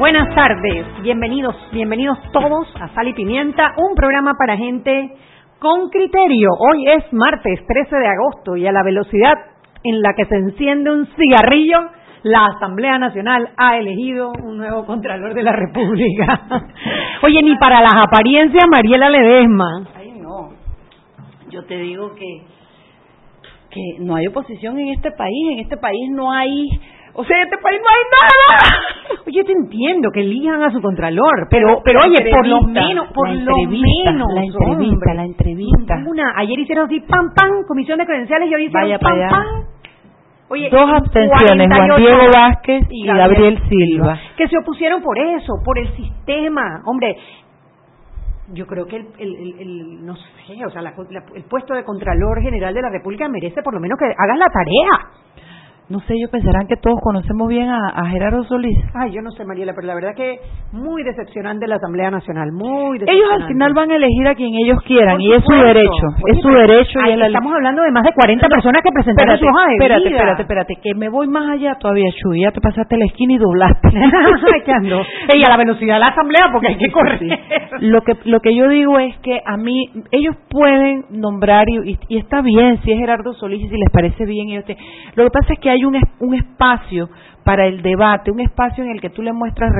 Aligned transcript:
Buenas 0.00 0.34
tardes, 0.34 0.86
bienvenidos, 1.02 1.54
bienvenidos 1.72 2.16
todos 2.32 2.66
a 2.80 2.88
Sal 2.94 3.08
y 3.08 3.12
Pimienta, 3.12 3.74
un 3.76 3.94
programa 3.94 4.32
para 4.32 4.56
gente 4.56 5.14
con 5.58 5.90
criterio. 5.90 6.48
Hoy 6.58 6.88
es 6.88 7.12
martes 7.12 7.60
13 7.66 7.96
de 7.96 8.08
agosto 8.08 8.56
y 8.56 8.66
a 8.66 8.72
la 8.72 8.82
velocidad 8.82 9.34
en 9.84 10.00
la 10.00 10.14
que 10.14 10.24
se 10.24 10.36
enciende 10.36 10.90
un 10.90 11.06
cigarrillo, 11.06 11.80
la 12.22 12.46
Asamblea 12.46 12.98
Nacional 12.98 13.50
ha 13.58 13.76
elegido 13.76 14.32
un 14.42 14.56
nuevo 14.56 14.86
Contralor 14.86 15.34
de 15.34 15.42
la 15.42 15.52
República. 15.52 16.48
Oye, 17.22 17.42
ni 17.42 17.54
para 17.56 17.82
las 17.82 17.96
apariencias 17.96 18.64
Mariela 18.70 19.10
Ledesma. 19.10 19.86
Ay, 19.94 20.12
no. 20.12 20.54
Yo 21.50 21.62
te 21.66 21.76
digo 21.76 22.14
que, 22.14 22.44
que 23.68 24.02
no 24.02 24.16
hay 24.16 24.28
oposición 24.28 24.78
en 24.78 24.94
este 24.94 25.10
país. 25.10 25.50
En 25.52 25.58
este 25.58 25.76
país 25.76 26.10
no 26.10 26.32
hay 26.32 26.70
o 27.14 27.24
sea, 27.24 27.36
en 27.38 27.44
este 27.44 27.58
país 27.58 27.80
no 27.82 27.88
hay 27.88 28.04
nada. 28.10 29.22
Oye, 29.26 29.44
te 29.44 29.52
entiendo 29.52 30.08
que 30.12 30.20
elijan 30.20 30.62
a 30.62 30.70
su 30.70 30.80
contralor, 30.80 31.48
pero, 31.50 31.80
pero, 31.84 32.00
oye, 32.02 32.16
por 32.30 32.46
lo 32.46 32.62
menos, 32.62 33.08
por 33.12 33.28
lo 33.28 33.56
menos, 33.68 34.28
la 34.34 34.42
entrevista, 34.44 35.14
la 35.14 35.24
entrevista. 35.24 35.94
Una, 36.06 36.32
ayer 36.36 36.58
hicieron 36.58 36.86
así, 36.86 37.00
pam, 37.00 37.32
pam, 37.34 37.64
comisión 37.66 37.98
de 37.98 38.06
credenciales 38.06 38.50
y 38.50 38.54
hoy 38.54 38.64
hicieron 38.66 38.88
Vaya 38.88 38.98
pam, 38.98 39.18
pam. 39.30 39.64
Oye, 40.52 40.68
Dos 40.70 40.90
abstenciones, 40.90 41.68
Juan 41.68 41.86
48 41.88 41.96
Diego 42.04 42.32
Vázquez 42.34 42.82
y 42.90 43.06
Gabriel 43.06 43.62
Silva. 43.68 44.18
Que 44.36 44.48
se 44.48 44.58
opusieron 44.58 45.00
por 45.00 45.16
eso, 45.18 45.52
por 45.64 45.78
el 45.78 45.94
sistema. 45.94 46.82
Hombre, 46.86 47.16
yo 48.52 48.66
creo 48.66 48.84
que 48.86 48.96
el, 48.96 49.06
el, 49.18 49.36
el- 49.36 49.60
el- 49.60 50.04
no 50.04 50.16
sé, 50.16 50.64
o 50.66 50.70
sea, 50.70 50.82
la- 50.82 50.92
la- 51.10 51.22
el 51.36 51.44
puesto 51.44 51.72
de 51.74 51.84
Contralor 51.84 52.42
General 52.42 52.74
de 52.74 52.82
la 52.82 52.90
República 52.90 53.28
merece 53.28 53.62
por 53.62 53.74
lo 53.74 53.78
menos 53.80 53.96
que 53.96 54.06
hagas 54.06 54.38
la 54.38 54.46
tarea. 54.46 55.10
No 55.90 55.98
sé, 56.06 56.14
ellos 56.14 56.30
pensarán 56.30 56.68
que 56.68 56.76
todos 56.76 57.00
conocemos 57.02 57.48
bien 57.48 57.68
a, 57.68 57.88
a 57.88 58.06
Gerardo 58.10 58.44
Solís. 58.44 58.78
Ay, 58.94 59.10
yo 59.12 59.22
no 59.22 59.30
sé, 59.32 59.44
Mariela, 59.44 59.72
pero 59.74 59.88
la 59.88 59.94
verdad 59.96 60.14
que 60.14 60.38
muy 60.72 61.02
decepcionante 61.02 61.66
la 61.66 61.76
Asamblea 61.76 62.10
Nacional, 62.12 62.52
muy 62.52 62.96
Ellos 62.96 63.00
decepcionante. 63.00 63.42
al 63.42 63.48
final 63.48 63.74
van 63.74 63.90
a 63.90 63.96
elegir 63.96 64.28
a 64.28 64.34
quien 64.36 64.54
ellos 64.54 64.78
quieran 64.86 65.16
Por 65.16 65.22
y 65.22 65.32
es 65.32 65.42
su 65.44 65.52
derecho, 65.52 66.06
es 66.28 66.38
su 66.40 66.48
derecho 66.48 67.00
y 67.00 67.16
la 67.16 67.26
Estamos 67.26 67.52
hablando 67.54 67.82
de 67.82 67.90
más 67.90 68.04
de 68.04 68.12
40 68.12 68.48
personas 68.48 68.82
que 68.82 68.92
presentaron 68.92 69.34
Espérate, 69.34 69.40
su 69.40 69.46
hoja 69.50 69.66
de 69.66 69.74
espérate, 69.74 70.08
espérate, 70.08 70.42
espérate, 70.42 70.74
que 70.82 70.94
me 70.94 71.08
voy 71.08 71.26
más 71.26 71.50
allá 71.50 71.74
todavía, 71.74 72.08
Chuy, 72.22 72.42
ya 72.42 72.52
te 72.52 72.60
pasaste 72.60 72.96
la 72.96 73.04
esquina 73.06 73.32
y 73.34 73.38
doblaste. 73.38 73.88
Ey, 75.34 75.42
a 75.44 75.48
la 75.50 75.56
velocidad 75.56 75.94
de 75.94 76.00
la 76.00 76.06
Asamblea 76.08 76.46
porque 76.52 76.68
hay 76.68 76.76
que 76.76 76.90
correr. 76.90 77.38
Lo 77.80 78.02
que 78.02 78.12
lo 78.24 78.40
que 78.40 78.54
yo 78.54 78.68
digo 78.68 78.98
es 78.98 79.16
que 79.18 79.40
a 79.44 79.56
mí 79.56 79.90
ellos 80.12 80.36
pueden 80.48 81.04
nombrar 81.10 81.68
y, 81.68 81.90
y- 81.92 81.98
y 82.08 82.18
está 82.18 82.42
bien 82.42 82.80
si 82.82 82.92
es 82.92 82.98
Gerardo 82.98 83.32
Solís 83.34 83.62
y 83.64 83.68
si 83.68 83.76
les 83.76 83.90
parece 83.92 84.24
bien 84.24 84.50
ellos 84.50 84.64
te- 84.64 84.76
lo 85.16 85.24
que 85.24 85.30
pasa 85.30 85.52
es 85.54 85.58
que 85.58 85.70
hay 85.70 85.79
un 85.84 85.96
es- 85.96 86.08
un 86.20 86.34
espacio 86.34 87.10
para 87.44 87.66
el 87.66 87.82
debate, 87.82 88.30
un 88.30 88.40
espacio 88.40 88.84
en 88.84 88.90
el 88.90 89.00
que 89.00 89.10
tú 89.10 89.22
le 89.22 89.32
muestras 89.32 89.70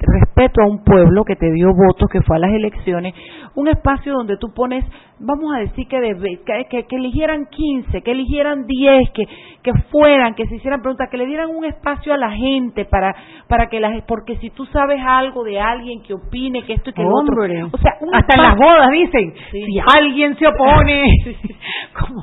respeto 0.00 0.62
a 0.62 0.66
un 0.68 0.84
pueblo 0.84 1.24
que 1.24 1.36
te 1.36 1.50
dio 1.52 1.68
votos, 1.74 2.08
que 2.10 2.20
fue 2.22 2.36
a 2.36 2.40
las 2.40 2.52
elecciones, 2.52 3.14
un 3.54 3.68
espacio 3.68 4.12
donde 4.12 4.36
tú 4.36 4.52
pones, 4.54 4.84
vamos 5.18 5.54
a 5.54 5.60
decir 5.60 5.86
que, 5.88 6.00
de- 6.00 6.14
que, 6.44 6.64
que- 6.70 6.84
que 6.86 6.96
eligieran 6.96 7.46
15, 7.50 8.02
que 8.02 8.10
eligieran 8.10 8.66
10, 8.66 9.10
que, 9.12 9.24
que 9.62 9.72
fueran, 9.90 10.34
que 10.34 10.46
se 10.46 10.56
hicieran 10.56 10.82
preguntas, 10.82 11.08
que 11.10 11.16
le 11.16 11.26
dieran 11.26 11.48
un 11.50 11.64
espacio 11.64 12.12
a 12.12 12.18
la 12.18 12.30
gente 12.32 12.84
para, 12.84 13.14
para 13.48 13.68
que 13.68 13.80
las, 13.80 14.02
porque 14.06 14.36
si 14.36 14.50
tú 14.50 14.66
sabes 14.66 15.00
algo 15.04 15.42
de 15.44 15.58
alguien 15.60 16.02
que 16.02 16.14
opine 16.14 16.62
que 16.64 16.74
esto 16.74 16.90
y 16.90 16.92
que 16.92 17.02
lo 17.02 17.08
otro, 17.08 17.34
Hombre. 17.42 17.62
o 17.64 17.78
sea, 17.78 17.92
un 18.00 18.14
Hasta 18.14 18.36
en 18.36 18.42
las 18.42 18.56
bodas 18.56 18.90
dicen, 18.90 19.32
Sí. 19.50 19.62
si 19.64 19.78
alguien 19.96 20.36
se 20.36 20.46
opone. 20.46 21.04
¿Cómo 21.98 22.22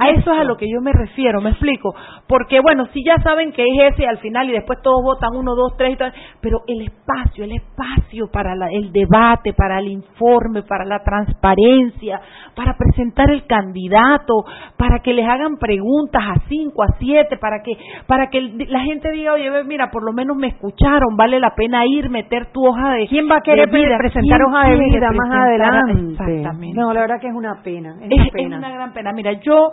A 0.00 0.10
eso 0.10 0.32
es 0.32 0.40
a 0.40 0.44
lo 0.44 0.56
que 0.56 0.66
yo 0.70 0.80
me 0.82 0.92
refiero, 0.92 1.40
me 1.40 1.50
explico. 1.50 1.94
Porque, 2.28 2.60
bueno, 2.60 2.86
si 2.92 3.02
ya 3.04 3.16
saben 3.22 3.52
que 3.52 3.62
es 3.62 3.92
ese 3.94 4.06
al 4.06 4.18
final 4.18 4.33
y 4.42 4.52
después 4.52 4.80
todos 4.82 5.02
votan 5.04 5.36
uno, 5.36 5.54
dos, 5.54 5.76
tres 5.76 5.92
y 5.92 5.96
tal, 5.96 6.12
pero 6.40 6.62
el 6.66 6.82
espacio, 6.82 7.44
el 7.44 7.52
espacio 7.52 8.26
para 8.32 8.56
la- 8.56 8.70
el 8.72 8.90
debate, 8.90 9.52
para 9.52 9.78
el 9.78 9.88
informe, 9.88 10.62
para 10.62 10.84
la 10.84 10.98
transparencia, 11.04 12.20
para 12.56 12.76
presentar 12.76 13.30
el 13.30 13.46
candidato, 13.46 14.44
para 14.76 14.98
que 15.00 15.12
les 15.14 15.28
hagan 15.28 15.56
preguntas 15.58 16.22
a 16.24 16.34
cinco, 16.48 16.82
a 16.82 16.88
siete, 16.98 17.36
para 17.36 17.62
que, 17.62 17.72
para 18.06 18.28
que 18.30 18.40
la 18.68 18.80
gente 18.80 19.10
diga, 19.12 19.34
oye, 19.34 19.50
mira, 19.64 19.90
por 19.90 20.02
lo 20.02 20.12
menos 20.12 20.36
me 20.36 20.48
escucharon, 20.48 21.16
vale 21.16 21.38
la 21.38 21.54
pena 21.54 21.86
ir, 21.86 22.10
meter 22.10 22.46
tu 22.52 22.66
hoja 22.66 22.92
de 22.94 23.06
¿Quién 23.06 23.28
va 23.30 23.36
a 23.36 23.40
querer 23.42 23.70
de 23.70 23.76
vida? 23.78 23.98
presentar 23.98 24.38
¿Quién 24.40 24.48
hoja 24.54 24.68
de 24.70 24.76
vida 24.76 25.10
más 25.12 25.30
adelante? 25.30 25.92
Exactamente. 26.12 26.78
No, 26.80 26.92
la 26.92 27.00
verdad 27.02 27.20
que 27.20 27.28
es 27.28 27.34
una 27.34 27.62
pena. 27.62 27.96
Es, 28.00 28.06
Es, 28.10 28.12
una 28.14 28.24
es 28.24 28.32
pena. 28.32 28.58
una 28.58 28.70
gran 28.70 28.92
pena. 28.92 29.12
Mira, 29.12 29.32
yo 29.32 29.72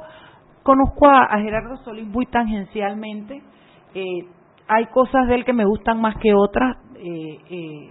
conozco 0.64 1.08
a, 1.08 1.24
a 1.24 1.40
Gerardo 1.40 1.78
Solís 1.78 2.08
muy 2.08 2.26
tangencialmente. 2.28 3.42
Eh, 3.96 4.26
hay 4.74 4.86
cosas 4.86 5.28
de 5.28 5.36
él 5.36 5.44
que 5.44 5.52
me 5.52 5.66
gustan 5.66 6.00
más 6.00 6.16
que 6.18 6.34
otras. 6.34 6.78
Eh, 6.96 7.40
eh, 7.50 7.90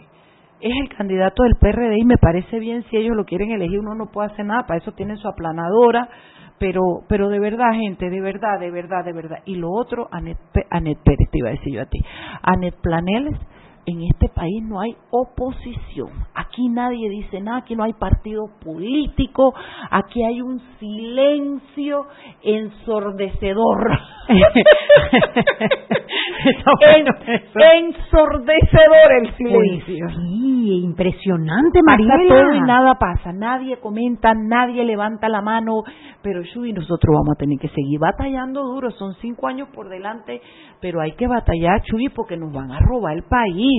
es 0.60 0.72
el 0.82 0.88
candidato 0.96 1.42
del 1.42 1.56
PRD 1.60 1.98
y 1.98 2.04
me 2.06 2.16
parece 2.16 2.58
bien 2.58 2.84
si 2.84 2.96
ellos 2.96 3.14
lo 3.14 3.24
quieren 3.24 3.50
elegir, 3.50 3.78
uno 3.78 3.94
no 3.94 4.06
puede 4.10 4.32
hacer 4.32 4.46
nada, 4.46 4.66
para 4.66 4.78
eso 4.78 4.92
tienen 4.92 5.18
su 5.18 5.28
aplanadora, 5.28 6.08
pero 6.58 6.82
pero 7.08 7.28
de 7.28 7.38
verdad, 7.38 7.72
gente, 7.72 8.08
de 8.08 8.20
verdad, 8.20 8.58
de 8.58 8.70
verdad, 8.70 9.04
de 9.04 9.12
verdad. 9.12 9.38
Y 9.44 9.56
lo 9.56 9.70
otro, 9.70 10.08
Anet, 10.10 10.38
Pérez, 10.52 11.30
te 11.30 11.38
iba 11.38 11.48
a 11.48 11.52
decir 11.52 11.74
yo 11.74 11.82
a 11.82 11.86
ti, 11.86 11.98
Anet 12.42 12.74
Planeles, 12.80 13.38
en 13.86 14.02
este 14.02 14.28
país 14.28 14.62
no 14.62 14.80
hay 14.80 14.94
oposición. 15.10 16.08
Aquí 16.34 16.68
nadie 16.68 17.08
dice 17.08 17.41
nada, 17.41 17.58
aquí 17.58 17.74
no 17.74 17.84
hay 17.84 17.92
partido 17.94 18.46
político, 18.64 19.54
aquí 19.91 20.22
hay 20.22 20.41
un 20.41 20.60
silencio 20.78 22.06
ensordecedor. 22.42 23.91
En- 26.80 27.06
ensordecedor 27.86 29.12
el 29.22 29.34
silencio. 29.36 30.06
Pues 30.06 30.16
sí, 30.16 30.80
impresionante, 30.84 31.80
todo 32.28 32.54
y 32.54 32.60
nada 32.60 32.94
pasa, 32.94 33.32
nadie 33.32 33.78
comenta, 33.78 34.32
nadie 34.34 34.84
levanta 34.84 35.28
la 35.28 35.42
mano, 35.42 35.82
pero 36.22 36.42
Shui, 36.42 36.72
nosotros 36.72 37.14
vamos 37.14 37.34
a 37.36 37.38
tener 37.38 37.58
que 37.58 37.68
seguir 37.68 37.98
batallando 37.98 38.62
duro, 38.62 38.91
son 38.92 39.14
cinco 39.20 39.48
años 39.48 39.68
por 39.74 39.88
delante, 39.88 40.41
pero 40.80 41.00
hay 41.00 41.12
que 41.12 41.26
batallar, 41.26 41.82
Chuy, 41.82 42.08
porque 42.14 42.36
nos 42.36 42.52
van 42.52 42.70
a 42.70 42.78
robar 42.80 43.16
el 43.16 43.24
país. 43.24 43.69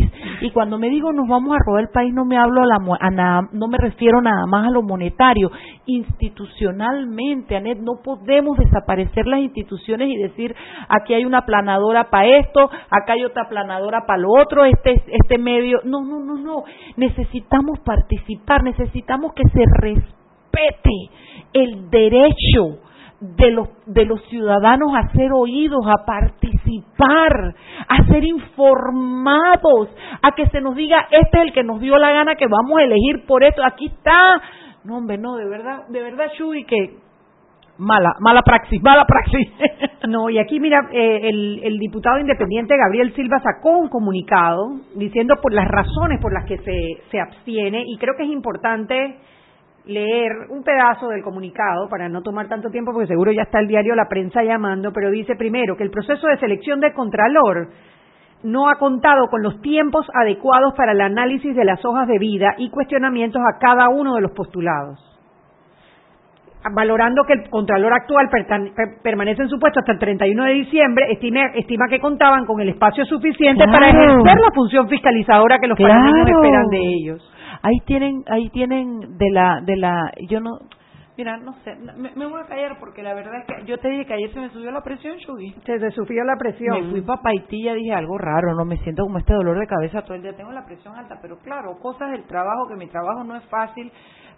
Y 0.42 0.52
cuando 0.52 0.78
me 0.78 0.90
digo 0.90 1.12
nos 1.14 1.28
vamos 1.28 1.56
a 1.56 1.64
robar 1.66 1.84
el 1.84 1.90
país, 1.90 2.14
no 2.14 2.26
me 2.26 2.38
hablo 2.38 2.62
a 2.62 2.66
la, 2.66 2.78
a 3.00 3.42
no 3.52 3.68
me 3.68 3.78
refiero 3.78 4.22
nada 4.22 4.46
más 4.48 4.68
a 4.68 4.72
lo 4.72 4.82
monetario, 4.82 5.52
institucionalmente, 5.86 7.56
Anet, 7.56 7.80
no 7.80 8.02
podemos 8.04 8.58
desaparecer 8.58 9.28
las 9.28 9.40
instituciones 9.42 10.10
y 10.10 10.18
decir 10.18 10.56
aquí 10.90 11.14
hay 11.14 11.26
una 11.26 11.46
planadora 11.46 12.10
para 12.10 12.38
esto, 12.38 12.70
acá 12.90 13.14
hay 13.14 13.24
otra 13.24 13.50
planadora 13.50 14.06
para 14.06 14.20
lo 14.20 14.30
otro, 14.32 14.66
este 14.66 15.02
este 15.08 15.38
medio, 15.38 15.80
no, 15.84 16.04
no, 16.04 16.20
no, 16.20 16.38
no, 16.38 16.64
necesitamos 16.98 17.80
participar, 17.80 18.64
necesitamos 18.64 19.34
que 19.34 19.44
se 19.50 19.64
respete 19.82 21.10
el 21.54 21.90
derecho 21.90 22.80
de 23.22 23.52
los 23.52 23.70
de 23.86 24.06
los 24.06 24.20
ciudadanos 24.30 24.92
a 24.96 25.12
ser 25.12 25.32
oídos, 25.32 25.86
a 25.88 26.06
participar, 26.06 27.56
a 27.88 28.04
ser 28.08 28.24
informados, 28.24 29.90
a 30.24 30.32
que 30.32 30.48
se 30.48 30.60
nos 30.60 30.76
diga 30.76 31.06
este 31.12 31.38
es 31.38 31.44
el 31.46 31.54
que 31.54 31.64
nos 31.64 31.80
dio 31.80 31.98
la 31.98 32.12
gana 32.12 32.36
que 32.36 32.48
vamos 32.48 32.80
a 32.80 32.84
elegir 32.84 33.26
por 33.28 33.44
esto, 33.44 33.64
aquí 33.64 33.86
está. 33.88 34.42
No, 34.84 34.98
hombre, 34.98 35.20
no, 35.20 35.36
de 35.36 35.48
verdad, 35.48 35.88
de 35.90 36.02
verdad, 36.02 36.32
Chuy, 36.36 36.66
que 36.66 36.98
mala, 37.78 38.16
mala 38.20 38.42
praxis, 38.42 38.82
mala 38.82 39.06
praxis. 39.06 39.50
No, 40.10 40.32
y 40.32 40.40
aquí 40.40 40.60
mira, 40.60 40.90
eh, 40.92 41.30
el, 41.30 41.62
el 41.64 41.78
diputado 41.78 42.18
independiente 42.20 42.76
Gabriel 42.76 43.14
Silva 43.14 43.40
sacó 43.40 43.78
un 43.78 43.88
comunicado 43.88 44.80
diciendo 44.96 45.36
por 45.40 45.54
las 45.54 45.68
razones 45.68 46.20
por 46.20 46.34
las 46.34 46.46
que 46.46 46.58
se, 46.58 47.04
se 47.12 47.20
abstiene 47.20 47.84
y 47.86 47.98
creo 48.00 48.16
que 48.18 48.24
es 48.24 48.32
importante 48.32 49.20
leer 49.86 50.32
un 50.50 50.64
pedazo 50.64 51.08
del 51.10 51.24
comunicado 51.24 51.90
para 51.90 52.08
no 52.08 52.22
tomar 52.22 52.48
tanto 52.48 52.70
tiempo 52.70 52.92
porque 52.94 53.08
seguro 53.08 53.32
ya 53.32 53.44
está 53.44 53.60
el 53.60 53.68
diario 53.68 53.96
La 53.96 54.08
Prensa 54.08 54.44
llamando, 54.44 54.92
pero 54.94 55.10
dice 55.10 55.36
primero 55.36 55.76
que 55.76 55.84
el 55.84 55.92
proceso 55.92 56.28
de 56.28 56.38
selección 56.38 56.80
de 56.80 56.94
Contralor 56.94 57.70
no 58.44 58.70
ha 58.70 58.76
contado 58.76 59.28
con 59.30 59.42
los 59.44 59.62
tiempos 59.62 60.08
adecuados 60.14 60.74
para 60.76 60.94
el 60.94 61.02
análisis 61.02 61.56
de 61.56 61.66
las 61.66 61.84
hojas 61.86 62.08
de 62.08 62.18
vida 62.20 62.56
y 62.58 62.70
cuestionamientos 62.70 63.42
a 63.42 63.60
cada 63.60 63.90
uno 63.90 64.16
de 64.16 64.22
los 64.22 64.32
postulados. 64.32 65.00
valorando 66.74 67.24
que 67.24 67.34
el 67.34 67.50
Contralor 67.50 67.92
actual 67.94 68.30
permanece 69.02 69.42
en 69.42 69.50
su 69.50 69.60
puesto 69.60 69.80
hasta 69.80 69.94
el 69.94 70.00
31 70.00 70.44
de 70.44 70.54
diciembre, 70.54 71.12
estima, 71.12 71.46
estima 71.56 71.88
que 71.90 72.00
contaban 72.00 72.46
con 72.46 72.62
el 72.62 72.70
espacio 72.70 73.04
suficiente 73.06 73.66
para 73.66 73.90
ejercer 73.90 74.40
la 74.40 74.52
función 74.54 74.88
fiscalizadora 74.88 75.58
que 75.60 75.68
los 75.68 75.78
panameños 75.78 76.30
esperan 76.30 76.68
de 76.68 76.78
ellos. 76.78 77.32
Ahí 77.64 77.80
tienen, 77.86 78.24
ahí 78.28 78.50
tienen 78.50 79.18
de 79.18 79.30
la, 79.32 79.62
de 79.62 79.76
la, 79.76 80.12
yo 80.28 80.40
no, 80.40 80.60
Mira, 81.18 81.38
no 81.38 81.54
sé, 81.64 81.76
me, 81.76 82.26
voy 82.26 82.42
a 82.42 82.48
callar 82.48 82.80
porque 82.80 83.04
la 83.04 83.14
verdad 83.14 83.42
es 83.42 83.46
que 83.46 83.66
yo 83.66 83.78
te 83.78 83.90
dije 83.90 84.06
que 84.06 84.14
ayer 84.14 84.34
se 84.34 84.40
me 84.40 84.50
subió 84.50 84.72
la 84.72 84.82
presión, 84.82 85.18
Shugi. 85.18 85.54
Se 85.66 85.78
te 85.78 85.92
subió 85.92 86.24
la 86.24 86.38
presión. 86.38 86.86
Me 86.86 86.90
fui 86.90 87.02
para 87.02 87.36
y 87.36 87.40
dije 87.50 87.94
algo 87.94 88.18
raro, 88.18 88.56
no 88.56 88.64
me 88.64 88.78
siento 88.78 89.04
como 89.04 89.18
este 89.18 89.34
dolor 89.34 89.60
de 89.60 89.68
cabeza 89.68 90.02
todo 90.04 90.16
el 90.16 90.22
día. 90.22 90.36
Tengo 90.36 90.52
la 90.52 90.66
presión 90.66 90.96
alta, 90.96 91.20
pero 91.22 91.38
claro, 91.40 91.78
cosas 91.80 92.12
del 92.12 92.24
trabajo, 92.24 92.68
que 92.70 92.76
mi 92.76 92.88
trabajo 92.88 93.24
no 93.26 93.36
es 93.36 93.44
fácil, 93.50 93.92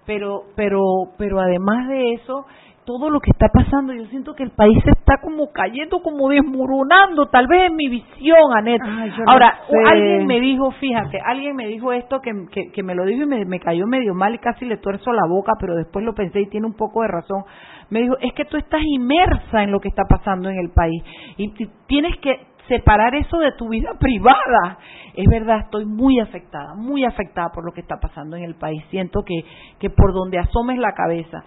pero, 0.05 0.41
pero, 0.55 0.81
pero 1.17 1.39
además 1.39 1.87
de 1.87 2.13
eso, 2.15 2.45
todo 2.85 3.09
lo 3.09 3.19
que 3.19 3.31
está 3.31 3.47
pasando, 3.49 3.93
yo 3.93 4.05
siento 4.07 4.33
que 4.35 4.43
el 4.43 4.51
país 4.51 4.77
se 4.83 4.91
está 4.91 5.17
como 5.21 5.51
cayendo, 5.51 6.01
como 6.01 6.29
desmoronando, 6.29 7.27
tal 7.27 7.47
vez 7.47 7.69
en 7.69 7.75
mi 7.75 7.89
visión, 7.89 8.57
Anet. 8.57 8.81
Ahora, 9.27 9.59
alguien 9.87 10.25
me 10.25 10.39
dijo, 10.39 10.71
fíjate, 10.71 11.19
alguien 11.25 11.55
me 11.55 11.67
dijo 11.67 11.91
esto 11.93 12.19
que, 12.21 12.31
que, 12.71 12.83
me 12.83 12.95
lo 12.95 13.05
dijo 13.05 13.23
y 13.23 13.25
me, 13.25 13.45
me, 13.45 13.59
cayó 13.59 13.87
medio 13.87 14.13
mal 14.13 14.35
y 14.35 14.39
casi 14.39 14.65
le 14.65 14.77
tuerzo 14.77 15.11
la 15.11 15.27
boca, 15.27 15.53
pero 15.59 15.75
después 15.75 16.03
lo 16.05 16.13
pensé 16.13 16.41
y 16.41 16.49
tiene 16.49 16.67
un 16.67 16.75
poco 16.75 17.01
de 17.01 17.07
razón. 17.07 17.43
Me 17.89 18.01
dijo, 18.01 18.17
es 18.19 18.33
que 18.33 18.45
tú 18.45 18.57
estás 18.57 18.81
inmersa 18.83 19.63
en 19.63 19.71
lo 19.71 19.79
que 19.79 19.89
está 19.89 20.03
pasando 20.07 20.49
en 20.49 20.57
el 20.57 20.71
país 20.71 21.03
y 21.37 21.53
tienes 21.87 22.17
que 22.17 22.53
separar 22.67 23.13
eso 23.15 23.37
de 23.39 23.51
tu 23.53 23.69
vida 23.69 23.91
privada. 23.99 24.77
Es 25.15 25.27
verdad, 25.27 25.59
estoy 25.59 25.85
muy 25.85 26.19
afectada, 26.19 26.73
muy 26.75 27.03
afectada 27.05 27.49
por 27.53 27.65
lo 27.65 27.71
que 27.71 27.81
está 27.81 27.97
pasando 27.99 28.35
en 28.35 28.43
el 28.43 28.55
país. 28.55 28.83
Siento 28.89 29.23
que, 29.23 29.43
que 29.79 29.89
por 29.89 30.13
donde 30.13 30.39
asomes 30.39 30.79
la 30.79 30.93
cabeza, 30.93 31.43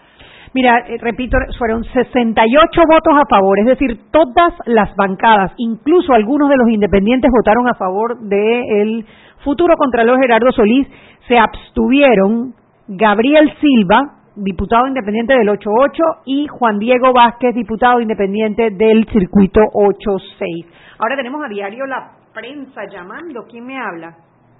Mira, 0.57 0.79
eh, 0.89 0.97
repito, 0.99 1.37
fueron 1.59 1.85
68 1.85 2.81
votos 2.89 3.13
a 3.13 3.27
favor, 3.29 3.59
es 3.59 3.67
decir, 3.67 4.01
todas 4.11 4.55
las 4.65 4.97
bancadas, 4.97 5.53
incluso 5.59 6.15
algunos 6.15 6.49
de 6.49 6.57
los 6.57 6.71
independientes 6.71 7.31
votaron 7.31 7.69
a 7.69 7.75
favor 7.75 8.19
del 8.21 9.05
futuro 9.45 9.77
Contralor 9.77 10.19
Gerardo 10.19 10.51
Solís, 10.53 10.89
se 11.29 11.37
abstuvieron 11.37 12.55
Gabriel 12.89 13.53
Silva, 13.61 14.01
diputado 14.35 14.87
independiente 14.87 15.35
del 15.35 15.51
88, 15.51 16.03
y 16.25 16.47
Juan 16.47 16.79
Diego 16.79 17.13
Vázquez, 17.13 17.55
diputado 17.55 18.01
independiente 18.01 18.71
del 18.71 19.07
circuito 19.13 19.61
86. 19.75 20.65
Ahora 20.99 21.17
tenemos 21.17 21.45
a 21.45 21.49
diario 21.49 21.85
la 21.85 22.13
prensa 22.33 22.87
llamando. 22.91 23.45
¿Quién 23.47 23.67
me 23.67 23.79
habla? 23.79 24.17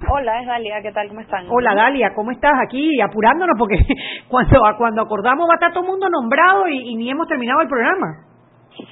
Hola, 0.09 0.41
es 0.41 0.47
Dalia, 0.47 0.83
¿qué 0.83 0.93
tal? 0.93 1.09
¿Cómo 1.09 1.21
están? 1.21 1.47
Hola, 1.51 1.75
Dalia, 1.75 2.15
¿cómo 2.15 2.31
estás? 2.31 2.53
Aquí 2.65 3.01
apurándonos 3.01 3.57
porque 3.59 3.77
cuando, 4.29 4.61
cuando 4.79 5.03
acordamos 5.03 5.49
va 5.49 5.55
a 5.55 5.57
estar 5.57 5.73
todo 5.73 5.83
el 5.83 5.91
mundo 5.91 6.09
nombrado 6.09 6.69
y, 6.69 6.95
ni 6.95 7.11
hemos 7.11 7.27
terminado 7.27 7.61
el 7.61 7.69
programa. 7.69 8.25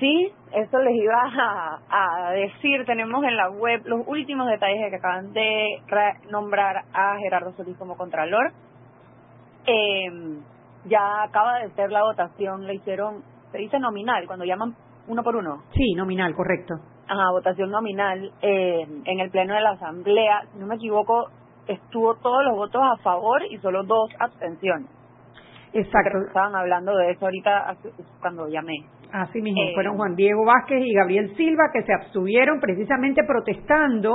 Sí, 0.01 0.33
eso 0.53 0.79
les 0.79 0.95
iba 0.95 1.79
a, 1.91 2.33
decir. 2.33 2.85
Tenemos 2.85 3.23
en 3.23 3.37
la 3.37 3.51
web 3.51 3.83
los 3.85 4.01
últimos 4.07 4.49
detalles 4.49 4.81
de 4.81 4.91
que 4.91 4.97
acaban 4.97 5.33
de 5.33 5.83
nombrar 6.31 6.83
a 6.93 7.17
Gerardo 7.19 7.53
Solís 7.53 7.77
como 7.77 7.97
Contralor. 7.97 8.53
Eh, 9.67 10.11
ya 10.87 11.23
acaba 11.23 11.61
de 11.61 11.71
ser 11.71 11.93
la 11.93 12.03
votación, 12.03 12.67
le 12.67 12.75
hicieron, 12.75 13.23
se 13.53 13.59
dice 13.59 13.79
nominal, 13.79 14.27
cuando 14.27 14.45
llaman 14.45 14.75
uno 15.07 15.23
por 15.23 15.37
uno. 15.37 15.63
Sí, 15.75 15.95
nominal, 15.95 16.35
correcto 16.35 16.75
ajá, 17.09 17.31
votación 17.31 17.71
nominal 17.71 18.31
eh, 18.43 18.87
en 19.05 19.21
el 19.21 19.31
pleno 19.31 19.55
de 19.55 19.61
la 19.61 19.71
asamblea, 19.71 20.43
si 20.53 20.59
no 20.59 20.67
me 20.67 20.77
equivoco, 20.77 21.29
estuvo 21.67 22.15
todos 22.17 22.45
los 22.45 22.57
votos 22.57 22.83
a 22.83 23.03
favor 23.03 23.43
y 23.51 23.59
solo 23.59 23.83
dos 23.85 24.11
abstenciones. 24.19 24.89
Exacto. 25.73 26.19
estaban 26.29 26.55
hablando 26.55 26.97
de 26.97 27.11
eso 27.11 27.25
ahorita 27.25 27.77
cuando 28.21 28.49
llamé. 28.49 28.77
Así 29.13 29.41
mismo, 29.41 29.61
eh, 29.63 29.73
fueron 29.75 29.97
Juan 29.97 30.15
Diego 30.15 30.45
Vázquez 30.45 30.83
y 30.85 30.95
Gabriel 30.95 31.35
Silva 31.37 31.65
que 31.73 31.83
se 31.83 31.93
abstuvieron 31.93 32.61
precisamente 32.61 33.23
protestando 33.25 34.13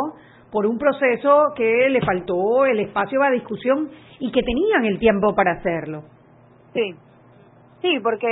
por 0.51 0.65
un 0.65 0.77
proceso 0.77 1.53
que 1.55 1.89
le 1.89 2.01
faltó 2.01 2.65
el 2.65 2.79
espacio 2.79 3.21
a 3.21 3.29
discusión 3.29 3.89
y 4.19 4.31
que 4.31 4.41
tenían 4.41 4.85
el 4.85 4.99
tiempo 4.99 5.35
para 5.35 5.53
hacerlo. 5.53 6.03
Sí, 6.73 6.95
sí, 7.81 7.99
porque 8.01 8.27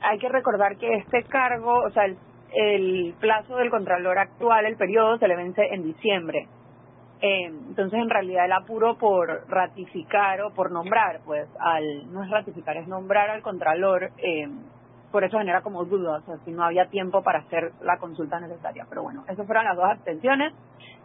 hay 0.00 0.18
que 0.18 0.28
recordar 0.28 0.76
que 0.76 0.94
este 0.94 1.22
cargo, 1.24 1.84
o 1.86 1.90
sea, 1.90 2.06
el 2.06 2.16
el 2.54 3.14
plazo 3.18 3.56
del 3.56 3.70
Contralor 3.70 4.18
actual, 4.18 4.66
el 4.66 4.76
periodo, 4.76 5.18
se 5.18 5.28
le 5.28 5.36
vence 5.36 5.62
en 5.72 5.82
diciembre. 5.82 6.46
Eh, 7.20 7.46
entonces, 7.46 7.98
en 8.00 8.10
realidad, 8.10 8.44
el 8.44 8.52
apuro 8.52 8.96
por 8.96 9.48
ratificar 9.48 10.42
o 10.42 10.50
por 10.50 10.70
nombrar, 10.70 11.20
pues, 11.24 11.48
al 11.58 12.12
no 12.12 12.22
es 12.22 12.30
ratificar, 12.30 12.76
es 12.76 12.86
nombrar 12.86 13.30
al 13.30 13.42
Contralor, 13.42 14.10
eh, 14.18 14.48
por 15.10 15.24
eso 15.24 15.38
genera 15.38 15.62
como 15.62 15.84
dudas, 15.84 16.22
o 16.22 16.26
sea, 16.26 16.44
si 16.44 16.50
no 16.50 16.64
había 16.64 16.86
tiempo 16.86 17.22
para 17.22 17.40
hacer 17.40 17.72
la 17.82 17.98
consulta 17.98 18.40
necesaria. 18.40 18.84
Pero 18.88 19.04
bueno, 19.04 19.24
esas 19.28 19.46
fueron 19.46 19.64
las 19.64 19.76
dos 19.76 19.86
abstenciones. 19.86 20.52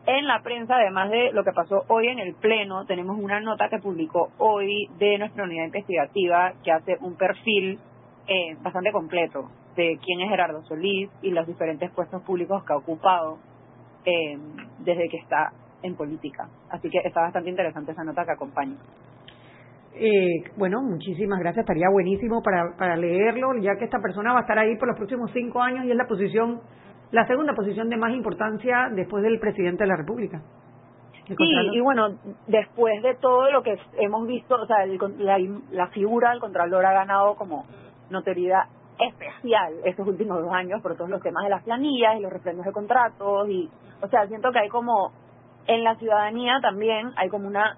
En 0.07 0.25
la 0.25 0.41
prensa, 0.41 0.75
además 0.75 1.11
de 1.11 1.31
lo 1.31 1.43
que 1.43 1.51
pasó 1.51 1.83
hoy 1.87 2.07
en 2.07 2.19
el 2.19 2.33
Pleno, 2.33 2.85
tenemos 2.85 3.19
una 3.19 3.39
nota 3.39 3.69
que 3.69 3.77
publicó 3.77 4.31
hoy 4.39 4.89
de 4.97 5.19
nuestra 5.19 5.43
unidad 5.43 5.65
investigativa 5.65 6.53
que 6.63 6.71
hace 6.71 6.97
un 7.01 7.15
perfil 7.17 7.79
eh, 8.27 8.57
bastante 8.61 8.91
completo 8.91 9.49
de 9.79 9.97
quién 10.03 10.19
es 10.19 10.29
Gerardo 10.29 10.61
Solís 10.63 11.09
y 11.21 11.31
los 11.31 11.47
diferentes 11.47 11.89
puestos 11.91 12.21
públicos 12.23 12.63
que 12.65 12.73
ha 12.73 12.75
ocupado 12.75 13.37
eh, 14.03 14.37
desde 14.79 15.07
que 15.07 15.17
está 15.17 15.53
en 15.81 15.95
política. 15.95 16.49
Así 16.69 16.89
que 16.89 16.99
está 17.05 17.21
bastante 17.21 17.49
interesante 17.49 17.93
esa 17.93 18.03
nota 18.03 18.25
que 18.25 18.33
acompaña. 18.33 18.75
Eh, 19.95 20.51
bueno, 20.57 20.81
muchísimas 20.81 21.39
gracias. 21.39 21.63
Estaría 21.63 21.87
buenísimo 21.89 22.41
para, 22.43 22.75
para 22.77 22.97
leerlo, 22.97 23.57
ya 23.61 23.77
que 23.77 23.85
esta 23.85 23.99
persona 24.01 24.33
va 24.33 24.39
a 24.39 24.41
estar 24.41 24.59
ahí 24.59 24.75
por 24.77 24.89
los 24.89 24.97
próximos 24.97 25.31
cinco 25.31 25.61
años 25.61 25.85
y 25.85 25.91
es 25.91 25.95
la 25.95 26.07
posición, 26.07 26.59
la 27.11 27.25
segunda 27.25 27.53
posición 27.53 27.89
de 27.89 27.95
más 27.95 28.11
importancia 28.13 28.89
después 28.93 29.23
del 29.23 29.39
presidente 29.39 29.85
de 29.85 29.87
la 29.87 29.95
República. 29.95 30.41
Sí, 31.25 31.35
y 31.73 31.79
bueno, 31.79 32.17
después 32.47 33.01
de 33.03 33.13
todo 33.15 33.51
lo 33.51 33.61
que 33.61 33.77
hemos 33.99 34.27
visto, 34.27 34.55
o 34.55 34.65
sea, 34.65 34.85
la, 35.19 35.37
la 35.71 35.87
figura 35.89 36.31
del 36.31 36.39
Contralor 36.39 36.83
ha 36.85 36.91
ganado 36.91 37.35
como 37.35 37.65
notoriedad 38.09 38.63
especial 38.99 39.73
estos 39.85 40.07
últimos 40.07 40.41
dos 40.41 40.51
años 40.51 40.81
por 40.81 40.95
todos 40.95 41.09
los 41.09 41.21
temas 41.21 41.43
de 41.43 41.49
las 41.49 41.63
planillas 41.63 42.17
y 42.17 42.21
los 42.21 42.31
refrendos 42.31 42.65
de 42.65 42.71
contratos 42.71 43.49
y 43.49 43.69
o 44.01 44.07
sea 44.07 44.27
siento 44.27 44.51
que 44.51 44.59
hay 44.59 44.69
como 44.69 45.11
en 45.67 45.83
la 45.83 45.95
ciudadanía 45.95 46.59
también 46.61 47.11
hay 47.15 47.29
como 47.29 47.47
una 47.47 47.77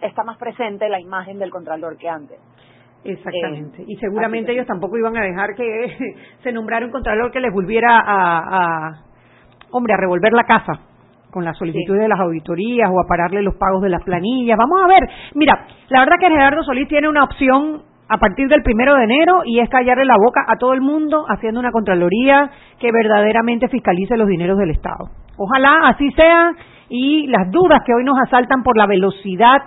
está 0.00 0.22
más 0.22 0.38
presente 0.38 0.88
la 0.88 1.00
imagen 1.00 1.38
del 1.38 1.50
contralor 1.50 1.96
que 1.96 2.08
antes 2.08 2.38
Exactamente. 3.04 3.82
Eh, 3.82 3.86
y 3.88 3.96
seguramente 3.96 4.52
ellos 4.52 4.66
tampoco 4.66 4.96
iban 4.96 5.16
a 5.16 5.22
dejar 5.22 5.54
que 5.54 6.14
se 6.42 6.52
nombrara 6.52 6.86
un 6.86 6.92
contralor 6.92 7.30
que 7.30 7.40
les 7.40 7.52
volviera 7.52 7.98
a, 7.98 8.38
a, 8.38 9.02
hombre, 9.70 9.92
a 9.92 9.96
revolver 9.98 10.32
la 10.32 10.44
casa 10.44 10.80
con 11.30 11.44
la 11.44 11.52
solicitud 11.52 11.98
de 11.98 12.08
las 12.08 12.20
auditorías 12.20 12.88
o 12.90 13.00
a 13.00 13.06
pararle 13.08 13.42
los 13.42 13.56
pagos 13.56 13.82
de 13.82 13.88
las 13.88 14.02
planillas. 14.04 14.56
Vamos 14.56 14.80
a 14.82 14.86
ver. 14.86 15.08
Mira, 15.34 15.66
la 15.88 16.00
verdad 16.00 16.16
que 16.20 16.28
Gerardo 16.28 16.62
Solís 16.62 16.88
tiene 16.88 17.08
una 17.08 17.24
opción 17.24 17.82
a 18.08 18.18
partir 18.18 18.48
del 18.48 18.62
primero 18.62 18.94
de 18.94 19.04
enero 19.04 19.42
y 19.44 19.60
es 19.60 19.68
callarle 19.68 20.04
la 20.04 20.16
boca 20.16 20.44
a 20.46 20.56
todo 20.56 20.72
el 20.74 20.80
mundo 20.80 21.24
haciendo 21.28 21.60
una 21.60 21.72
Contraloría 21.72 22.50
que 22.78 22.92
verdaderamente 22.92 23.68
fiscalice 23.68 24.16
los 24.16 24.28
dineros 24.28 24.58
del 24.58 24.70
Estado. 24.70 25.08
Ojalá 25.36 25.88
así 25.88 26.10
sea 26.12 26.52
y 26.88 27.26
las 27.28 27.50
dudas 27.50 27.80
que 27.84 27.94
hoy 27.94 28.04
nos 28.04 28.18
asaltan 28.26 28.62
por 28.62 28.76
la 28.76 28.86
velocidad 28.86 29.62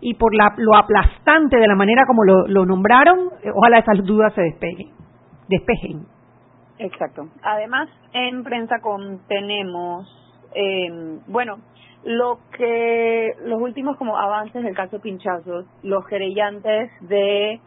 y 0.00 0.14
por 0.14 0.34
la, 0.34 0.54
lo 0.56 0.76
aplastante 0.76 1.56
de 1.56 1.66
la 1.66 1.76
manera 1.76 2.04
como 2.06 2.24
lo, 2.24 2.66
nombraron, 2.66 3.30
eh, 3.42 3.50
ojalá 3.54 3.78
esas 3.78 4.04
dudas 4.04 4.34
se 4.34 4.42
despeguen, 4.42 4.88
despejen. 5.48 6.06
Exacto. 6.78 7.28
Además, 7.42 7.88
en 8.12 8.42
prensa 8.42 8.76
tenemos, 9.28 10.06
eh, 10.54 11.20
bueno, 11.28 11.58
lo 12.04 12.40
que 12.56 13.32
los 13.44 13.60
últimos 13.60 13.96
como 13.96 14.18
avances 14.18 14.62
del 14.62 14.74
caso 14.74 15.00
Pinchazos, 15.00 15.66
los 15.82 16.06
querellantes 16.06 16.90
de 17.00 17.60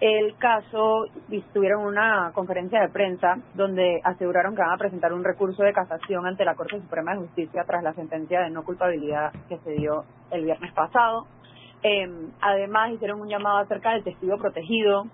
el 0.00 0.34
caso 0.38 1.04
tuvieron 1.52 1.84
una 1.84 2.32
conferencia 2.32 2.80
de 2.80 2.88
prensa 2.88 3.36
donde 3.54 4.00
aseguraron 4.02 4.54
que 4.54 4.62
van 4.62 4.72
a 4.72 4.78
presentar 4.78 5.12
un 5.12 5.22
recurso 5.22 5.62
de 5.62 5.74
casación 5.74 6.26
ante 6.26 6.44
la 6.46 6.54
Corte 6.54 6.80
Suprema 6.80 7.12
de 7.12 7.18
Justicia 7.18 7.64
tras 7.66 7.82
la 7.82 7.92
sentencia 7.92 8.40
de 8.40 8.50
no 8.50 8.64
culpabilidad 8.64 9.30
que 9.48 9.58
se 9.58 9.72
dio 9.72 10.04
el 10.30 10.44
viernes 10.44 10.72
pasado. 10.72 11.26
Eh, 11.82 12.08
además 12.40 12.92
hicieron 12.92 13.20
un 13.20 13.28
llamado 13.28 13.58
acerca 13.58 13.90
del 13.92 14.02
testigo 14.02 14.38
protegido, 14.38 15.04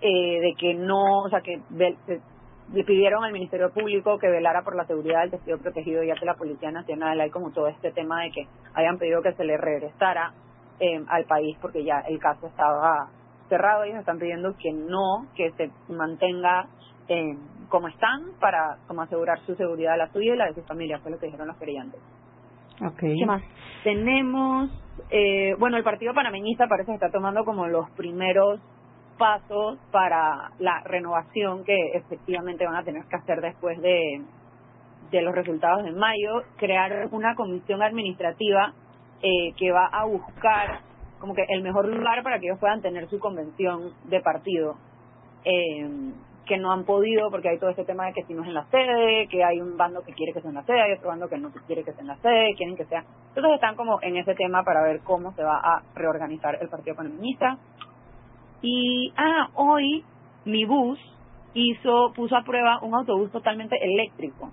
eh, 0.00 0.40
de 0.40 0.54
que 0.58 0.74
no, 0.74 1.22
o 1.24 1.28
sea, 1.28 1.40
que 1.40 1.60
le 1.70 2.84
pidieron 2.84 3.22
al 3.22 3.32
Ministerio 3.32 3.70
Público 3.70 4.18
que 4.18 4.28
velara 4.28 4.62
por 4.62 4.74
la 4.74 4.86
seguridad 4.86 5.20
del 5.20 5.30
testigo 5.30 5.58
protegido, 5.58 6.02
ya 6.02 6.14
que 6.14 6.26
la 6.26 6.34
Policía 6.34 6.72
Nacional 6.72 7.20
hay 7.20 7.30
como 7.30 7.52
todo 7.52 7.68
este 7.68 7.92
tema 7.92 8.22
de 8.22 8.30
que 8.32 8.48
hayan 8.74 8.98
pedido 8.98 9.22
que 9.22 9.34
se 9.34 9.44
le 9.44 9.56
regresara 9.56 10.32
eh, 10.80 11.00
al 11.08 11.24
país 11.26 11.56
porque 11.60 11.84
ya 11.84 12.00
el 12.00 12.18
caso 12.18 12.48
estaba 12.48 13.08
cerrado. 13.48 13.84
Ellos 13.84 13.98
están 13.98 14.18
pidiendo 14.18 14.54
que 14.56 14.72
no, 14.72 15.26
que 15.34 15.50
se 15.52 15.70
mantenga 15.92 16.66
eh, 17.08 17.36
como 17.68 17.88
están 17.88 18.32
para 18.40 18.78
como 18.86 19.02
asegurar 19.02 19.38
su 19.40 19.54
seguridad, 19.54 19.96
la 19.96 20.10
suya 20.12 20.34
y 20.34 20.36
la 20.36 20.46
de 20.46 20.54
su 20.54 20.62
familia, 20.62 20.98
fue 21.00 21.10
lo 21.10 21.18
que 21.18 21.26
dijeron 21.26 21.48
los. 21.48 21.98
Okay. 22.92 23.18
¿Qué 23.18 23.26
más? 23.26 23.42
Tenemos, 23.82 24.70
eh, 25.10 25.54
bueno, 25.58 25.76
el 25.76 25.84
Partido 25.84 26.14
Panameñista 26.14 26.66
parece 26.68 26.92
que 26.92 26.94
está 26.94 27.10
tomando 27.10 27.44
como 27.44 27.66
los 27.66 27.90
primeros 27.90 28.60
pasos 29.18 29.78
para 29.90 30.52
la 30.60 30.80
renovación 30.84 31.64
que 31.64 31.76
efectivamente 31.94 32.64
van 32.64 32.76
a 32.76 32.84
tener 32.84 33.04
que 33.06 33.16
hacer 33.16 33.40
después 33.40 33.80
de, 33.82 34.22
de 35.10 35.22
los 35.22 35.34
resultados 35.34 35.84
de 35.84 35.92
mayo, 35.92 36.42
crear 36.56 37.08
una 37.10 37.34
comisión 37.34 37.82
administrativa 37.82 38.72
eh, 39.22 39.52
que 39.56 39.72
va 39.72 39.86
a 39.86 40.04
buscar 40.04 40.87
como 41.18 41.34
que 41.34 41.44
el 41.48 41.62
mejor 41.62 41.86
lugar 41.88 42.22
para 42.22 42.38
que 42.38 42.46
ellos 42.46 42.58
puedan 42.58 42.82
tener 42.82 43.08
su 43.08 43.18
convención 43.18 43.92
de 44.04 44.20
partido. 44.20 44.76
Eh, 45.44 46.12
que 46.48 46.56
no 46.56 46.72
han 46.72 46.84
podido 46.84 47.30
porque 47.30 47.50
hay 47.50 47.58
todo 47.58 47.70
este 47.70 47.84
tema 47.84 48.06
de 48.06 48.14
que 48.14 48.24
si 48.24 48.34
no 48.34 48.42
es 48.42 48.48
en 48.48 48.54
la 48.54 48.64
sede, 48.70 49.28
que 49.28 49.44
hay 49.44 49.60
un 49.60 49.76
bando 49.76 50.02
que 50.02 50.14
quiere 50.14 50.32
que 50.32 50.40
sea 50.40 50.48
en 50.48 50.56
la 50.56 50.64
sede, 50.64 50.80
hay 50.80 50.92
otro 50.94 51.08
bando 51.08 51.28
que 51.28 51.36
no 51.36 51.50
quiere 51.66 51.84
que 51.84 51.92
sea 51.92 52.00
en 52.00 52.08
la 52.08 52.16
sede, 52.16 52.54
quieren 52.56 52.74
que 52.74 52.86
sea. 52.86 53.04
Entonces 53.28 53.54
están 53.54 53.76
como 53.76 54.00
en 54.02 54.16
ese 54.16 54.34
tema 54.34 54.64
para 54.64 54.82
ver 54.82 55.00
cómo 55.04 55.32
se 55.34 55.44
va 55.44 55.58
a 55.58 55.82
reorganizar 55.94 56.58
el 56.60 56.68
Partido 56.68 56.94
Economista. 56.94 57.58
Y, 58.62 59.12
ah, 59.16 59.50
hoy 59.54 60.04
mi 60.46 60.64
bus 60.64 60.98
hizo, 61.54 62.12
puso 62.16 62.34
a 62.34 62.42
prueba 62.42 62.80
un 62.82 62.94
autobús 62.94 63.30
totalmente 63.30 63.76
eléctrico 63.80 64.50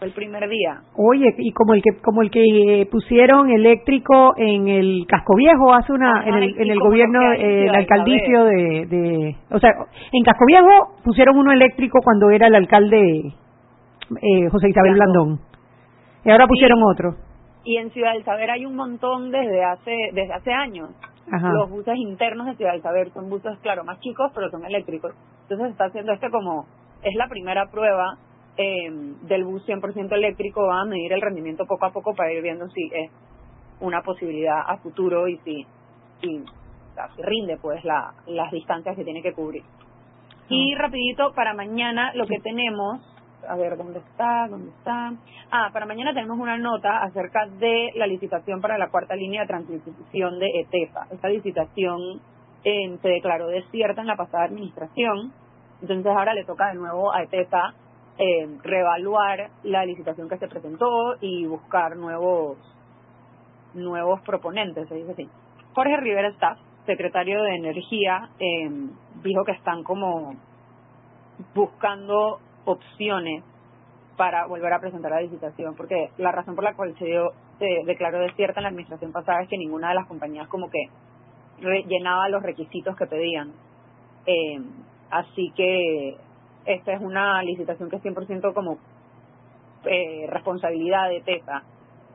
el 0.00 0.12
primer 0.12 0.48
día. 0.48 0.80
Oye, 0.96 1.34
y 1.38 1.52
como 1.52 1.74
el 1.74 1.82
que 1.82 2.00
como 2.02 2.22
el 2.22 2.30
que 2.30 2.88
pusieron 2.90 3.50
eléctrico 3.50 4.34
en 4.36 4.68
el 4.68 5.06
Casco 5.06 5.34
Viejo 5.36 5.74
hace 5.74 5.92
una 5.92 6.24
en 6.26 6.34
el, 6.34 6.60
en 6.60 6.70
el 6.70 6.78
gobierno 6.78 7.32
eh, 7.32 7.66
el 7.66 7.74
alcaldicio 7.74 8.44
de, 8.44 8.86
de 8.86 9.36
o 9.50 9.58
sea, 9.58 9.70
en 10.12 10.24
Casco 10.24 10.44
Viejo 10.46 11.00
pusieron 11.04 11.36
uno 11.36 11.52
eléctrico 11.52 12.00
cuando 12.02 12.30
era 12.30 12.46
el 12.46 12.54
alcalde 12.54 13.34
eh, 14.22 14.48
José 14.50 14.70
Isabel 14.70 14.94
Blandón. 14.94 15.40
Y 16.24 16.30
ahora 16.30 16.46
pusieron 16.46 16.80
otro. 16.82 17.14
Y 17.64 17.76
en 17.76 17.90
Ciudad 17.90 18.14
del 18.14 18.24
Saber 18.24 18.50
hay 18.50 18.64
un 18.66 18.76
montón 18.76 19.30
desde 19.30 19.64
hace 19.64 19.92
desde 20.12 20.32
hace 20.32 20.52
años. 20.52 20.90
Los 21.30 21.70
buses 21.70 21.94
internos 21.96 22.46
de 22.46 22.56
Ciudad 22.56 22.72
del 22.72 22.82
Saber 22.82 23.12
son 23.12 23.30
buses, 23.30 23.56
claro, 23.62 23.84
más 23.84 24.00
chicos, 24.00 24.32
pero 24.34 24.50
son 24.50 24.64
eléctricos. 24.64 25.12
Entonces 25.42 25.66
se 25.66 25.72
está 25.72 25.84
haciendo 25.84 26.12
este 26.12 26.28
como, 26.28 26.66
es 27.02 27.14
la 27.14 27.28
primera 27.28 27.66
prueba 27.70 28.18
eh, 28.62 28.90
del 29.22 29.44
bus 29.44 29.66
100% 29.66 30.12
eléctrico 30.12 30.66
va 30.66 30.82
a 30.82 30.84
medir 30.84 31.14
el 31.14 31.22
rendimiento 31.22 31.64
poco 31.64 31.86
a 31.86 31.92
poco 31.92 32.14
para 32.14 32.30
ir 32.30 32.42
viendo 32.42 32.68
si 32.68 32.90
es 32.92 33.10
una 33.80 34.02
posibilidad 34.02 34.60
a 34.66 34.76
futuro 34.76 35.26
y 35.28 35.38
si, 35.38 35.66
si, 36.20 36.44
rinde 37.16 37.56
pues 37.56 37.82
la, 37.86 38.12
las 38.26 38.50
distancias 38.52 38.94
que 38.96 39.04
tiene 39.04 39.22
que 39.22 39.32
cubrir. 39.32 39.62
Y 40.50 40.74
rapidito, 40.74 41.32
para 41.32 41.54
mañana 41.54 42.12
lo 42.14 42.26
que 42.26 42.38
tenemos, 42.40 43.00
a 43.48 43.56
ver, 43.56 43.78
¿dónde 43.78 44.00
está? 44.00 44.46
¿Dónde 44.50 44.70
está? 44.72 45.14
Ah, 45.50 45.70
para 45.72 45.86
mañana 45.86 46.12
tenemos 46.12 46.38
una 46.38 46.58
nota 46.58 47.02
acerca 47.02 47.46
de 47.46 47.92
la 47.94 48.06
licitación 48.06 48.60
para 48.60 48.76
la 48.76 48.90
cuarta 48.90 49.16
línea 49.16 49.40
de 49.42 49.46
transición 49.46 50.38
de 50.38 50.46
ETEFA. 50.60 51.06
Esta 51.12 51.28
licitación 51.30 52.20
eh, 52.64 52.98
se 53.00 53.08
declaró 53.08 53.46
desierta 53.46 54.02
en 54.02 54.06
la 54.06 54.16
pasada 54.16 54.44
administración, 54.44 55.32
entonces 55.80 56.12
ahora 56.14 56.34
le 56.34 56.44
toca 56.44 56.68
de 56.68 56.74
nuevo 56.74 57.10
a 57.10 57.22
ETEFA 57.22 57.74
eh, 58.22 58.46
reevaluar 58.62 59.48
la 59.62 59.86
licitación 59.86 60.28
que 60.28 60.36
se 60.36 60.46
presentó 60.46 61.16
y 61.22 61.46
buscar 61.46 61.96
nuevos 61.96 62.58
nuevos 63.72 64.20
proponentes, 64.22 64.86
se 64.88 64.94
dice 64.94 65.12
así. 65.12 65.28
Jorge 65.74 65.96
Rivera 65.96 66.28
Staff, 66.28 66.58
secretario 66.84 67.42
de 67.42 67.54
Energía, 67.54 68.28
eh, 68.38 68.68
dijo 69.22 69.44
que 69.44 69.52
están 69.52 69.84
como 69.84 70.34
buscando 71.54 72.40
opciones 72.66 73.42
para 74.18 74.46
volver 74.46 74.74
a 74.74 74.80
presentar 74.80 75.12
la 75.12 75.22
licitación, 75.22 75.74
porque 75.74 76.10
la 76.18 76.30
razón 76.30 76.56
por 76.56 76.64
la 76.64 76.74
cual 76.74 76.94
se, 76.98 77.06
dio, 77.06 77.30
se 77.58 77.84
declaró 77.86 78.18
desierta 78.18 78.60
en 78.60 78.64
la 78.64 78.68
administración 78.68 79.12
pasada 79.12 79.40
es 79.40 79.48
que 79.48 79.56
ninguna 79.56 79.88
de 79.88 79.94
las 79.94 80.06
compañías 80.06 80.46
como 80.48 80.68
que 80.68 80.88
llenaba 81.86 82.28
los 82.28 82.42
requisitos 82.42 82.94
que 82.96 83.06
pedían. 83.06 83.52
Eh, 84.26 84.60
así 85.10 85.52
que 85.56 86.18
esta 86.64 86.92
es 86.92 87.00
una 87.00 87.42
licitación 87.42 87.88
que 87.90 87.96
es 87.96 88.02
100% 88.02 88.52
como 88.52 88.78
eh, 89.84 90.26
responsabilidad 90.28 91.08
de 91.08 91.20
TESA 91.22 91.62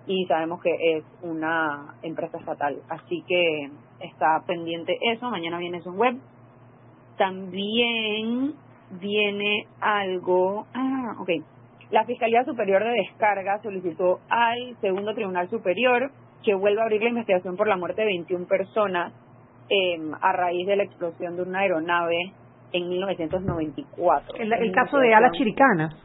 y 0.07 0.25
sabemos 0.25 0.61
que 0.61 0.97
es 0.97 1.03
una 1.21 1.95
empresa 2.03 2.37
estatal. 2.37 2.77
Así 2.89 3.23
que 3.27 3.69
está 3.99 4.43
pendiente 4.45 4.97
eso. 5.01 5.29
Mañana 5.29 5.57
viene 5.57 5.79
eso 5.79 5.91
web. 5.91 6.15
También 7.17 8.53
viene 8.91 9.67
algo. 9.81 10.67
Ah, 10.73 11.15
ok. 11.19 11.29
La 11.91 12.05
Fiscalía 12.05 12.43
Superior 12.43 12.83
de 12.83 12.91
Descarga 12.91 13.61
solicitó 13.61 14.19
al 14.29 14.75
Segundo 14.81 15.13
Tribunal 15.13 15.49
Superior 15.49 16.11
que 16.43 16.53
vuelva 16.53 16.81
a 16.81 16.85
abrir 16.85 17.01
la 17.01 17.09
investigación 17.09 17.57
por 17.57 17.67
la 17.67 17.77
muerte 17.77 18.01
de 18.01 18.07
21 18.07 18.45
personas 18.45 19.13
eh, 19.69 19.99
a 20.21 20.31
raíz 20.33 20.67
de 20.67 20.75
la 20.75 20.83
explosión 20.83 21.35
de 21.35 21.43
una 21.43 21.59
aeronave 21.59 22.33
en 22.75 22.89
1994. 22.89 24.35
El, 24.37 24.51
el 24.53 24.71
caso 24.71 24.97
de 24.97 25.13
Alas 25.13 25.31
Chiricanas. 25.31 25.95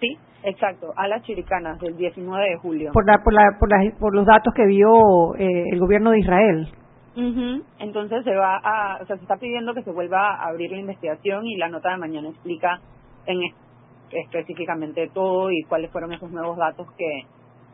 Sí, 0.00 0.16
exacto, 0.42 0.92
Alas 0.96 1.22
Chiricanas 1.22 1.78
del 1.80 1.96
19 1.96 2.50
de 2.50 2.56
julio. 2.56 2.90
Por, 2.92 3.06
la, 3.06 3.18
por, 3.22 3.34
la, 3.34 3.56
por, 3.58 3.68
por 3.98 4.14
los 4.14 4.26
datos 4.26 4.54
que 4.54 4.66
vio 4.66 5.34
eh, 5.36 5.64
el 5.70 5.78
gobierno 5.78 6.10
de 6.10 6.20
Israel. 6.20 6.68
Entonces 7.78 8.24
se 8.24 8.34
va 8.34 8.60
a, 8.62 8.98
o 9.02 9.06
sea, 9.06 9.16
se 9.16 9.22
está 9.22 9.36
pidiendo 9.36 9.72
que 9.72 9.82
se 9.82 9.90
vuelva 9.90 10.34
a 10.34 10.48
abrir 10.48 10.70
la 10.70 10.76
investigación 10.76 11.46
y 11.46 11.56
la 11.56 11.68
nota 11.68 11.90
de 11.90 11.96
mañana 11.96 12.28
explica 12.28 12.78
en 13.24 13.40
específicamente 14.10 15.08
todo 15.14 15.50
y 15.50 15.62
cuáles 15.62 15.90
fueron 15.90 16.12
esos 16.12 16.30
nuevos 16.30 16.58
datos 16.58 16.86
que 16.92 17.22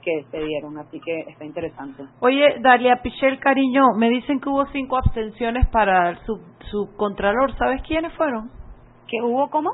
que 0.02 0.24
se 0.30 0.38
dieron, 0.38 0.76
así 0.78 1.00
que 1.00 1.20
está 1.30 1.44
interesante. 1.44 2.04
Oye, 2.20 2.56
Dalia 2.60 3.02
Pichel, 3.02 3.38
cariño, 3.38 3.82
me 3.96 4.10
dicen 4.10 4.40
que 4.40 4.48
hubo 4.48 4.66
cinco 4.66 4.98
abstenciones 4.98 5.66
para 5.68 6.10
el 6.10 6.18
sub, 6.26 6.40
subcontralor, 6.70 7.56
¿sabes 7.56 7.82
quiénes 7.82 8.12
fueron? 8.14 8.50
¿Que 9.08 9.22
hubo 9.22 9.48
cómo? 9.50 9.70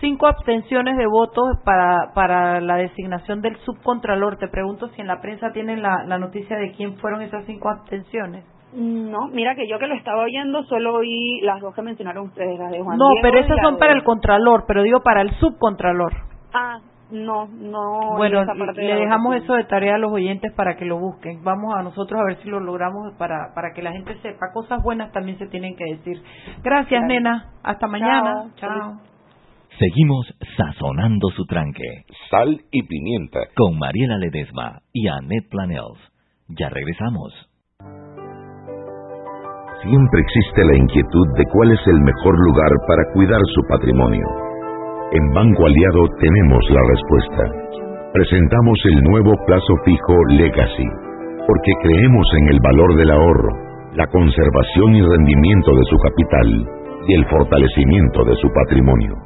Cinco 0.00 0.26
abstenciones 0.26 0.96
de 0.96 1.06
votos 1.06 1.58
para, 1.64 2.12
para 2.14 2.60
la 2.60 2.76
designación 2.76 3.42
del 3.42 3.56
subcontralor. 3.58 4.38
Te 4.38 4.48
pregunto 4.48 4.88
si 4.88 5.00
en 5.00 5.06
la 5.06 5.20
prensa 5.20 5.52
tienen 5.52 5.82
la, 5.82 6.04
la 6.06 6.18
noticia 6.18 6.56
de 6.56 6.72
quién 6.72 6.96
fueron 6.98 7.22
esas 7.22 7.44
cinco 7.44 7.68
abstenciones. 7.68 8.44
No, 8.72 9.26
mira 9.28 9.54
que 9.56 9.68
yo 9.68 9.78
que 9.78 9.88
lo 9.88 9.94
estaba 9.94 10.22
oyendo 10.22 10.62
solo 10.64 10.94
oí 10.94 11.40
las 11.42 11.60
dos 11.60 11.74
que 11.74 11.82
mencionaron 11.82 12.28
ustedes, 12.28 12.58
las 12.58 12.70
de 12.70 12.80
Juan 12.80 12.96
No, 12.98 13.08
pero 13.20 13.40
esas 13.40 13.58
son 13.62 13.78
para 13.78 13.92
el 13.92 14.04
contralor, 14.04 14.64
pero 14.66 14.82
digo 14.82 15.00
para 15.00 15.22
el 15.22 15.30
subcontralor. 15.38 16.12
Ah, 16.54 16.78
no, 17.10 17.46
no. 17.46 18.16
Bueno, 18.16 18.44
le 18.74 18.94
dejamos 18.94 19.36
eso 19.36 19.54
de 19.54 19.64
tarea 19.64 19.96
a 19.96 19.98
los 19.98 20.12
oyentes 20.12 20.52
para 20.54 20.76
que 20.76 20.84
lo 20.84 20.98
busquen. 20.98 21.42
Vamos 21.42 21.74
a 21.76 21.82
nosotros 21.82 22.20
a 22.20 22.24
ver 22.24 22.42
si 22.42 22.48
lo 22.48 22.60
logramos 22.60 23.14
para, 23.18 23.52
para 23.54 23.72
que 23.74 23.82
la 23.82 23.92
gente 23.92 24.14
sepa. 24.22 24.52
Cosas 24.52 24.82
buenas 24.82 25.12
también 25.12 25.38
se 25.38 25.46
tienen 25.46 25.76
que 25.76 25.84
decir. 25.84 26.22
Gracias, 26.62 27.02
nena. 27.06 27.50
Hasta 27.62 27.86
mañana. 27.86 28.52
Chao. 28.56 29.00
Seguimos 29.78 30.26
sazonando 30.56 31.28
su 31.30 31.44
tranque. 31.46 32.04
Sal 32.30 32.60
y 32.70 32.82
pimienta. 32.82 33.40
Con 33.56 33.78
Mariela 33.78 34.18
Ledesma 34.18 34.80
y 34.92 35.08
Annette 35.08 35.48
Planels. 35.50 35.98
Ya 36.48 36.68
regresamos. 36.68 37.32
Siempre 39.82 40.20
existe 40.20 40.64
la 40.64 40.76
inquietud 40.76 41.26
de 41.38 41.44
cuál 41.46 41.72
es 41.72 41.80
el 41.86 42.00
mejor 42.00 42.38
lugar 42.38 42.70
para 42.86 43.02
cuidar 43.14 43.40
su 43.54 43.62
patrimonio. 43.66 44.49
En 45.12 45.34
Banco 45.34 45.66
Aliado 45.66 46.06
tenemos 46.20 46.64
la 46.70 46.80
respuesta. 46.86 47.42
Presentamos 48.12 48.78
el 48.84 49.02
nuevo 49.02 49.32
plazo 49.44 49.74
fijo 49.84 50.14
Legacy, 50.28 50.86
porque 51.48 51.72
creemos 51.82 52.26
en 52.38 52.48
el 52.50 52.60
valor 52.62 52.94
del 52.94 53.10
ahorro, 53.10 53.50
la 53.96 54.06
conservación 54.06 54.94
y 54.94 55.02
rendimiento 55.02 55.72
de 55.72 55.84
su 55.90 55.96
capital 55.98 56.48
y 57.08 57.14
el 57.14 57.26
fortalecimiento 57.26 58.24
de 58.24 58.36
su 58.36 58.48
patrimonio. 58.54 59.16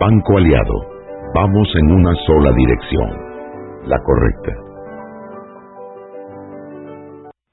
Banco 0.00 0.38
Aliado, 0.38 0.74
vamos 1.32 1.68
en 1.76 1.92
una 1.92 2.14
sola 2.26 2.50
dirección, 2.50 3.10
la 3.86 3.98
correcta. 4.02 4.52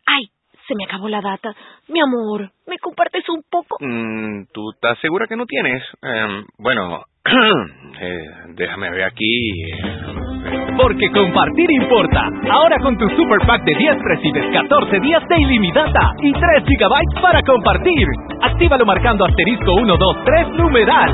Ay, 0.07 0.25
se 0.67 0.73
me 0.73 0.85
acabó 0.85 1.07
la 1.07 1.21
data. 1.21 1.53
Mi 1.87 2.01
amor, 2.01 2.49
¿me 2.65 2.79
compartes 2.79 3.29
un 3.29 3.43
poco? 3.47 3.77
Mm, 3.79 4.45
¿Tú 4.51 4.71
estás 4.73 4.97
segura 5.01 5.27
que 5.27 5.35
no 5.35 5.45
tienes? 5.45 5.83
Em, 6.01 6.45
bueno, 6.57 7.03
eh, 8.01 8.25
déjame 8.55 8.89
ver 8.91 9.03
aquí. 9.03 9.63
Porque 10.77 11.09
compartir 11.11 11.67
importa. 11.81 12.29
Ahora 12.49 12.77
con 12.81 12.97
tu 12.97 13.07
Super 13.09 13.39
Pack 13.45 13.63
de 13.63 13.75
10 13.75 13.97
recibes 14.01 14.45
14 14.53 14.99
días 15.01 15.21
de 15.27 15.35
ilimitada 15.41 16.13
y 16.23 16.31
3 16.31 16.63
gigabytes 16.65 17.21
para 17.21 17.41
compartir. 17.43 18.07
Actívalo 18.41 18.85
marcando 18.85 19.25
asterisco 19.25 19.75
123 19.75 20.47
numeral. 20.57 21.11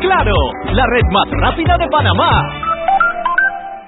Claro, 0.00 0.32
la 0.72 0.86
red 0.86 1.04
más 1.12 1.30
rápida 1.40 1.76
de 1.78 1.88
Panamá. 1.88 2.69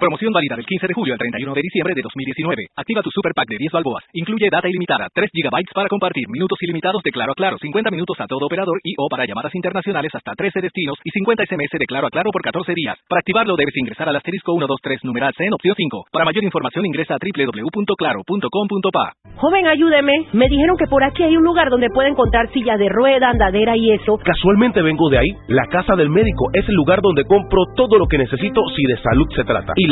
Promoción 0.03 0.35
válida 0.35 0.57
del 0.57 0.67
15 0.67 0.89
de 0.89 0.95
julio 0.95 1.15
al 1.15 1.19
31 1.23 1.55
de 1.55 1.63
diciembre 1.63 1.95
de 1.95 2.03
2019. 2.03 2.75
Activa 2.75 3.07
tu 3.07 3.11
Super 3.15 3.31
Pack 3.39 3.47
de 3.47 3.55
10 3.55 3.71
balboas. 3.71 4.03
Incluye 4.15 4.51
data 4.51 4.67
ilimitada, 4.67 5.07
3 5.15 5.31
GB 5.31 5.63
para 5.73 5.87
compartir, 5.87 6.27
minutos 6.27 6.59
ilimitados 6.61 7.01
de 7.05 7.13
Claro 7.13 7.31
a 7.31 7.39
Claro, 7.39 7.57
50 7.63 7.89
minutos 7.95 8.19
a 8.19 8.27
todo 8.27 8.47
operador 8.47 8.81
y 8.83 8.99
o 8.99 9.07
para 9.07 9.27
llamadas 9.31 9.55
internacionales 9.55 10.11
hasta 10.13 10.35
13 10.35 10.61
destinos 10.61 10.99
y 11.05 11.11
50 11.11 11.47
SMS 11.47 11.79
de 11.79 11.87
Claro 11.87 12.09
a 12.09 12.11
Claro 12.11 12.31
por 12.33 12.43
14 12.43 12.75
días. 12.75 12.99
Para 13.09 13.21
activarlo 13.21 13.55
debes 13.55 13.77
ingresar 13.77 14.09
al 14.09 14.17
asterisco 14.17 14.51
123 14.59 15.05
numeral 15.05 15.35
C 15.39 15.47
en 15.47 15.55
opción 15.55 15.77
5. 15.79 16.07
Para 16.11 16.25
mayor 16.25 16.43
información 16.43 16.85
ingresa 16.85 17.15
a 17.15 17.19
www.claro.com.pa. 17.23 19.13
Joven, 19.37 19.67
ayúdeme. 19.69 20.27
Me 20.33 20.49
dijeron 20.49 20.77
que 20.79 20.89
por 20.91 21.05
aquí 21.05 21.23
hay 21.23 21.37
un 21.37 21.45
lugar 21.45 21.71
donde 21.71 21.91
puede 21.95 22.09
encontrar 22.09 22.51
silla 22.51 22.77
de 22.77 22.89
rueda, 22.89 23.31
andadera 23.31 23.77
y 23.77 23.93
eso. 23.93 24.19
Casualmente 24.19 24.83
vengo 24.83 25.09
de 25.11 25.19
ahí. 25.19 25.31
La 25.47 25.69
casa 25.71 25.95
del 25.95 26.11
médico 26.11 26.51
es 26.55 26.69
el 26.69 26.75
lugar 26.75 27.01
donde 27.03 27.23
compro 27.25 27.67
todo 27.77 27.99
lo 27.99 28.09
que 28.09 28.19
necesito 28.19 28.63
si 28.75 28.83
de 28.83 28.97
salud 29.01 29.29
se 29.37 29.45
trata. 29.45 29.75
Y 29.77 29.92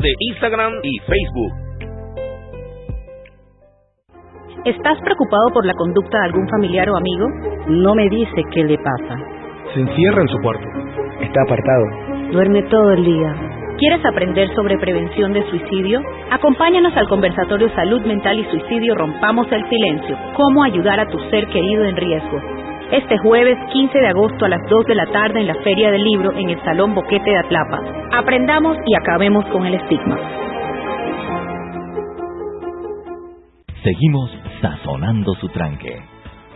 de 0.00 0.10
Instagram 0.30 0.72
y 0.82 0.98
Facebook. 1.00 1.52
¿Estás 4.64 4.98
preocupado 5.02 5.48
por 5.52 5.64
la 5.64 5.74
conducta 5.74 6.18
de 6.18 6.24
algún 6.26 6.48
familiar 6.48 6.88
o 6.90 6.96
amigo? 6.96 7.26
No 7.68 7.94
me 7.94 8.08
dice 8.08 8.42
qué 8.52 8.64
le 8.64 8.76
pasa. 8.78 9.16
Se 9.74 9.80
encierra 9.80 10.22
en 10.22 10.28
su 10.28 10.38
cuarto. 10.38 10.66
Está 11.20 11.42
apartado. 11.42 11.84
Duerme 12.32 12.62
todo 12.64 12.92
el 12.92 13.04
día. 13.04 13.34
¿Quieres 13.78 14.04
aprender 14.04 14.52
sobre 14.54 14.78
prevención 14.78 15.32
de 15.32 15.48
suicidio? 15.50 16.02
Acompáñanos 16.30 16.96
al 16.96 17.08
conversatorio 17.08 17.68
Salud 17.74 18.02
Mental 18.02 18.38
y 18.38 18.44
Suicidio 18.50 18.94
Rompamos 18.96 19.46
el 19.52 19.68
Silencio. 19.68 20.18
Cómo 20.34 20.64
ayudar 20.64 20.98
a 21.00 21.08
tu 21.08 21.18
ser 21.30 21.46
querido 21.48 21.84
en 21.84 21.96
riesgo. 21.96 22.40
Este 22.90 23.18
jueves 23.18 23.58
15 23.70 23.98
de 23.98 24.08
agosto 24.08 24.46
a 24.46 24.48
las 24.48 24.62
2 24.66 24.86
de 24.86 24.94
la 24.94 25.04
tarde 25.12 25.40
en 25.40 25.46
la 25.46 25.56
Feria 25.56 25.90
del 25.90 26.02
Libro 26.02 26.32
en 26.32 26.48
el 26.48 26.58
Salón 26.64 26.94
Boquete 26.94 27.30
de 27.30 27.36
Atlapa. 27.36 27.82
Aprendamos 28.12 28.78
y 28.86 28.94
acabemos 28.94 29.44
con 29.52 29.66
el 29.66 29.74
estigma. 29.74 30.16
Seguimos 33.84 34.30
sazonando 34.62 35.34
su 35.34 35.50
tranque. 35.50 36.00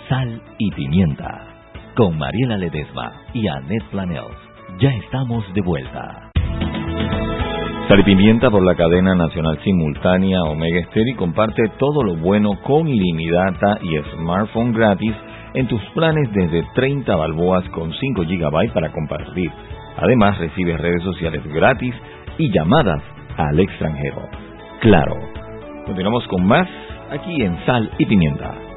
Sal 0.09 0.41
y 0.57 0.71
pimienta. 0.71 1.49
Con 1.95 2.17
Mariela 2.17 2.57
Ledesma 2.57 3.13
y 3.35 3.47
Annette 3.49 3.91
Planels. 3.91 4.39
Ya 4.81 4.89
estamos 4.89 5.45
de 5.53 5.61
vuelta. 5.61 6.31
Sal 7.89 8.01
y 8.01 8.05
Pimienta 8.05 8.51
por 8.51 8.65
la 8.65 8.75
cadena 8.75 9.15
nacional 9.15 9.59
simultánea 9.63 10.45
Omega 10.45 10.83
Stereo 10.87 11.15
comparte 11.19 11.63
todo 11.79 12.03
lo 12.03 12.17
bueno 12.17 12.53
con 12.63 12.89
ilimitada 12.89 13.79
y 13.83 13.99
smartphone 14.17 14.73
gratis 14.73 15.15
en 15.55 15.69
tus 15.69 15.83
planes 15.95 16.31
desde 16.33 16.65
30 16.75 17.15
balboas 17.15 17.69
con 17.71 17.93
5 17.93 18.23
GB 18.23 18.73
para 18.73 18.93
compartir. 18.93 19.51
Además, 19.97 20.39
recibes 20.39 20.81
redes 20.81 21.03
sociales 21.03 21.43
gratis 21.47 21.95
y 22.39 22.51
llamadas 22.53 23.03
al 23.37 23.61
extranjero. 23.61 24.29
Claro. 24.81 25.17
Continuamos 25.87 26.27
con 26.29 26.45
más 26.45 26.69
aquí 27.11 27.43
en 27.43 27.65
Sal 27.67 27.91
y 27.99 28.07
Pimienta. 28.07 28.72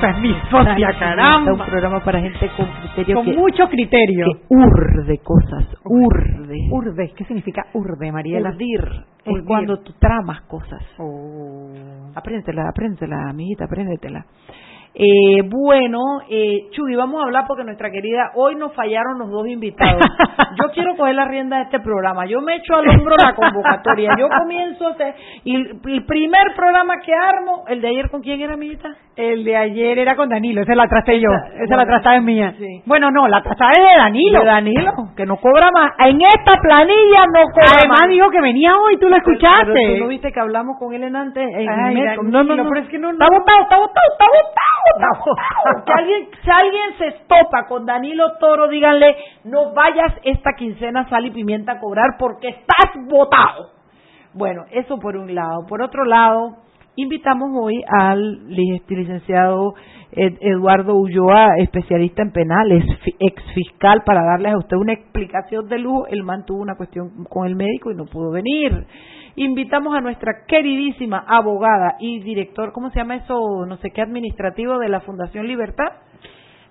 De 0.00 0.06
vuelta. 0.12 0.20
mi 0.20 0.34
socia, 0.50 0.98
caramba. 0.98 1.52
Un 1.52 1.58
programa 1.58 2.00
para 2.04 2.20
gente 2.20 2.50
con 2.56 2.66
criterio. 2.66 3.14
Con 3.16 3.24
que- 3.26 3.36
mucho 3.36 3.68
criterio. 3.68 4.26
Que 4.26 4.54
urde 4.54 5.18
cosas. 5.18 5.64
Urde. 5.84 6.58
Urde, 6.70 7.12
¿qué 7.16 7.24
significa 7.24 7.66
urde, 7.74 8.12
Mariela? 8.12 8.50
Urdir. 8.50 8.80
Es 9.24 9.32
Urdir. 9.32 9.44
cuando 9.44 9.78
tú 9.80 9.92
tramas 9.98 10.42
cosas. 10.42 10.82
Oh. 10.98 11.70
Apréndetela, 12.14 12.68
apréndetela, 12.68 13.28
amiguita, 13.30 13.64
apréndetela. 13.64 14.24
Eh, 14.98 15.42
bueno, 15.44 15.98
eh, 16.30 16.68
Chuy, 16.70 16.94
vamos 16.96 17.20
a 17.20 17.26
hablar 17.26 17.44
porque 17.46 17.64
nuestra 17.64 17.90
querida, 17.90 18.30
hoy 18.34 18.54
nos 18.54 18.72
fallaron 18.74 19.18
los 19.18 19.30
dos 19.30 19.46
invitados. 19.46 20.00
Yo 20.62 20.70
quiero 20.72 20.96
coger 20.96 21.14
la 21.14 21.26
rienda 21.26 21.58
de 21.58 21.62
este 21.64 21.80
programa. 21.80 22.24
Yo 22.24 22.40
me 22.40 22.56
echo 22.56 22.76
al 22.76 22.88
hombro 22.88 23.14
la 23.22 23.34
convocatoria. 23.34 24.14
Yo 24.18 24.26
comienzo 24.30 24.86
a 24.88 24.90
hacer, 24.92 25.14
y 25.44 25.54
el, 25.54 25.80
primer 26.06 26.54
programa 26.56 26.94
que 27.04 27.12
armo, 27.12 27.64
el 27.68 27.82
de 27.82 27.88
ayer, 27.88 28.08
¿con 28.10 28.22
quién 28.22 28.40
era, 28.40 28.54
amiguita? 28.54 28.88
El 29.16 29.44
de 29.44 29.54
ayer 29.56 29.98
era 29.98 30.16
con 30.16 30.30
Danilo, 30.30 30.62
esa 30.62 30.74
la 30.74 30.88
trasté 30.88 31.20
yo, 31.20 31.28
Esa- 31.62 31.76
la 31.76 31.84
trastada 31.86 32.16
es 32.16 32.22
mía. 32.22 32.54
sí. 32.58 32.82
Bueno, 32.86 33.10
no, 33.10 33.28
la 33.28 33.42
trastada 33.42 33.72
es 33.72 33.78
de 33.84 33.96
Danilo. 33.98 34.40
De 34.40 34.46
Danilo, 34.46 34.92
que 35.14 35.24
no 35.26 35.36
cobra 35.36 35.70
más. 35.72 35.92
En 35.98 36.18
esta 36.22 36.56
planilla 36.62 37.24
no 37.34 37.42
cobra 37.52 37.66
Además 37.80 38.00
más. 38.00 38.08
dijo 38.08 38.30
que 38.30 38.40
venía 38.40 38.74
hoy, 38.78 38.96
tú 38.98 39.08
lo 39.08 39.16
escuchaste. 39.16 39.72
Pero 39.74 39.94
tú 39.94 40.00
no 40.04 40.08
viste 40.08 40.32
que 40.32 40.40
hablamos 40.40 40.76
con 40.78 40.94
él 40.94 41.04
en 41.04 41.16
antes. 41.16 41.42
En 41.54 41.68
Ay. 41.68 41.94
Danilo, 41.94 42.22
no, 42.24 42.44
no, 42.44 42.56
no. 42.56 42.68
pero 42.70 42.80
es 42.80 42.88
que 42.88 42.98
no- 42.98 43.10
está 43.10 43.26
botado, 43.26 43.60
está 43.62 43.76
botado, 43.76 44.06
está 44.12 44.24
botado. 44.24 44.85
Que 45.84 45.92
alguien, 45.92 46.28
si 46.42 46.50
alguien 46.50 46.98
se 46.98 47.06
estopa 47.08 47.66
con 47.68 47.86
Danilo 47.86 48.32
Toro, 48.38 48.68
díganle, 48.68 49.16
no 49.44 49.72
vayas 49.72 50.12
esta 50.22 50.52
quincena 50.56 51.08
sal 51.08 51.26
y 51.26 51.30
pimienta 51.30 51.72
a 51.72 51.80
cobrar 51.80 52.16
porque 52.18 52.48
estás 52.48 52.92
botado. 53.08 53.70
Bueno, 54.34 54.64
eso 54.70 54.98
por 54.98 55.16
un 55.16 55.34
lado. 55.34 55.66
Por 55.68 55.82
otro 55.82 56.04
lado, 56.04 56.56
invitamos 56.96 57.50
hoy 57.60 57.82
al 57.88 58.48
li- 58.48 58.82
licenciado 58.88 59.74
Ed- 60.12 60.38
Eduardo 60.40 60.94
Ulloa, 60.94 61.56
especialista 61.58 62.22
en 62.22 62.32
penales, 62.32 62.84
ex 63.18 63.42
fiscal, 63.54 64.02
para 64.04 64.22
darles 64.24 64.52
a 64.54 64.58
usted 64.58 64.76
una 64.76 64.92
explicación 64.92 65.68
de 65.68 65.78
lujo. 65.78 66.06
Él 66.08 66.22
mantuvo 66.22 66.60
una 66.62 66.76
cuestión 66.76 67.24
con 67.28 67.46
el 67.46 67.56
médico 67.56 67.90
y 67.90 67.94
no 67.96 68.04
pudo 68.06 68.30
venir. 68.30 68.86
Invitamos 69.36 69.94
a 69.94 70.00
nuestra 70.00 70.46
queridísima 70.46 71.24
abogada 71.26 71.96
y 72.00 72.20
director, 72.20 72.72
¿cómo 72.72 72.90
se 72.90 72.98
llama 72.98 73.16
eso? 73.16 73.66
No 73.66 73.76
sé 73.78 73.90
qué 73.90 74.00
administrativo 74.00 74.78
de 74.78 74.88
la 74.88 75.00
Fundación 75.00 75.46
Libertad. 75.46 75.92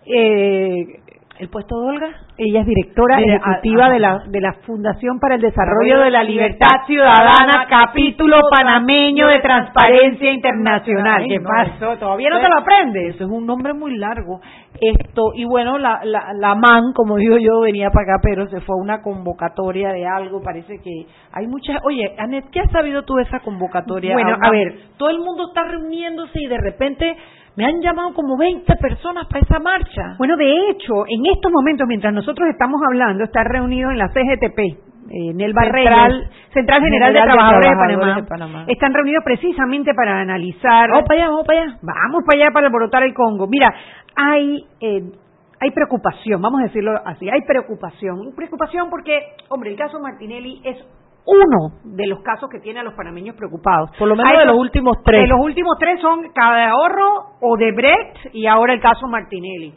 Eh, 0.06 1.00
¿El 1.38 1.50
puesto 1.50 1.82
de 1.82 1.88
Olga? 1.90 2.08
Ella 2.38 2.62
es 2.62 2.66
directora 2.66 3.18
De- 3.18 3.24
ejecutiva 3.26 3.88
ah, 3.88 3.90
de 3.90 4.00
la, 4.00 4.20
de 4.26 4.40
la 4.40 4.54
Fundación 4.66 5.20
para 5.20 5.36
el 5.36 5.42
Desarrollo 5.42 6.00
de 6.00 6.10
la 6.10 6.24
Libertad 6.24 6.86
Ciudadana, 6.88 7.66
capítulo 7.70 8.38
panameño 8.50 9.28
de 9.28 9.40
Transparencia 9.42 10.32
Internacional. 10.32 11.24
Ay, 11.24 11.28
¿Qué 11.28 11.40
no, 11.40 11.50
pasó? 11.50 11.98
¿Todavía 11.98 12.30
no 12.30 12.40
te 12.40 12.48
lo 12.48 12.58
aprendes? 12.60 13.16
Eso 13.16 13.26
es 13.26 13.30
un 13.30 13.46
nombre 13.46 13.74
muy 13.74 13.98
largo. 13.98 14.40
Esto, 14.80 15.32
y 15.36 15.44
bueno, 15.44 15.78
la, 15.78 16.00
la, 16.06 16.32
la 16.40 16.56
MAN, 16.56 16.94
como 16.94 17.18
digo 17.18 17.38
yo, 17.38 17.60
venía 17.62 17.90
para 17.92 18.14
acá, 18.16 18.22
pero 18.24 18.48
se 18.48 18.62
fue 18.62 18.76
a 18.78 18.82
una 18.82 19.02
convocatoria 19.02 19.92
de 19.92 20.06
algo. 20.08 20.42
Parece 20.42 20.80
que 20.82 21.06
hay 21.34 21.48
muchas. 21.48 21.82
Oye, 21.84 22.16
Anet, 22.18 22.46
¿qué 22.52 22.62
has 22.62 22.72
sabido 22.72 23.04
tú 23.04 23.16
de 23.16 23.24
esa 23.24 23.42
convocatoria? 23.42 24.14
Bueno, 24.14 24.38
a 24.42 24.50
ver. 24.52 24.74
Todo 24.98 25.10
el 25.10 25.20
mundo 25.20 25.48
está 25.50 25.64
reuniéndose 25.64 26.40
y 26.42 26.48
de 26.48 26.58
repente 26.58 27.18
me 27.56 27.66
han 27.66 27.82
llamado 27.82 28.14
como 28.14 28.38
20 28.38 28.76
personas 28.76 29.28
para 29.28 29.42
esa 29.42 29.60
marcha. 29.60 30.16
Bueno, 30.18 30.36
de 30.38 30.70
hecho, 30.70 31.06
en 31.08 31.26
estos 31.34 31.52
momentos, 31.52 31.88
mientras 31.88 32.14
nosotros 32.14 32.48
estamos 32.50 32.82
hablando, 32.86 33.24
está 33.24 33.44
reunido 33.44 33.92
en 33.92 33.98
la 33.98 34.10
CGTP, 34.10 34.60
eh, 34.60 35.30
en 35.32 35.40
el 35.42 35.54
Central- 35.54 36.30
Central 36.54 36.82
General, 36.82 36.82
de 36.82 36.88
General 36.90 37.14
de 37.14 37.22
Trabajadores, 37.22 37.66
de, 37.66 37.72
Trabajadores 37.72 37.98
Panamá. 37.98 38.16
de 38.22 38.28
Panamá. 38.28 38.66
Están 38.68 38.94
reunidos 38.94 39.24
precisamente 39.24 39.94
para 39.94 40.20
analizar. 40.20 40.90
Vamos 40.90 41.06
para 41.08 41.20
allá, 41.22 41.30
vamos 41.30 41.46
para 41.48 41.62
allá. 41.62 41.78
Vamos 41.82 42.24
para 42.26 42.44
allá 42.44 42.52
para 42.54 42.68
alborotar 42.68 43.04
el 43.04 43.14
Congo. 43.14 43.48
Mira, 43.48 43.74
hay 44.16 44.66
eh, 44.82 45.04
hay 45.62 45.72
preocupación, 45.72 46.42
vamos 46.42 46.60
a 46.60 46.64
decirlo 46.66 46.92
así, 47.06 47.30
hay 47.30 47.42
preocupación. 47.48 48.34
Preocupación 48.36 48.90
porque, 48.90 49.18
hombre, 49.48 49.72
el 49.72 49.78
caso 49.78 50.00
Martinelli 50.02 50.62
es 50.66 50.78
uno 51.26 51.80
de 51.84 52.08
los 52.08 52.20
casos 52.22 52.50
que 52.50 52.60
tiene 52.60 52.80
a 52.80 52.84
los 52.84 52.94
panameños 52.94 53.36
preocupados. 53.36 53.90
Por 53.98 54.08
lo 54.08 54.16
menos 54.16 54.32
Hay 54.32 54.40
de 54.40 54.46
los 54.46 54.58
últimos 54.58 54.98
tres. 55.04 55.22
De 55.22 55.28
los 55.28 55.40
últimos 55.40 55.78
tres 55.80 56.00
son 56.00 56.30
Cada 56.34 56.70
Ahorro, 56.70 57.38
Odebrecht 57.42 58.34
y 58.34 58.46
ahora 58.46 58.74
el 58.74 58.82
caso 58.82 59.08
Martinelli. 59.08 59.74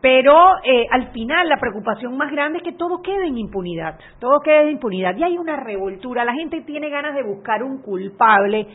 Pero 0.00 0.34
eh, 0.62 0.86
al 0.90 1.10
final 1.10 1.48
la 1.48 1.56
preocupación 1.56 2.16
más 2.16 2.30
grande 2.30 2.58
es 2.58 2.64
que 2.64 2.72
todo 2.72 3.02
quede 3.02 3.26
en 3.26 3.36
impunidad, 3.36 3.98
todo 4.20 4.40
quede 4.40 4.62
en 4.62 4.70
impunidad. 4.70 5.16
Y 5.16 5.24
hay 5.24 5.36
una 5.36 5.56
revoltura, 5.56 6.24
la 6.24 6.34
gente 6.34 6.60
tiene 6.60 6.88
ganas 6.88 7.14
de 7.14 7.24
buscar 7.24 7.64
un 7.64 7.82
culpable. 7.82 8.68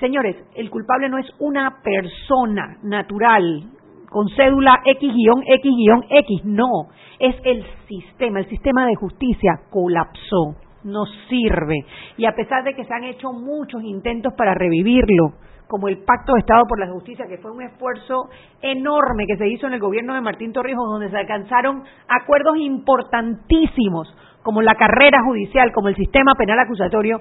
Señores, 0.00 0.36
el 0.56 0.68
culpable 0.68 1.08
no 1.08 1.18
es 1.18 1.26
una 1.38 1.80
persona 1.82 2.78
natural 2.82 3.62
con 4.10 4.28
cédula 4.30 4.80
X-X-X, 4.84 6.44
no, 6.44 6.88
es 7.18 7.36
el 7.44 7.64
sistema, 7.86 8.40
el 8.40 8.48
sistema 8.48 8.86
de 8.86 8.94
justicia 8.94 9.60
colapsó. 9.70 10.65
No 10.84 11.04
sirve. 11.28 11.84
Y 12.16 12.26
a 12.26 12.32
pesar 12.32 12.64
de 12.64 12.74
que 12.74 12.84
se 12.84 12.94
han 12.94 13.04
hecho 13.04 13.32
muchos 13.32 13.82
intentos 13.82 14.32
para 14.36 14.54
revivirlo, 14.54 15.34
como 15.66 15.88
el 15.88 15.98
Pacto 16.04 16.34
de 16.34 16.40
Estado 16.40 16.62
por 16.68 16.78
la 16.78 16.88
Justicia, 16.88 17.26
que 17.28 17.38
fue 17.38 17.50
un 17.50 17.62
esfuerzo 17.62 18.28
enorme 18.62 19.26
que 19.26 19.36
se 19.36 19.48
hizo 19.48 19.66
en 19.66 19.74
el 19.74 19.80
gobierno 19.80 20.14
de 20.14 20.20
Martín 20.20 20.52
Torrijos, 20.52 20.88
donde 20.88 21.10
se 21.10 21.16
alcanzaron 21.16 21.82
acuerdos 22.08 22.56
importantísimos, 22.58 24.14
como 24.42 24.62
la 24.62 24.74
carrera 24.76 25.18
judicial, 25.24 25.72
como 25.72 25.88
el 25.88 25.96
sistema 25.96 26.34
penal 26.36 26.60
acusatorio, 26.60 27.20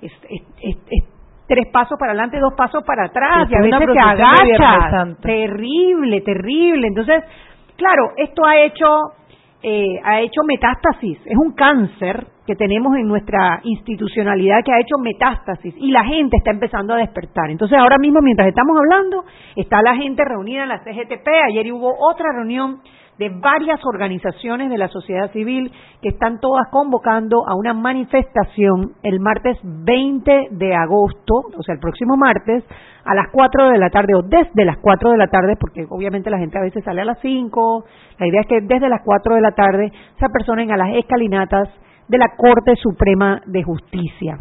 es, 0.00 0.12
tres 1.46 1.66
pasos 1.70 1.98
para 1.98 2.12
adelante, 2.12 2.38
dos 2.40 2.54
pasos 2.54 2.82
para 2.84 3.04
atrás, 3.04 3.46
y 3.50 3.54
a 3.54 3.60
veces 3.60 3.88
se 3.92 4.00
agacha. 4.00 5.16
Terrible, 5.20 6.22
terrible. 6.22 6.86
Entonces, 6.88 7.22
claro, 7.76 8.12
esto 8.16 8.44
ha 8.46 8.56
hecho 8.58 8.86
eh, 9.62 10.00
ha 10.04 10.20
hecho 10.20 10.42
metástasis, 10.44 11.18
es 11.24 11.36
un 11.36 11.52
cáncer 11.52 12.26
que 12.46 12.56
tenemos 12.56 12.96
en 12.96 13.06
nuestra 13.06 13.60
institucionalidad 13.62 14.64
que 14.64 14.72
ha 14.72 14.80
hecho 14.80 14.98
metástasis 14.98 15.74
y 15.76 15.92
la 15.92 16.04
gente 16.04 16.36
está 16.36 16.50
empezando 16.50 16.94
a 16.94 16.96
despertar. 16.96 17.50
Entonces 17.50 17.78
ahora 17.78 17.98
mismo, 17.98 18.20
mientras 18.20 18.48
estamos 18.48 18.76
hablando, 18.76 19.24
está 19.54 19.80
la 19.82 19.94
gente 19.94 20.24
reunida 20.24 20.64
en 20.64 20.68
la 20.68 20.82
CGTP, 20.82 21.28
ayer 21.48 21.72
hubo 21.72 21.94
otra 22.10 22.32
reunión 22.32 22.80
de 23.18 23.28
varias 23.28 23.84
organizaciones 23.84 24.70
de 24.70 24.78
la 24.78 24.88
sociedad 24.88 25.30
civil 25.32 25.70
que 26.00 26.08
están 26.08 26.40
todas 26.40 26.68
convocando 26.70 27.46
a 27.46 27.54
una 27.54 27.74
manifestación 27.74 28.92
el 29.02 29.20
martes 29.20 29.58
20 29.62 30.48
de 30.50 30.74
agosto, 30.74 31.34
o 31.56 31.62
sea, 31.62 31.74
el 31.74 31.80
próximo 31.80 32.16
martes, 32.16 32.64
a 33.04 33.14
las 33.14 33.28
4 33.32 33.70
de 33.70 33.78
la 33.78 33.90
tarde 33.90 34.14
o 34.14 34.22
desde 34.22 34.64
las 34.64 34.78
4 34.78 35.10
de 35.10 35.18
la 35.18 35.28
tarde, 35.28 35.56
porque 35.58 35.86
obviamente 35.90 36.30
la 36.30 36.38
gente 36.38 36.58
a 36.58 36.62
veces 36.62 36.84
sale 36.84 37.02
a 37.02 37.04
las 37.04 37.18
5, 37.20 37.84
la 38.18 38.26
idea 38.26 38.40
es 38.40 38.46
que 38.46 38.60
desde 38.62 38.88
las 38.88 39.02
4 39.04 39.34
de 39.34 39.40
la 39.40 39.52
tarde 39.52 39.92
se 40.18 40.24
apersonen 40.24 40.70
a 40.70 40.76
las 40.76 40.96
escalinatas 40.96 41.68
de 42.08 42.18
la 42.18 42.34
Corte 42.36 42.76
Suprema 42.76 43.40
de 43.46 43.62
Justicia. 43.62 44.38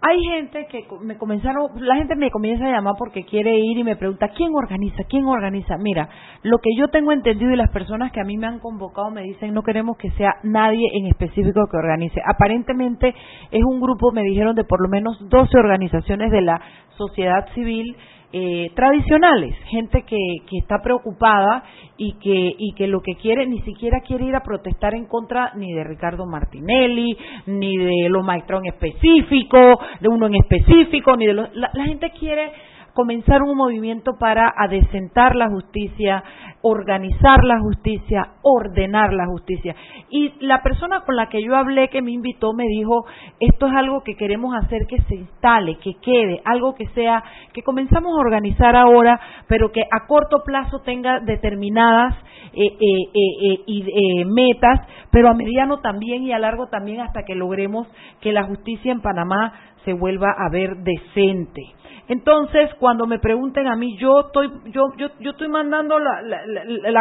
Hay 0.00 0.16
gente 0.22 0.66
que 0.70 0.86
me 1.00 1.18
comenzaron, 1.18 1.70
la 1.80 1.96
gente 1.96 2.14
me 2.14 2.30
comienza 2.30 2.64
a 2.64 2.70
llamar 2.70 2.94
porque 2.96 3.24
quiere 3.24 3.58
ir 3.58 3.78
y 3.78 3.82
me 3.82 3.96
pregunta, 3.96 4.28
¿quién 4.28 4.54
organiza? 4.54 5.02
¿Quién 5.08 5.24
organiza? 5.24 5.76
Mira, 5.76 6.08
lo 6.44 6.58
que 6.58 6.70
yo 6.76 6.86
tengo 6.86 7.10
entendido 7.10 7.50
y 7.50 7.56
las 7.56 7.70
personas 7.72 8.12
que 8.12 8.20
a 8.20 8.24
mí 8.24 8.36
me 8.36 8.46
han 8.46 8.60
convocado 8.60 9.10
me 9.10 9.22
dicen, 9.22 9.52
no 9.52 9.62
queremos 9.62 9.96
que 9.96 10.10
sea 10.12 10.36
nadie 10.44 10.86
en 10.94 11.06
específico 11.06 11.66
que 11.68 11.76
organice. 11.76 12.20
Aparentemente 12.24 13.12
es 13.50 13.64
un 13.64 13.80
grupo, 13.80 14.12
me 14.12 14.22
dijeron, 14.22 14.54
de 14.54 14.62
por 14.62 14.80
lo 14.80 14.88
menos 14.88 15.18
12 15.28 15.58
organizaciones 15.58 16.30
de 16.30 16.42
la 16.42 16.60
sociedad 16.96 17.48
civil 17.54 17.96
eh, 18.32 18.70
tradicionales, 18.74 19.56
gente 19.66 20.02
que, 20.02 20.18
que 20.48 20.58
está 20.58 20.82
preocupada 20.82 21.64
y 21.96 22.12
que, 22.18 22.54
y 22.58 22.74
que 22.74 22.86
lo 22.86 23.00
que 23.00 23.14
quiere, 23.14 23.46
ni 23.46 23.60
siquiera 23.62 24.00
quiere 24.00 24.26
ir 24.26 24.36
a 24.36 24.42
protestar 24.42 24.94
en 24.94 25.06
contra 25.06 25.52
ni 25.54 25.72
de 25.72 25.84
Ricardo 25.84 26.26
Martinelli, 26.26 27.16
ni 27.46 27.76
de 27.76 28.08
lo 28.08 28.22
maestro 28.22 28.58
en 28.58 28.66
específico, 28.66 29.58
de 30.00 30.08
uno 30.08 30.26
en 30.26 30.34
específico, 30.34 31.16
ni 31.16 31.26
de 31.26 31.32
los, 31.34 31.48
la 31.54 31.84
gente 31.84 32.10
quiere 32.10 32.52
comenzar 32.98 33.42
un 33.42 33.56
movimiento 33.56 34.18
para 34.18 34.52
adecentar 34.56 35.36
la 35.36 35.48
justicia, 35.48 36.22
organizar 36.62 37.44
la 37.44 37.60
justicia, 37.60 38.32
ordenar 38.42 39.12
la 39.12 39.26
justicia. 39.26 39.76
Y 40.10 40.34
la 40.40 40.62
persona 40.62 41.00
con 41.00 41.16
la 41.16 41.28
que 41.28 41.42
yo 41.42 41.54
hablé, 41.54 41.88
que 41.88 42.02
me 42.02 42.12
invitó, 42.12 42.52
me 42.52 42.64
dijo, 42.64 43.06
esto 43.38 43.66
es 43.66 43.72
algo 43.74 44.02
que 44.02 44.16
queremos 44.16 44.54
hacer 44.56 44.86
que 44.88 45.00
se 45.02 45.14
instale, 45.14 45.76
que 45.76 45.94
quede, 46.02 46.40
algo 46.44 46.74
que 46.74 46.86
sea, 46.88 47.22
que 47.52 47.62
comenzamos 47.62 48.12
a 48.16 48.20
organizar 48.20 48.74
ahora, 48.76 49.20
pero 49.46 49.70
que 49.70 49.82
a 49.82 50.06
corto 50.06 50.42
plazo 50.44 50.80
tenga 50.80 51.20
determinadas 51.20 52.14
eh, 52.52 52.76
eh, 52.80 53.64
eh, 53.66 54.24
metas, 54.24 54.80
pero 55.10 55.28
a 55.28 55.34
mediano 55.34 55.78
también 55.78 56.24
y 56.24 56.32
a 56.32 56.38
largo 56.38 56.68
también 56.68 57.00
hasta 57.00 57.22
que 57.22 57.34
logremos 57.34 57.86
que 58.20 58.32
la 58.32 58.44
justicia 58.44 58.90
en 58.90 59.00
Panamá 59.00 59.52
se 59.84 59.92
vuelva 59.92 60.34
a 60.36 60.50
ver 60.50 60.76
decente. 60.78 61.78
Entonces, 62.08 62.70
cuando 62.80 63.06
me 63.06 63.18
pregunten 63.18 63.66
a 63.66 63.76
mí, 63.76 63.96
yo 63.98 64.20
estoy, 64.20 64.50
yo, 64.72 64.86
yo, 64.96 65.08
yo 65.20 65.32
estoy 65.32 65.48
mandando 65.48 65.98
la, 65.98 66.22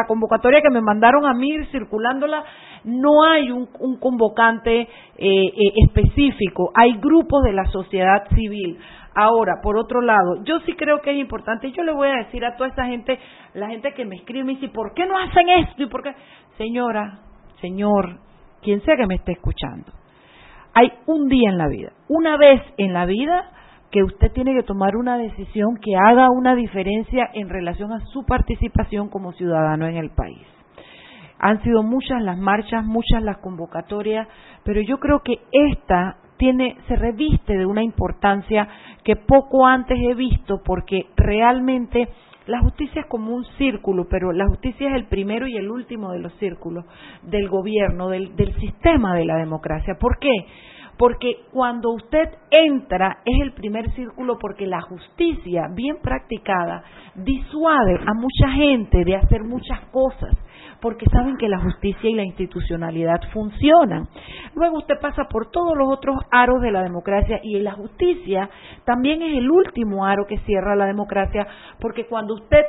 convocatoria 0.07 0.61
que 0.61 0.69
me 0.69 0.81
mandaron 0.81 1.25
a 1.25 1.33
mí, 1.33 1.65
circulándola, 1.71 2.43
no 2.83 3.23
hay 3.23 3.51
un, 3.51 3.67
un 3.79 3.99
convocante 3.99 4.81
eh, 4.81 4.87
eh, 5.17 5.73
específico, 5.85 6.71
hay 6.73 6.97
grupos 6.97 7.43
de 7.43 7.53
la 7.53 7.65
sociedad 7.65 8.27
civil. 8.35 8.79
Ahora, 9.15 9.61
por 9.63 9.77
otro 9.77 10.01
lado, 10.01 10.43
yo 10.43 10.59
sí 10.59 10.73
creo 10.73 11.01
que 11.01 11.11
es 11.11 11.17
importante, 11.17 11.67
y 11.67 11.71
yo 11.71 11.83
le 11.83 11.91
voy 11.91 12.07
a 12.07 12.23
decir 12.23 12.45
a 12.45 12.55
toda 12.55 12.69
esa 12.69 12.85
gente, 12.85 13.19
la 13.55 13.67
gente 13.67 13.93
que 13.93 14.05
me 14.05 14.15
escribe 14.15 14.51
y 14.51 14.55
dice, 14.55 14.69
¿por 14.69 14.93
qué 14.93 15.05
no 15.05 15.17
hacen 15.17 15.49
esto? 15.49 15.83
¿Y 15.83 15.87
por 15.87 16.03
qué? 16.03 16.13
Señora, 16.57 17.19
señor, 17.59 18.19
quien 18.61 18.81
sea 18.81 18.95
que 18.95 19.07
me 19.07 19.15
esté 19.15 19.31
escuchando, 19.31 19.91
hay 20.73 20.91
un 21.07 21.27
día 21.27 21.49
en 21.49 21.57
la 21.57 21.67
vida, 21.67 21.93
una 22.07 22.37
vez 22.37 22.61
en 22.77 22.93
la 22.93 23.05
vida, 23.05 23.49
que 23.91 24.03
usted 24.03 24.31
tiene 24.33 24.53
que 24.53 24.63
tomar 24.63 24.95
una 24.95 25.17
decisión 25.17 25.77
que 25.77 25.95
haga 25.95 26.29
una 26.29 26.55
diferencia 26.55 27.29
en 27.33 27.49
relación 27.49 27.91
a 27.93 28.05
su 28.07 28.25
participación 28.25 29.09
como 29.09 29.31
ciudadano 29.33 29.87
en 29.87 29.97
el 29.97 30.09
país. 30.09 30.45
Han 31.39 31.61
sido 31.63 31.83
muchas 31.83 32.21
las 32.21 32.37
marchas, 32.37 32.83
muchas 32.83 33.23
las 33.23 33.37
convocatorias, 33.37 34.27
pero 34.63 34.81
yo 34.81 34.99
creo 34.99 35.21
que 35.21 35.39
esta 35.51 36.17
tiene, 36.37 36.77
se 36.87 36.95
reviste 36.95 37.57
de 37.57 37.65
una 37.65 37.83
importancia 37.83 38.67
que 39.03 39.15
poco 39.15 39.65
antes 39.65 39.97
he 39.99 40.13
visto 40.15 40.61
porque 40.63 41.07
realmente 41.15 42.09
la 42.47 42.59
justicia 42.59 43.01
es 43.01 43.07
como 43.07 43.35
un 43.35 43.45
círculo, 43.57 44.07
pero 44.09 44.31
la 44.31 44.47
justicia 44.47 44.89
es 44.89 44.95
el 44.95 45.05
primero 45.05 45.47
y 45.47 45.57
el 45.57 45.69
último 45.69 46.11
de 46.11 46.19
los 46.19 46.33
círculos 46.35 46.85
del 47.23 47.49
gobierno, 47.49 48.09
del, 48.09 48.35
del 48.35 48.55
sistema 48.55 49.15
de 49.15 49.25
la 49.25 49.35
democracia. 49.35 49.95
¿Por 49.99 50.17
qué? 50.17 50.45
Porque 50.97 51.45
cuando 51.51 51.91
usted 51.91 52.29
entra 52.49 53.19
es 53.25 53.41
el 53.41 53.53
primer 53.53 53.91
círculo 53.91 54.37
porque 54.39 54.65
la 54.65 54.81
justicia 54.81 55.67
bien 55.73 55.97
practicada 56.01 56.83
disuade 57.15 57.99
a 58.05 58.13
mucha 58.13 58.49
gente 58.51 59.03
de 59.03 59.15
hacer 59.15 59.43
muchas 59.43 59.79
cosas 59.91 60.35
porque 60.81 61.05
saben 61.11 61.37
que 61.37 61.49
la 61.49 61.59
justicia 61.59 62.09
y 62.09 62.13
la 62.13 62.23
institucionalidad 62.23 63.19
funcionan. 63.33 64.07
Luego 64.53 64.77
usted 64.77 64.99
pasa 65.01 65.25
por 65.25 65.49
todos 65.49 65.75
los 65.75 65.87
otros 65.91 66.17
aros 66.31 66.61
de 66.61 66.71
la 66.71 66.83
democracia 66.83 67.39
y 67.43 67.59
la 67.59 67.71
justicia 67.71 68.49
también 68.85 69.21
es 69.21 69.37
el 69.37 69.49
último 69.49 70.05
aro 70.05 70.25
que 70.27 70.37
cierra 70.39 70.75
la 70.75 70.85
democracia 70.85 71.47
porque 71.79 72.05
cuando 72.05 72.35
usted 72.35 72.63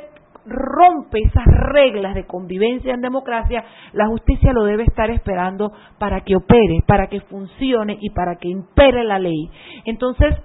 rompe 0.49 1.19
esas 1.19 1.45
reglas 1.45 2.15
de 2.15 2.25
convivencia 2.25 2.93
en 2.93 3.01
democracia, 3.01 3.63
la 3.93 4.07
justicia 4.07 4.51
lo 4.53 4.65
debe 4.65 4.83
estar 4.83 5.09
esperando 5.09 5.71
para 5.97 6.21
que 6.21 6.35
opere, 6.35 6.79
para 6.85 7.07
que 7.07 7.21
funcione 7.21 7.97
y 8.01 8.09
para 8.09 8.35
que 8.35 8.49
impere 8.49 9.03
la 9.03 9.19
ley. 9.19 9.49
Entonces, 9.85 10.35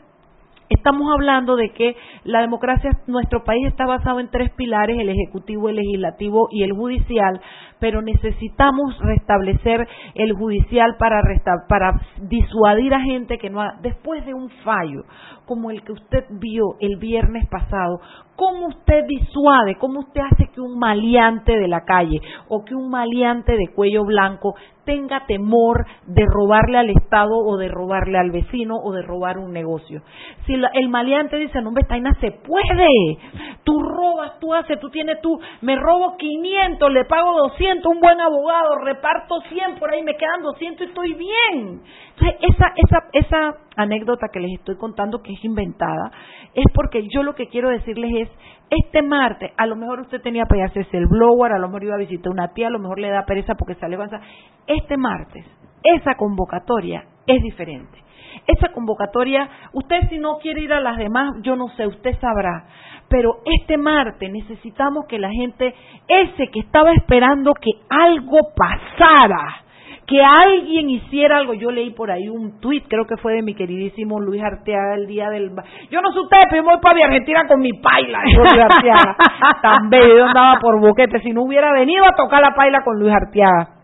Estamos 0.71 1.12
hablando 1.12 1.57
de 1.57 1.73
que 1.73 1.95
la 2.25 2.40
democracia, 2.40 2.90
nuestro 3.07 3.45
país 3.45 3.67
está 3.67 3.87
basado 3.87 4.19
en 4.19 4.31
tres 4.31 4.51
pilares, 4.53 4.99
el 4.99 5.11
ejecutivo, 5.11 5.69
el 5.69 5.77
legislativo 5.77 6.49
y 6.51 6.62
el 6.62 6.73
judicial, 6.73 7.40
pero 7.85 8.01
necesitamos 8.01 8.97
restablecer 8.99 9.87
el 10.14 10.33
judicial 10.33 10.97
para, 10.99 11.20
para 11.68 12.01
disuadir 12.23 12.94
a 12.94 13.01
gente 13.01 13.37
que 13.37 13.51
no 13.51 13.61
ha, 13.61 13.75
después 13.83 14.25
de 14.25 14.33
un 14.33 14.49
fallo 14.64 15.03
como 15.44 15.70
el 15.70 15.83
que 15.83 15.92
usted 15.92 16.25
vio 16.31 16.77
el 16.81 16.97
viernes 16.97 17.47
pasado, 17.51 18.01
¿cómo 18.37 18.68
usted 18.68 19.05
disuade, 19.07 19.75
cómo 19.75 20.01
usted 20.01 20.23
hace 20.23 20.47
que 20.55 20.62
un 20.62 20.79
maleante 20.79 21.59
de 21.59 21.68
la 21.68 21.85
calle 21.85 22.23
o 22.49 22.64
que 22.64 22.75
un 22.75 22.88
maleante 22.88 23.53
de 23.53 23.68
cuello 23.75 24.05
blanco 24.07 24.55
tenga 24.85 25.25
temor 25.27 25.87
de 26.07 26.25
robarle 26.27 26.79
al 26.79 26.90
Estado 26.90 27.37
o 27.37 27.57
de 27.57 27.68
robarle 27.68 28.18
al 28.18 28.31
vecino 28.31 28.77
o 28.77 28.92
de 28.92 29.03
robar 29.03 29.38
un 29.38 29.53
negocio. 29.53 30.03
Si 30.47 30.55
el 30.55 30.88
maleante 30.88 31.37
dice, 31.37 31.61
no, 31.62 31.73
Bestaina, 31.73 32.12
se 32.20 32.31
puede. 32.31 33.18
Tú 33.64 33.81
robas, 33.81 34.38
tú 34.40 34.53
haces, 34.53 34.79
tú 34.81 34.90
tienes 34.90 35.20
tú, 35.20 35.38
me 35.62 35.77
robo 35.77 36.16
500, 36.16 36.92
le 36.92 37.05
pago 37.07 37.35
200, 37.49 37.73
un 37.84 38.00
buen 38.00 38.20
abogado, 38.20 38.78
reparto 38.84 39.40
100, 39.48 39.78
por 39.78 39.90
ahí 39.90 40.02
me 40.02 40.16
quedan 40.16 40.42
200 40.42 40.80
y 40.80 40.88
estoy 40.88 41.14
bien. 41.14 41.82
Entonces, 42.16 42.37
esa, 42.40 42.72
esa, 42.76 43.04
esa 43.12 43.58
anécdota 43.76 44.28
que 44.32 44.40
les 44.40 44.58
estoy 44.58 44.76
contando, 44.76 45.22
que 45.22 45.32
es 45.32 45.44
inventada, 45.44 46.10
es 46.54 46.64
porque 46.74 47.06
yo 47.08 47.22
lo 47.22 47.34
que 47.34 47.48
quiero 47.48 47.70
decirles 47.70 48.28
es, 48.28 48.28
este 48.70 49.02
martes, 49.02 49.52
a 49.56 49.66
lo 49.66 49.76
mejor 49.76 50.00
usted 50.00 50.20
tenía 50.20 50.46
para 50.46 50.66
hacerse 50.66 50.96
el 50.96 51.06
blower, 51.06 51.52
a 51.52 51.58
lo 51.58 51.68
mejor 51.68 51.84
iba 51.84 51.94
a 51.94 51.98
visitar 51.98 52.32
una 52.32 52.52
tía, 52.54 52.68
a 52.68 52.70
lo 52.70 52.78
mejor 52.78 52.98
le 52.98 53.10
da 53.10 53.24
pereza 53.24 53.54
porque 53.54 53.74
se 53.74 53.88
levanta. 53.88 54.20
Este 54.66 54.96
martes, 54.96 55.44
esa 55.82 56.14
convocatoria 56.16 57.04
es 57.26 57.42
diferente. 57.42 57.98
Esa 58.47 58.73
convocatoria, 58.73 59.49
usted 59.73 60.09
si 60.09 60.18
no 60.18 60.38
quiere 60.38 60.62
ir 60.62 60.73
a 60.73 60.81
las 60.81 60.97
demás, 60.97 61.35
yo 61.42 61.57
no 61.57 61.68
sé, 61.77 61.87
usted 61.87 62.18
sabrá. 62.20 62.66
Pero 63.09 63.38
este 63.61 63.77
martes 63.77 64.31
necesitamos 64.31 65.07
que 65.07 65.18
la 65.18 65.31
gente, 65.31 65.75
ese 66.09 66.49
que 66.49 66.61
estaba 66.61 66.92
esperando 66.92 67.53
que 67.55 67.70
algo 67.88 68.38
pasara, 68.57 69.64
que 70.07 70.20
alguien 70.23 70.90
hiciera 70.90 71.38
algo. 71.38 71.55
Yo 71.55 71.70
leí 71.70 71.90
por 71.90 72.11
ahí 72.11 72.29
un 72.29 72.61
tuit, 72.61 72.85
creo 72.88 73.07
que 73.07 73.16
fue 73.16 73.35
de 73.35 73.42
mi 73.42 73.55
queridísimo 73.55 74.20
Luis 74.20 74.42
Arteaga 74.42 74.94
el 74.97 75.07
día 75.07 75.29
del... 75.31 75.51
Yo 75.90 76.01
no 76.01 76.12
sé 76.12 76.20
usted, 76.20 76.38
pero 76.51 76.62
yo 76.62 76.70
voy 76.70 76.81
para 76.81 77.05
Argentina 77.05 77.47
con 77.47 77.61
mi 77.61 77.73
paila, 77.73 78.20
Luis 78.25 78.53
Arteaga. 78.53 79.16
Tan 79.62 79.88
bello, 79.90 80.16
yo 80.16 80.27
andaba 80.27 80.59
por 80.61 80.81
boquete. 80.81 81.20
Si 81.20 81.31
no 81.31 81.42
hubiera 81.42 81.73
venido 81.73 82.05
a 82.05 82.14
tocar 82.14 82.42
la 82.42 82.55
paila 82.55 82.83
con 82.85 82.99
Luis 82.99 83.14
Arteaga. 83.14 83.84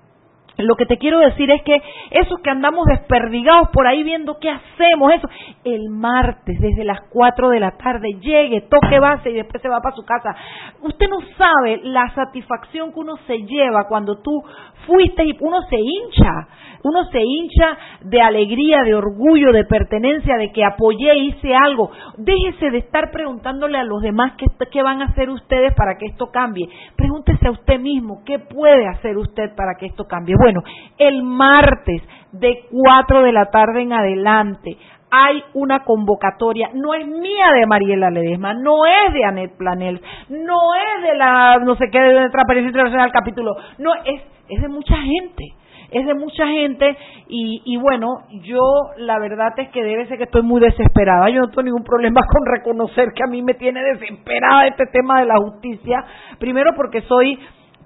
Lo 0.62 0.74
que 0.76 0.86
te 0.86 0.98
quiero 0.98 1.18
decir 1.18 1.50
es 1.50 1.62
que 1.62 1.80
esos 2.10 2.40
que 2.40 2.50
andamos 2.50 2.86
desperdigados 2.86 3.68
por 3.72 3.86
ahí 3.86 4.02
viendo 4.02 4.38
qué 4.38 4.50
hacemos, 4.50 5.12
eso, 5.12 5.28
el 5.64 5.90
martes 5.90 6.58
desde 6.60 6.84
las 6.84 7.00
4 7.10 7.50
de 7.50 7.60
la 7.60 7.72
tarde 7.72 8.08
llegue, 8.20 8.62
toque 8.62 8.98
base 8.98 9.30
y 9.30 9.34
después 9.34 9.62
se 9.62 9.68
va 9.68 9.80
para 9.80 9.96
su 9.96 10.04
casa. 10.04 10.34
Usted 10.82 11.08
no 11.08 11.18
sabe 11.36 11.80
la 11.84 12.12
satisfacción 12.14 12.92
que 12.92 13.00
uno 13.00 13.16
se 13.26 13.38
lleva 13.38 13.86
cuando 13.88 14.20
tú 14.20 14.42
fuiste 14.86 15.24
y 15.24 15.36
uno 15.40 15.62
se 15.68 15.76
hincha, 15.76 16.48
uno 16.82 17.04
se 17.10 17.20
hincha 17.20 17.76
de 18.02 18.20
alegría, 18.20 18.82
de 18.82 18.94
orgullo, 18.94 19.52
de 19.52 19.64
pertenencia, 19.64 20.36
de 20.36 20.50
que 20.52 20.64
apoyé, 20.64 21.16
hice 21.16 21.54
algo. 21.54 21.90
Déjese 22.16 22.70
de 22.70 22.78
estar 22.78 23.10
preguntándole 23.10 23.78
a 23.78 23.84
los 23.84 24.00
demás 24.02 24.32
qué, 24.36 24.82
van 24.82 25.02
a 25.02 25.06
hacer 25.06 25.30
ustedes 25.30 25.74
para 25.74 25.96
que 25.98 26.06
esto 26.06 26.30
cambie. 26.32 26.68
Pregúntese 26.96 27.48
a 27.48 27.50
usted 27.52 27.78
mismo 27.78 28.22
qué 28.24 28.38
puede 28.38 28.86
hacer 28.86 29.16
usted 29.16 29.54
para 29.56 29.74
que 29.78 29.86
esto 29.86 30.06
cambie. 30.06 30.34
Bueno, 30.40 30.62
el 30.98 31.22
martes 31.22 32.02
de 32.32 32.66
4 32.70 33.22
de 33.22 33.32
la 33.32 33.46
tarde 33.50 33.82
en 33.82 33.92
adelante 33.92 34.78
hay 35.10 35.42
una 35.54 35.80
convocatoria, 35.84 36.70
no 36.74 36.94
es 36.94 37.06
mía 37.06 37.46
de 37.54 37.66
Mariela 37.66 38.10
Ledesma, 38.10 38.54
no 38.54 38.86
es 38.86 39.12
de 39.12 39.24
Anet 39.24 39.56
Planel, 39.56 40.00
no 40.28 40.74
es 40.74 41.02
de 41.02 41.16
la, 41.16 41.58
no 41.64 41.76
sé 41.76 41.90
qué, 41.90 42.00
de 42.00 42.30
Transparencia 42.30 42.68
Internacional 42.68 43.10
capítulo, 43.12 43.56
no, 43.78 43.94
es, 44.04 44.22
es 44.48 44.62
de 44.62 44.68
mucha 44.68 44.96
gente, 44.96 45.54
es 45.90 46.06
de 46.06 46.14
mucha 46.14 46.46
gente 46.46 46.96
y, 47.28 47.62
y 47.64 47.76
bueno, 47.76 48.22
yo 48.42 48.60
la 48.98 49.18
verdad 49.18 49.52
es 49.56 49.68
que 49.70 49.82
debe 49.82 50.06
ser 50.06 50.18
que 50.18 50.24
estoy 50.24 50.42
muy 50.42 50.60
desesperada, 50.60 51.28
yo 51.30 51.40
no 51.40 51.48
tengo 51.48 51.62
ningún 51.62 51.84
problema 51.84 52.20
con 52.32 52.46
reconocer 52.46 53.12
que 53.14 53.24
a 53.24 53.30
mí 53.30 53.42
me 53.42 53.54
tiene 53.54 53.82
desesperada 53.82 54.66
este 54.66 54.86
tema 54.86 55.20
de 55.20 55.26
la 55.26 55.36
justicia, 55.38 56.04
primero 56.38 56.72
porque 56.76 57.02
soy 57.02 57.38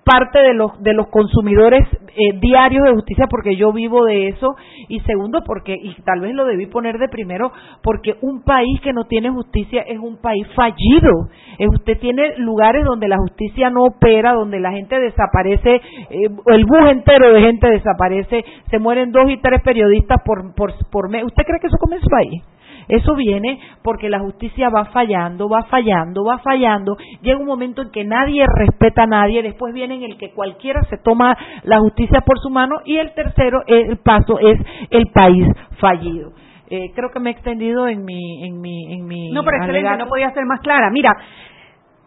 parte 0.05 0.39
de 0.39 0.55
los 0.55 0.83
de 0.83 0.93
los 0.93 1.09
consumidores 1.09 1.89
eh, 2.17 2.39
diarios 2.39 2.85
de 2.85 2.93
justicia 2.93 3.27
porque 3.29 3.57
yo 3.57 3.73
vivo 3.73 4.05
de 4.05 4.29
eso 4.29 4.55
y 4.89 5.01
segundo 5.01 5.43
porque 5.45 5.75
y 5.75 5.95
tal 6.05 6.21
vez 6.21 6.35
lo 6.35 6.45
debí 6.45 6.67
poner 6.67 6.99
de 6.99 7.09
primero 7.09 7.53
porque 7.83 8.17
un 8.21 8.43
país 8.43 8.81
que 8.83 8.93
no 8.93 9.05
tiene 9.05 9.31
justicia 9.31 9.83
es 9.83 9.99
un 9.99 10.21
país 10.21 10.47
fallido. 10.55 11.29
Eh, 11.59 11.67
usted 11.69 11.99
tiene 11.99 12.37
lugares 12.39 12.85
donde 12.85 13.09
la 13.09 13.17
justicia 13.19 13.71
no 13.71 13.85
opera 13.85 14.35
donde 14.35 14.61
la 14.61 14.73
gente 14.73 14.99
desaparece 15.01 15.77
eh, 15.77 16.29
el 16.47 16.65
bus 16.65 16.91
entero 16.91 17.33
de 17.33 17.41
gente 17.41 17.69
desaparece 17.69 18.45
se 18.71 18.79
mueren 18.79 19.11
dos 19.11 19.31
y 19.31 19.39
tres 19.39 19.63
periodistas 19.63 20.19
por 20.25 20.55
por 20.55 20.73
por 20.91 21.09
mes. 21.09 21.25
Usted 21.25 21.45
cree 21.45 21.61
que 21.61 21.69
eso 21.69 21.79
come 21.79 21.97
en 21.97 22.03
su 22.03 22.09
país 22.09 22.43
eso 22.89 23.15
viene 23.15 23.59
porque 23.83 24.09
la 24.09 24.21
justicia 24.21 24.69
va 24.69 24.87
fallando, 24.87 25.49
va 25.49 25.65
fallando, 25.65 26.25
va 26.25 26.39
fallando. 26.39 26.97
Llega 27.23 27.39
un 27.39 27.47
momento 27.47 27.83
en 27.83 27.91
que 27.91 28.05
nadie 28.05 28.45
respeta 28.47 29.05
a 29.05 29.07
nadie, 29.07 29.43
después 29.43 29.73
viene 29.75 29.97
en 29.97 30.03
el 30.03 30.19
que 30.19 30.33
cualquiera 30.33 30.83
se 30.85 30.99
toma 30.99 31.37
la 31.63 31.79
justicia 31.81 32.21
por 32.21 32.39
su 32.39 32.51
mano. 32.51 32.77
Y 32.85 32.97
el 32.97 33.13
tercero, 33.15 33.63
el 33.67 33.97
paso 33.99 34.39
es 34.39 34.59
el 34.91 35.07
país 35.09 35.47
fallido. 35.81 36.33
Eh, 36.71 36.93
creo 36.95 37.11
que 37.11 37.21
me 37.21 37.31
he 37.31 37.33
extendido 37.33 37.89
en 37.89 38.05
mi 38.05 38.45
en 38.47 38.61
mi 38.61 38.95
en 38.95 39.07
mi 39.07 39.31
no 39.31 39.45
pero 39.45 39.59
excelente 39.59 39.97
no 39.99 40.07
podía 40.07 40.31
ser 40.33 40.47
más 40.47 40.61
clara. 40.61 40.91
Mira 40.91 41.15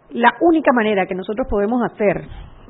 la 0.10 0.34
única 0.42 0.72
manera 0.74 1.06
que 1.06 1.16
nosotros 1.16 1.48
podemos 1.50 1.82
hacer 1.84 2.26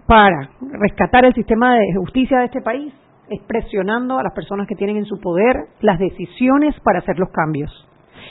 para 0.05 0.49
rescatar 0.61 1.25
el 1.25 1.33
sistema 1.33 1.75
de 1.75 1.93
justicia 1.97 2.39
de 2.39 2.45
este 2.45 2.61
país 2.61 2.93
es 3.29 3.41
presionando 3.43 4.17
a 4.19 4.23
las 4.23 4.33
personas 4.33 4.67
que 4.67 4.75
tienen 4.75 4.97
en 4.97 5.05
su 5.05 5.19
poder 5.19 5.55
las 5.81 5.99
decisiones 5.99 6.75
para 6.81 6.99
hacer 6.99 7.19
los 7.19 7.29
cambios 7.29 7.87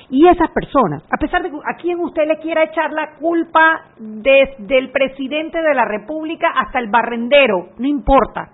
y 0.08 0.26
esas 0.28 0.50
personas, 0.50 1.02
a 1.10 1.16
pesar 1.16 1.42
de 1.42 1.50
que 1.50 1.56
a 1.56 1.76
quien 1.76 1.98
usted 2.00 2.26
le 2.26 2.38
quiera 2.38 2.64
echar 2.64 2.92
la 2.92 3.14
culpa 3.18 3.82
desde 3.98 4.78
el 4.78 4.90
presidente 4.90 5.60
de 5.60 5.74
la 5.74 5.84
República 5.84 6.48
hasta 6.56 6.78
el 6.78 6.88
barrendero, 6.88 7.70
no 7.78 7.86
importa. 7.86 8.50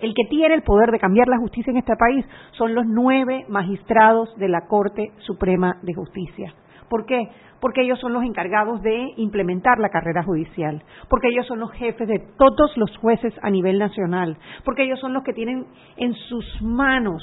El 0.00 0.14
que 0.14 0.28
tiene 0.28 0.54
el 0.54 0.62
poder 0.62 0.90
de 0.90 0.98
cambiar 0.98 1.28
la 1.28 1.38
justicia 1.38 1.70
en 1.70 1.78
este 1.78 1.96
país 1.96 2.24
son 2.52 2.74
los 2.74 2.86
nueve 2.86 3.44
magistrados 3.48 4.36
de 4.36 4.48
la 4.48 4.66
Corte 4.68 5.12
Suprema 5.18 5.76
de 5.82 5.94
Justicia. 5.94 6.54
¿Por 6.88 7.06
qué? 7.06 7.28
Porque 7.60 7.82
ellos 7.82 7.98
son 7.98 8.12
los 8.12 8.22
encargados 8.22 8.82
de 8.82 9.12
implementar 9.16 9.78
la 9.78 9.88
carrera 9.88 10.22
judicial, 10.22 10.82
porque 11.08 11.28
ellos 11.28 11.46
son 11.46 11.60
los 11.60 11.72
jefes 11.72 12.06
de 12.06 12.20
todos 12.38 12.76
los 12.76 12.96
jueces 12.98 13.34
a 13.42 13.50
nivel 13.50 13.78
nacional, 13.78 14.36
porque 14.64 14.84
ellos 14.84 15.00
son 15.00 15.12
los 15.12 15.24
que 15.24 15.32
tienen 15.32 15.66
en 15.96 16.14
sus 16.14 16.62
manos 16.62 17.22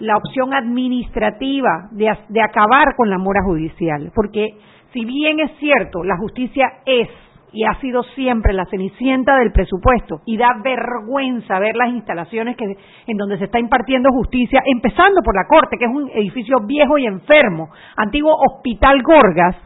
la 0.00 0.16
opción 0.16 0.54
administrativa 0.54 1.88
de, 1.92 2.10
de 2.28 2.40
acabar 2.40 2.96
con 2.96 3.10
la 3.10 3.18
mora 3.18 3.42
judicial, 3.44 4.10
porque 4.14 4.56
si 4.92 5.04
bien 5.04 5.40
es 5.40 5.50
cierto, 5.58 6.02
la 6.02 6.16
justicia 6.16 6.66
es 6.86 7.08
y 7.54 7.64
ha 7.64 7.80
sido 7.80 8.02
siempre 8.14 8.52
la 8.52 8.66
cenicienta 8.66 9.36
del 9.38 9.52
presupuesto 9.52 10.20
y 10.26 10.36
da 10.36 10.48
vergüenza 10.62 11.58
ver 11.60 11.76
las 11.76 11.90
instalaciones 11.90 12.56
que, 12.56 12.64
en 12.64 13.16
donde 13.16 13.38
se 13.38 13.44
está 13.44 13.60
impartiendo 13.60 14.10
justicia, 14.10 14.60
empezando 14.66 15.22
por 15.24 15.36
la 15.36 15.46
Corte, 15.48 15.78
que 15.78 15.84
es 15.84 15.90
un 15.90 16.10
edificio 16.10 16.56
viejo 16.66 16.98
y 16.98 17.06
enfermo, 17.06 17.68
antiguo 17.96 18.34
Hospital 18.34 19.02
Gorgas, 19.02 19.56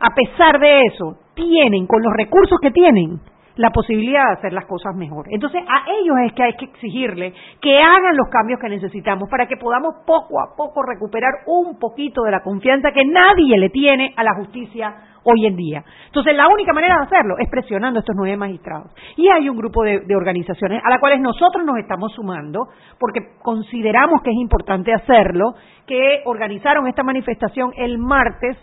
a 0.00 0.14
pesar 0.14 0.60
de 0.60 0.82
eso, 0.82 1.18
tienen, 1.34 1.86
con 1.86 2.02
los 2.02 2.12
recursos 2.16 2.58
que 2.60 2.70
tienen, 2.70 3.20
la 3.56 3.70
posibilidad 3.70 4.22
de 4.28 4.38
hacer 4.38 4.52
las 4.52 4.64
cosas 4.66 4.94
mejor. 4.96 5.26
Entonces, 5.30 5.62
a 5.68 5.84
ellos 6.00 6.16
es 6.24 6.32
que 6.32 6.42
hay 6.42 6.54
que 6.54 6.64
exigirle 6.66 7.34
que 7.60 7.78
hagan 7.78 8.16
los 8.16 8.28
cambios 8.30 8.58
que 8.60 8.68
necesitamos 8.68 9.28
para 9.28 9.46
que 9.46 9.56
podamos 9.56 9.96
poco 10.06 10.40
a 10.40 10.56
poco 10.56 10.82
recuperar 10.82 11.32
un 11.46 11.78
poquito 11.78 12.22
de 12.22 12.30
la 12.30 12.42
confianza 12.42 12.92
que 12.92 13.04
nadie 13.04 13.58
le 13.58 13.68
tiene 13.68 14.14
a 14.16 14.24
la 14.24 14.34
justicia 14.34 14.94
hoy 15.24 15.46
en 15.46 15.56
día. 15.56 15.84
Entonces, 16.06 16.34
la 16.36 16.48
única 16.48 16.72
manera 16.72 16.96
de 16.96 17.06
hacerlo 17.06 17.36
es 17.38 17.48
presionando 17.50 17.98
a 17.98 18.00
estos 18.00 18.16
nueve 18.16 18.36
magistrados. 18.36 18.92
Y 19.16 19.28
hay 19.28 19.48
un 19.48 19.56
grupo 19.56 19.82
de, 19.82 20.00
de 20.00 20.16
organizaciones 20.16 20.82
a 20.84 20.90
las 20.90 21.00
cuales 21.00 21.20
nosotros 21.20 21.64
nos 21.64 21.78
estamos 21.78 22.12
sumando, 22.12 22.68
porque 22.98 23.20
consideramos 23.42 24.22
que 24.22 24.30
es 24.30 24.36
importante 24.36 24.92
hacerlo, 24.92 25.54
que 25.86 26.22
organizaron 26.24 26.86
esta 26.88 27.02
manifestación 27.02 27.72
el 27.76 27.98
martes 27.98 28.56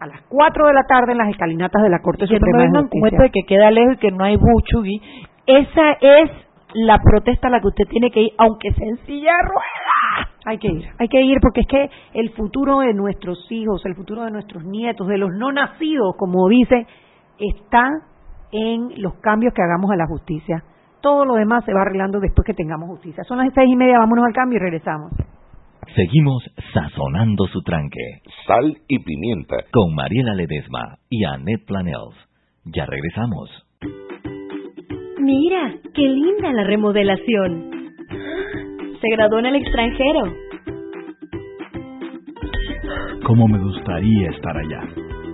a 0.00 0.06
las 0.06 0.22
4 0.28 0.66
de 0.66 0.72
la 0.72 0.84
tarde 0.84 1.12
en 1.12 1.18
las 1.18 1.28
escalinatas 1.28 1.82
de 1.82 1.90
la 1.90 1.98
Corte 2.00 2.26
Suprema 2.26 2.66
no 2.68 2.82
de 2.82 2.88
Justicia. 2.88 3.18
de 3.18 3.30
que 3.30 3.42
queda 3.46 3.70
lejos 3.70 3.94
y 3.96 3.98
que 3.98 4.10
no 4.10 4.24
hay 4.24 4.36
buchugui. 4.36 5.00
Esa 5.46 5.92
es 6.00 6.30
la 6.72 6.98
protesta 6.98 7.48
a 7.48 7.50
la 7.50 7.60
que 7.60 7.68
usted 7.68 7.84
tiene 7.88 8.10
que 8.10 8.22
ir, 8.22 8.32
aunque 8.38 8.72
sea 8.72 8.88
en 8.88 8.96
silla 9.04 9.32
rueda. 9.42 10.29
Hay 10.46 10.58
que 10.58 10.68
ir, 10.68 10.88
hay 10.98 11.08
que 11.08 11.20
ir 11.22 11.38
porque 11.40 11.60
es 11.60 11.66
que 11.66 11.90
el 12.14 12.30
futuro 12.30 12.78
de 12.80 12.94
nuestros 12.94 13.46
hijos, 13.50 13.84
el 13.84 13.94
futuro 13.94 14.24
de 14.24 14.30
nuestros 14.30 14.64
nietos, 14.64 15.06
de 15.06 15.18
los 15.18 15.30
no 15.32 15.52
nacidos, 15.52 16.16
como 16.16 16.48
dice, 16.48 16.86
está 17.38 17.90
en 18.52 19.02
los 19.02 19.14
cambios 19.20 19.52
que 19.54 19.62
hagamos 19.62 19.90
a 19.90 19.96
la 19.96 20.06
justicia. 20.06 20.64
Todo 21.02 21.24
lo 21.24 21.34
demás 21.34 21.64
se 21.64 21.72
va 21.72 21.82
arreglando 21.82 22.20
después 22.20 22.46
que 22.46 22.54
tengamos 22.54 22.88
justicia. 22.88 23.24
Son 23.24 23.38
las 23.38 23.52
seis 23.54 23.68
y 23.70 23.76
media, 23.76 23.98
vámonos 23.98 24.24
al 24.26 24.32
cambio 24.32 24.56
y 24.58 24.60
regresamos. 24.60 25.12
Seguimos 25.94 26.44
sazonando 26.72 27.46
su 27.46 27.62
tranque. 27.62 28.22
Sal 28.46 28.78
y 28.86 28.98
pimienta. 29.00 29.56
Con 29.72 29.94
Mariela 29.94 30.34
Ledesma 30.34 30.98
y 31.08 31.24
Annette 31.24 31.66
Planels. 31.66 32.14
Ya 32.64 32.86
regresamos. 32.86 33.50
Mira, 35.18 35.74
qué 35.94 36.02
linda 36.02 36.52
la 36.52 36.64
remodelación. 36.64 37.70
Se 39.00 39.08
graduó 39.16 39.38
en 39.38 39.46
el 39.46 39.56
extranjero. 39.56 40.34
Cómo 43.24 43.48
me 43.48 43.58
gustaría 43.58 44.30
estar 44.30 44.56
allá. 44.56 44.82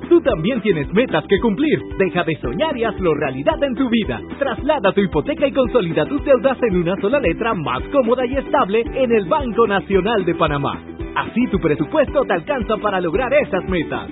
Tú 0.09 0.21
también 0.21 0.61
tienes 0.61 0.93
metas 0.93 1.25
que 1.29 1.41
cumplir. 1.41 1.83
Deja 1.99 2.23
de 2.23 2.37
soñar 2.37 2.77
y 2.77 2.85
hazlo 2.85 3.15
realidad 3.15 3.61
en 3.63 3.75
tu 3.75 3.89
vida. 3.89 4.21
Traslada 4.39 4.93
tu 4.93 5.01
hipoteca 5.01 5.49
y 5.49 5.53
consolida 5.53 6.07
tus 6.07 6.25
deudas 6.25 6.59
en 6.63 6.77
una 6.77 6.95
sola 7.01 7.19
letra 7.19 7.55
más 7.55 7.83
cómoda 7.91 8.25
y 8.27 8.37
estable 8.37 8.85
en 8.95 9.13
el 9.13 9.27
Banco 9.27 9.67
Nacional 9.67 10.25
de 10.25 10.35
Panamá. 10.37 10.81
Así 11.17 11.47
tu 11.49 11.59
presupuesto 11.59 12.23
te 12.25 12.35
alcanza 12.35 12.77
para 12.77 13.01
lograr 13.01 13.33
esas 13.35 13.69
metas. 13.69 14.11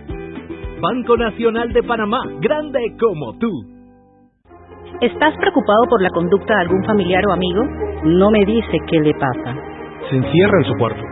Banco 0.80 1.16
Nacional 1.16 1.72
de 1.72 1.82
Panamá, 1.84 2.20
grande 2.40 2.80
como 2.98 3.38
tú. 3.38 3.50
¿Estás 5.00 5.34
preocupado 5.36 5.82
por 5.90 6.02
la 6.02 6.10
conducta 6.10 6.54
de 6.54 6.60
algún 6.62 6.84
familiar 6.84 7.26
o 7.26 7.32
amigo? 7.32 7.64
No 8.04 8.30
me 8.30 8.44
dice 8.44 8.78
qué 8.86 9.00
le 9.00 9.12
pasa. 9.14 9.56
Se 10.08 10.16
encierra 10.16 10.58
en 10.58 10.64
su 10.64 10.74
cuarto. 10.74 11.02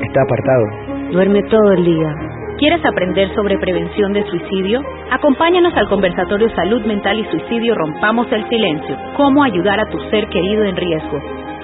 Está 0.00 0.22
apartado. 0.22 1.12
Duerme 1.12 1.42
todo 1.44 1.72
el 1.72 1.84
día 1.84 2.14
¿Quieres 2.58 2.84
aprender 2.84 3.32
sobre 3.36 3.56
prevención 3.56 4.12
de 4.12 4.24
suicidio? 4.24 4.82
Acompáñanos 5.12 5.72
al 5.76 5.88
conversatorio 5.88 6.50
Salud 6.56 6.84
Mental 6.86 7.16
y 7.16 7.24
Suicidio 7.26 7.76
Rompamos 7.76 8.26
el 8.32 8.48
Silencio. 8.48 8.96
Cómo 9.16 9.44
ayudar 9.44 9.78
a 9.78 9.88
tu 9.88 10.00
ser 10.10 10.28
querido 10.28 10.64
en 10.64 10.74
riesgo. 10.74 11.20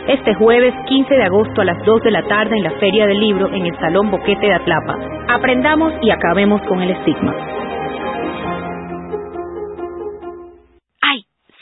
Este 0.07 0.35
jueves 0.35 0.73
15 0.87 1.13
de 1.13 1.25
agosto 1.25 1.63
a 1.63 1.65
las 1.65 1.85
2 1.85 2.01
de 2.01 2.13
la 2.13 2.23
tarde 2.23 2.57
en 2.57 2.63
la 2.63 2.71
Feria 2.79 3.07
del 3.07 3.19
Libro 3.19 3.49
en 3.49 3.67
el 3.67 3.77
Salón 3.81 4.09
Boquete 4.09 4.47
de 4.47 4.55
Atlapa. 4.55 4.97
Aprendamos 5.31 5.95
y 6.01 6.11
acabemos 6.11 6.63
con 6.63 6.81
el 6.81 6.91
estigma. 6.93 7.35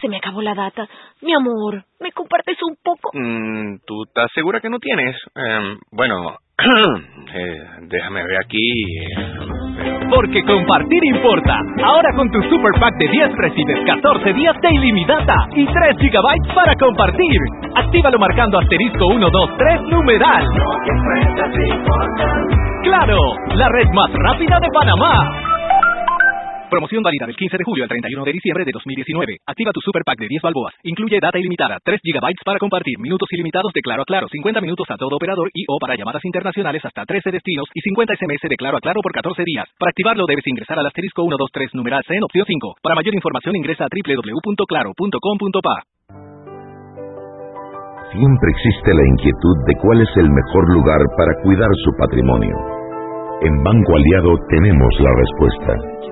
Se 0.03 0.09
me 0.09 0.17
acabó 0.17 0.43
la 0.43 0.53
data. 0.53 0.85
Mi 1.21 1.33
amor, 1.33 1.85
¿me 2.01 2.11
compartes 2.11 2.59
un 2.69 2.75
poco? 2.83 3.11
Mm, 3.15 3.77
¿Tú 3.87 4.03
estás 4.03 4.27
segura 4.35 4.61
que 4.61 4.69
no 4.69 4.81
tienes? 4.81 5.15
Em, 5.37 5.79
bueno, 5.93 6.37
eh, 7.33 7.63
déjame 7.83 8.21
ver 8.25 8.39
aquí. 8.45 8.69
Eh, 8.99 10.03
porque 10.11 10.43
compartir 10.43 11.05
importa. 11.05 11.57
Ahora 11.85 12.09
con 12.17 12.29
tu 12.33 12.43
Super 12.43 12.73
Pack 12.81 12.97
de 12.99 13.09
10 13.11 13.31
recibes 13.37 13.79
14 13.87 14.33
días 14.33 14.57
de 14.61 14.69
ilimitada 14.75 15.37
y 15.55 15.67
3 15.67 15.97
GB 15.97 16.53
para 16.53 16.75
compartir. 16.75 17.39
Actívalo 17.77 18.19
marcando 18.19 18.59
asterisco 18.59 19.07
123 19.07 19.83
numeral. 19.83 20.45
¡Claro! 22.83 23.19
La 23.55 23.69
red 23.69 23.87
más 23.95 24.11
rápida 24.15 24.59
de 24.59 24.69
Panamá. 24.75 25.52
Promoción 26.73 27.05
válida 27.05 27.29
del 27.29 27.37
15 27.37 27.59
de 27.61 27.65
julio 27.69 27.85
al 27.85 27.91
31 27.93 28.25
de 28.25 28.33
diciembre 28.33 28.65
de 28.65 28.73
2019. 28.73 29.45
Activa 29.45 29.77
tu 29.77 29.85
super 29.85 30.01
pack 30.09 30.17
de 30.17 30.25
10 30.25 30.41
balboas. 30.41 30.73
Incluye 30.89 31.21
data 31.21 31.37
ilimitada, 31.37 31.77
3 31.85 32.01
GB 32.01 32.33
para 32.49 32.57
compartir, 32.57 32.97
minutos 32.97 33.29
ilimitados 33.29 33.77
de 33.77 33.83
claro 33.85 34.01
a 34.01 34.09
claro, 34.09 34.25
50 34.33 34.59
minutos 34.65 34.89
a 34.89 34.97
todo 34.97 35.21
operador 35.21 35.53
y 35.53 35.69
o 35.69 35.77
para 35.77 36.01
llamadas 36.01 36.25
internacionales 36.25 36.81
hasta 36.83 37.05
13 37.05 37.29
destinos 37.29 37.69
y 37.75 37.83
50 37.83 38.17
SMS 38.17 38.49
de 38.49 38.57
claro 38.57 38.79
a 38.79 38.81
claro 38.81 39.05
por 39.05 39.13
14 39.13 39.45
días. 39.45 39.69
Para 39.77 39.91
activarlo 39.91 40.25
debes 40.25 40.47
ingresar 40.47 40.79
al 40.79 40.87
asterisco 40.87 41.21
123 41.21 41.75
numeral 41.77 42.05
C 42.09 42.17
en 42.17 42.25
opción 42.25 42.47
5. 42.49 42.77
Para 42.81 42.97
mayor 42.97 43.15
información 43.21 43.55
ingresa 43.55 43.85
a 43.85 43.93
www.claro.com.pa. 43.93 45.77
Siempre 48.17 48.49
existe 48.49 48.95
la 48.97 49.05
inquietud 49.13 49.57
de 49.69 49.75
cuál 49.77 50.01
es 50.01 50.13
el 50.17 50.31
mejor 50.33 50.73
lugar 50.73 51.05
para 51.21 51.37
cuidar 51.45 51.69
su 51.85 51.93
patrimonio. 52.01 52.57
En 53.45 53.61
Banco 53.61 53.93
Aliado 53.93 54.41
tenemos 54.49 54.89
la 55.05 55.13
respuesta 55.21 56.12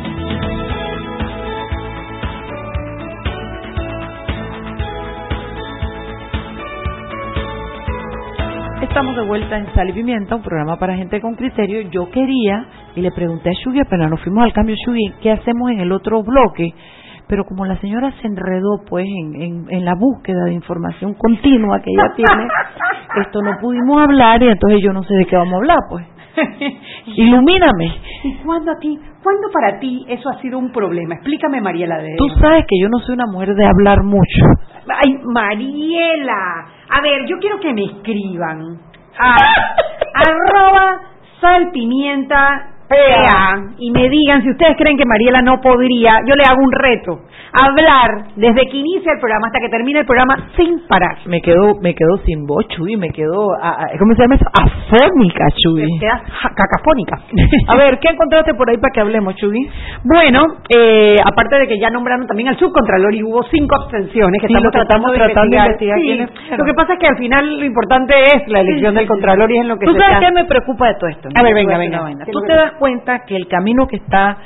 Estamos 8.81 9.15
de 9.15 9.21
vuelta 9.21 9.57
en 9.57 9.71
Sal 9.75 9.89
y 9.89 9.93
Pimienta, 9.93 10.35
un 10.35 10.41
programa 10.41 10.75
para 10.77 10.95
gente 10.95 11.21
con 11.21 11.35
criterio. 11.35 11.81
Yo 11.91 12.09
quería, 12.09 12.65
y 12.95 13.01
le 13.01 13.11
pregunté 13.11 13.49
a 13.49 13.53
Shugi, 13.53 13.81
pero 13.87 14.09
nos 14.09 14.19
fuimos 14.21 14.43
al 14.43 14.53
cambio, 14.53 14.75
Shugi, 14.75 15.13
¿qué 15.21 15.31
hacemos 15.31 15.69
en 15.69 15.81
el 15.81 15.91
otro 15.91 16.23
bloque? 16.23 16.73
Pero 17.27 17.45
como 17.45 17.65
la 17.65 17.79
señora 17.79 18.11
se 18.19 18.27
enredó 18.27 18.81
pues 18.89 19.05
en, 19.05 19.67
en, 19.69 19.85
la 19.85 19.93
búsqueda 19.93 20.45
de 20.45 20.53
información 20.53 21.13
continua 21.13 21.79
que 21.79 21.91
ella 21.91 22.11
tiene, 22.15 22.47
esto 23.23 23.41
no 23.43 23.51
pudimos 23.61 24.01
hablar 24.01 24.41
y 24.41 24.47
entonces 24.47 24.81
yo 24.81 24.91
no 24.91 25.03
sé 25.03 25.13
de 25.13 25.25
qué 25.25 25.37
vamos 25.37 25.53
a 25.53 25.57
hablar, 25.57 25.77
pues. 25.87 26.05
Ilumíname. 27.05 28.01
¿Y 28.23 28.35
cuándo 28.43 28.71
a 28.71 28.79
ti, 28.79 28.97
cuándo 29.23 29.49
para 29.51 29.79
ti 29.79 30.05
eso 30.07 30.29
ha 30.29 30.39
sido 30.41 30.57
un 30.57 30.71
problema? 30.71 31.15
Explícame, 31.15 31.61
Mariela. 31.61 31.97
De 31.97 32.15
Tú 32.17 32.29
sabes 32.39 32.65
que 32.67 32.79
yo 32.81 32.87
no 32.89 32.99
soy 32.99 33.15
una 33.15 33.27
mujer 33.27 33.53
de 33.55 33.65
hablar 33.65 34.03
mucho. 34.03 34.45
Ay, 35.03 35.17
Mariela. 35.23 36.67
A 36.89 37.01
ver, 37.01 37.25
yo 37.27 37.37
quiero 37.39 37.59
que 37.59 37.73
me 37.73 37.85
escriban. 37.85 38.79
A, 39.19 39.35
arroba 40.25 41.01
salpimienta 41.39 42.70
y 43.77 43.91
me 43.91 44.09
digan 44.09 44.41
si 44.43 44.49
ustedes 44.51 44.75
creen 44.77 44.97
que 44.97 45.05
Mariela 45.05 45.41
no 45.41 45.61
podría, 45.61 46.19
yo 46.25 46.35
le 46.35 46.43
hago 46.43 46.61
un 46.63 46.71
reto 46.71 47.21
hablar 47.51 48.31
desde 48.35 48.61
que 48.67 48.77
inicia 48.77 49.11
el 49.13 49.19
programa 49.19 49.47
hasta 49.47 49.59
que 49.59 49.69
termine 49.69 49.99
el 49.99 50.05
programa 50.05 50.47
sin 50.55 50.79
parar. 50.87 51.17
Me 51.25 51.41
quedo, 51.41 51.75
me 51.81 51.93
quedo 51.93 52.17
sin 52.25 52.45
voz, 52.45 52.67
Chuy, 52.69 52.95
me 52.95 53.09
quedo, 53.09 53.49
¿cómo 53.99 54.15
se 54.15 54.21
llama 54.21 54.35
eso? 54.35 54.45
Afónica, 54.55 55.45
Chuy. 55.57 55.99
quedas 55.99 56.21
cacafónica. 56.55 57.19
A 57.67 57.75
ver, 57.75 57.99
¿qué 57.99 58.09
encontraste 58.09 58.53
por 58.53 58.69
ahí 58.69 58.77
para 58.77 58.91
que 58.93 59.01
hablemos, 59.01 59.35
Chuy? 59.35 59.69
Bueno, 60.03 60.43
eh, 60.69 61.17
aparte 61.23 61.59
de 61.59 61.67
que 61.67 61.79
ya 61.79 61.89
nombraron 61.89 62.27
también 62.27 62.49
al 62.49 62.57
subcontralor 62.57 63.13
y 63.13 63.23
hubo 63.23 63.43
cinco 63.51 63.75
abstenciones 63.75 64.39
que 64.39 64.47
estamos 64.47 64.71
tratando, 64.71 65.11
de 65.11 65.17
investigar. 65.17 65.99
lo 66.57 66.65
que 66.65 66.73
pasa 66.73 66.93
es 66.93 66.99
que 66.99 67.07
al 67.07 67.17
final 67.17 67.59
lo 67.59 67.65
importante 67.65 68.13
es 68.21 68.47
la 68.47 68.61
elección 68.61 68.95
del 68.95 69.07
contralor 69.07 69.51
y 69.51 69.55
es 69.55 69.61
en 69.61 69.67
lo 69.67 69.77
que 69.77 69.85
¿Tú 69.85 69.93
sabes 69.93 70.19
qué 70.19 70.31
me 70.31 70.45
preocupa 70.45 70.87
de 70.87 70.95
todo 70.95 71.09
esto? 71.09 71.29
A 71.35 71.43
ver, 71.43 71.53
venga, 71.53 71.77
venga. 71.77 72.25
Tú 72.31 72.41
te 72.41 72.53
das 72.53 72.73
cuenta 72.81 73.25
que 73.27 73.35
el 73.35 73.47
camino 73.47 73.85
que 73.87 73.97
está 73.97 74.37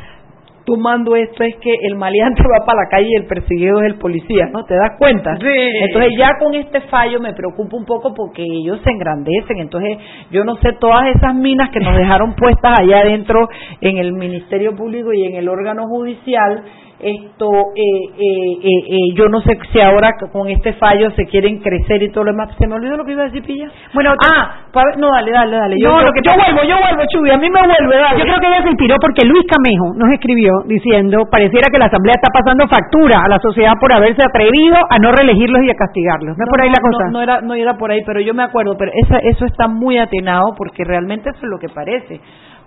tomando 0.65 1.15
esto 1.15 1.43
es 1.43 1.55
que 1.57 1.71
el 1.83 1.95
maleante 1.95 2.43
va 2.51 2.65
para 2.65 2.81
la 2.83 2.89
calle 2.89 3.07
y 3.09 3.15
el 3.21 3.27
perseguido 3.27 3.79
es 3.81 3.93
el 3.93 3.95
policía, 3.95 4.47
¿no? 4.51 4.65
¿Te 4.65 4.75
das 4.75 4.97
cuenta? 4.97 5.37
Sí. 5.37 5.47
Entonces 5.47 6.13
ya 6.17 6.31
con 6.39 6.53
este 6.53 6.81
fallo 6.81 7.19
me 7.21 7.33
preocupa 7.33 7.77
un 7.77 7.85
poco 7.85 8.13
porque 8.13 8.43
ellos 8.43 8.81
se 8.83 8.89
engrandecen, 8.91 9.59
entonces 9.59 9.97
yo 10.31 10.43
no 10.43 10.55
sé 10.57 10.73
todas 10.79 11.15
esas 11.15 11.33
minas 11.35 11.69
que 11.69 11.79
nos 11.79 11.95
dejaron 11.97 12.35
puestas 12.35 12.79
allá 12.79 12.99
adentro 12.99 13.47
en 13.79 13.97
el 13.97 14.13
Ministerio 14.13 14.75
Público 14.75 15.13
y 15.13 15.25
en 15.25 15.35
el 15.35 15.47
órgano 15.47 15.87
judicial, 15.87 16.63
esto 17.05 17.51
eh, 17.75 17.81
eh, 18.17 18.81
eh, 18.89 19.13
yo 19.13 19.29
no 19.29 19.39
sé 19.41 19.57
si 19.71 19.79
ahora 19.79 20.09
con 20.33 20.49
este 20.49 20.73
fallo 20.73 21.11
se 21.11 21.25
quieren 21.25 21.59
crecer 21.59 22.01
y 22.01 22.09
todo 22.09 22.23
lo 22.23 22.31
demás. 22.31 22.49
Se 22.57 22.65
me 22.65 22.75
olvidó 22.75 22.97
lo 22.97 23.05
que 23.05 23.11
iba 23.11 23.21
a 23.21 23.25
decir 23.25 23.43
pilla. 23.43 23.69
Bueno 23.93 24.13
ah 24.25 24.65
no 24.97 25.11
dale 25.13 25.31
dale 25.31 25.55
dale. 25.55 25.75
Yo, 25.79 25.91
vuelvo 25.93 26.63
yo 26.67 26.75
vuelvo 26.81 27.03
Chubi 27.13 27.29
a 27.29 27.37
mí 27.37 27.49
me 27.49 27.59
vuelve 27.61 27.95
dale. 27.95 28.17
Yo 28.17 28.25
creo 28.25 28.39
que 28.39 28.47
ella 28.47 28.63
se 28.63 28.69
inspiró 28.69 28.95
porque 28.99 29.25
Luis 29.25 29.45
Camejo 29.45 29.93
nos 29.95 30.11
escribió 30.13 30.51
diciendo 30.65 31.25
pareciera 31.29 31.67
que 31.71 31.77
la 31.77 31.85
asamblea 31.85 32.15
está 32.15 32.33
pasando 32.33 32.67
factura 32.67 33.21
a 33.23 33.29
la 33.29 33.39
sociedad 33.39 33.73
por 33.79 33.95
haberse 33.95 34.25
atrevido 34.25 34.77
a 34.89 34.97
no 34.97 35.11
reelegirlos 35.11 35.61
y 35.63 35.69
a 35.69 35.75
castigarlos 35.75 36.35
no, 36.37 36.43
es 36.43 36.49
por 36.49 36.61
ahí 36.61 36.69
la 36.69 36.81
cosa 36.81 37.11
no, 37.11 37.21
era 37.21 37.41
no 37.41 37.53
era 37.53 37.77
por 37.77 37.91
ahí 37.91 38.01
pero 38.05 38.19
yo 38.19 38.33
me 38.33 38.43
acuerdo 38.43 38.75
pero 38.77 38.91
esa, 38.95 39.19
eso 39.19 39.45
está 39.45 39.67
muy 39.67 39.99
atenado 39.99 40.55
porque 40.57 40.83
realmente 40.83 41.29
eso 41.29 41.39
es 41.43 41.49
lo 41.49 41.59
que 41.59 41.69
parece. 41.69 42.19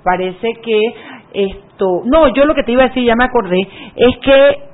Parece 0.05 0.53
que 0.63 0.81
esto, 1.79 2.03
no, 2.05 2.29
yo 2.35 2.45
lo 2.45 2.55
que 2.55 2.65
te 2.65 2.73
iba 2.73 2.83
a 2.83 2.89
decir, 2.89 3.05
ya 3.05 3.15
me 3.15 3.25
acordé, 3.25 3.61
es 3.95 4.19
que 4.19 4.69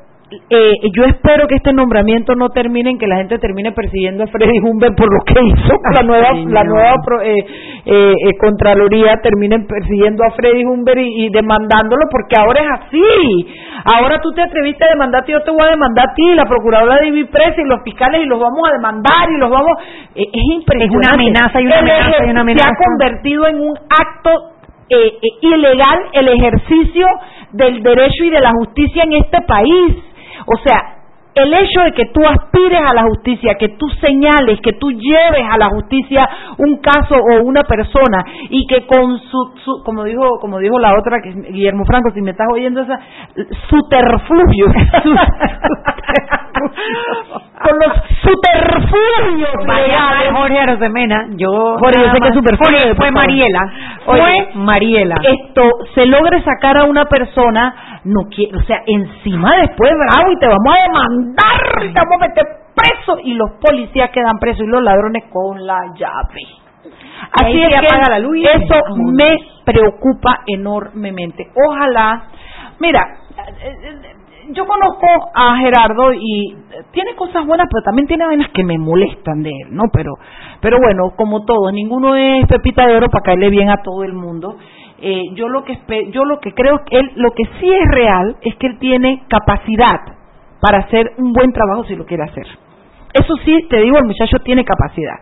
eh, 0.51 0.73
yo 0.97 1.05
espero 1.05 1.47
que 1.47 1.57
este 1.57 1.73
nombramiento 1.73 2.35
no 2.35 2.49
termine 2.49 2.90
en 2.90 2.99
que 2.99 3.07
la 3.07 3.17
gente 3.17 3.38
termine 3.38 3.73
persiguiendo 3.73 4.25
a 4.25 4.27
Freddy 4.27 4.59
Humbert 4.59 4.97
por 4.97 5.07
lo 5.12 5.21
que 5.23 5.38
hizo 5.38 5.75
la 5.95 6.03
nueva 6.03 6.33
la 6.49 6.64
nueva 6.64 6.95
eh, 7.23 7.45
eh, 7.85 8.14
contraloría 8.40 9.21
terminen 9.23 9.67
persiguiendo 9.67 10.25
a 10.25 10.31
Freddy 10.31 10.64
Humbert 10.64 10.99
y, 10.99 11.29
demandándolo 11.29 12.07
porque 12.11 12.35
ahora 12.40 12.62
es 12.62 12.69
así. 12.81 13.47
Ahora 13.85 14.19
tú 14.21 14.33
te 14.33 14.43
atreviste 14.43 14.85
a 14.87 14.88
demandar 14.88 15.25
y 15.29 15.33
yo 15.33 15.43
te 15.43 15.51
voy 15.51 15.62
a 15.62 15.71
demandar 15.71 16.09
a 16.09 16.14
ti 16.14 16.35
la 16.35 16.47
procuradora 16.47 16.97
de 17.01 17.09
Ibipresa 17.09 17.61
y 17.61 17.69
los 17.69 17.83
fiscales 17.85 18.23
y 18.23 18.27
los 18.27 18.40
vamos 18.40 18.61
a 18.67 18.73
demandar 18.73 19.31
y 19.31 19.38
los 19.38 19.51
vamos 19.51 19.73
es 20.14 20.45
impresionante 20.57 20.85
es 20.85 20.90
una 20.90 21.14
amenaza 21.14 21.61
y 21.61 21.67
una 21.67 21.79
amenaza, 21.79 22.27
y 22.27 22.31
una 22.31 22.40
amenaza. 22.40 22.69
se 22.69 22.75
ha 22.75 22.88
convertido 22.88 23.47
en 23.47 23.61
un 23.61 23.77
acto 23.77 24.54
eh, 24.88 24.97
eh, 24.97 25.20
ilegal 25.40 25.99
el 26.12 26.29
ejercicio 26.29 27.07
del 27.53 27.83
derecho 27.83 28.25
y 28.25 28.31
de 28.31 28.40
la 28.40 28.53
justicia 28.53 29.05
en 29.05 29.12
este 29.14 29.40
país. 29.42 29.97
O 30.47 30.59
sea, 30.62 31.04
el 31.35 31.53
hecho 31.53 31.81
de 31.85 31.92
que 31.92 32.07
tú 32.07 32.20
aspires 32.27 32.81
a 32.85 32.94
la 32.94 33.03
justicia, 33.03 33.57
que 33.59 33.70
tú 33.70 33.88
señales, 34.01 34.61
que 34.61 34.75
tú 34.75 34.90
lleves 34.90 35.44
a 35.51 35.59
la 35.59 35.68
justicia 35.70 36.29
un 36.59 36.79
caso 36.81 37.16
o 37.16 37.42
una 37.44 37.64
persona 37.64 38.25
y 38.51 38.66
que 38.66 38.87
con 38.87 39.18
su, 39.18 39.83
como 39.85 40.05
dijo 40.05 40.38
como 40.40 40.59
dijo 40.59 40.79
la 40.79 40.92
otra 40.99 41.20
que 41.23 41.33
Guillermo 41.51 41.85
Franco, 41.85 42.11
si 42.14 42.23
me 42.23 42.31
estás 42.31 42.47
oyendo 42.53 42.83
esa 42.83 43.01
subterfugios, 43.68 44.73
con 47.62 47.79
los 47.79 47.92
subterfugios 48.23 49.66
legales. 49.66 50.33
Jorge 50.33 50.59
Arosemena, 50.59 51.27
yo 51.37 51.77
Jorge, 51.79 52.01
yo 52.01 52.12
sé 52.12 52.20
que 52.20 52.33
superfugio 52.33 52.94
fue 52.97 53.11
Mariela, 53.11 53.73
fue 54.05 54.49
Mariela. 54.55 55.16
Esto 55.23 55.62
se 55.94 56.07
logre 56.07 56.42
sacar 56.42 56.79
a 56.79 56.85
una 56.85 57.07
persona 57.07 57.93
no 58.05 58.29
quiere, 58.29 58.57
o 58.57 58.62
sea, 58.64 58.83
encima 58.87 59.57
después 59.57 59.90
bravo 59.93 60.31
y 60.31 60.38
te 60.38 60.47
vamos 60.47 60.75
a 60.75 60.83
demandar, 60.83 61.93
te 61.93 62.01
vamos 62.01 62.14
a 62.17 62.29
meter 62.29 62.45
preso 62.75 63.19
y 63.23 63.35
los 63.35 63.53
policías 63.61 64.11
quedan 64.11 64.38
presos 64.38 64.67
y 64.67 64.71
los 64.71 64.83
ladrones 64.83 65.25
con 65.31 65.64
la 65.67 65.79
llave. 65.95 66.43
Así 67.33 67.62
es 67.62 67.69
que 67.81 68.11
la 68.11 68.19
luz 68.19 68.37
eso 68.53 68.75
me 68.97 69.38
preocupa 69.65 70.40
enormemente. 70.46 71.48
Ojalá, 71.55 72.25
mira, 72.79 73.00
yo 74.50 74.67
conozco 74.67 75.07
a 75.35 75.57
Gerardo 75.57 76.13
y 76.13 76.57
tiene 76.92 77.15
cosas 77.15 77.46
buenas, 77.46 77.67
pero 77.71 77.83
también 77.83 78.07
tiene 78.07 78.27
vainas 78.27 78.50
que 78.50 78.65
me 78.65 78.79
molestan 78.79 79.42
de 79.42 79.50
él, 79.50 79.69
¿no? 79.71 79.85
Pero, 79.92 80.13
pero 80.61 80.79
bueno, 80.79 81.15
como 81.17 81.44
todo, 81.44 81.71
ninguno 81.73 82.17
es 82.17 82.46
pepita 82.46 82.87
de 82.87 82.96
oro 82.96 83.09
para 83.09 83.25
caerle 83.25 83.48
bien 83.50 83.71
a 83.71 83.83
todo 83.83 84.05
el 84.05 84.13
mundo. 84.13 84.57
Eh, 84.99 85.23
yo 85.35 85.49
lo 85.49 85.65
que 85.65 85.77
yo 86.13 86.25
lo 86.25 86.38
que 86.38 86.53
creo 86.53 86.85
que 86.85 86.99
él, 86.99 87.13
lo 87.17 87.33
que 87.33 87.45
sí 87.59 87.73
es 87.73 87.90
real 87.90 88.37
es 88.42 88.55
que 88.57 88.69
él 88.69 88.79
tiene 88.79 89.25
capacidad 89.29 90.01
para 90.61 90.79
hacer 90.79 91.13
un 91.19 91.33
buen 91.33 91.53
trabajo 91.53 91.85
si 91.85 91.97
lo 91.97 92.07
quiere 92.07 92.23
hacer. 92.25 92.47
Eso 93.13 93.37
sí, 93.45 93.67
te 93.69 93.79
digo, 93.79 93.97
el 93.99 94.07
muchacho 94.07 94.38
tiene 94.45 94.65
capacidad. 94.65 95.15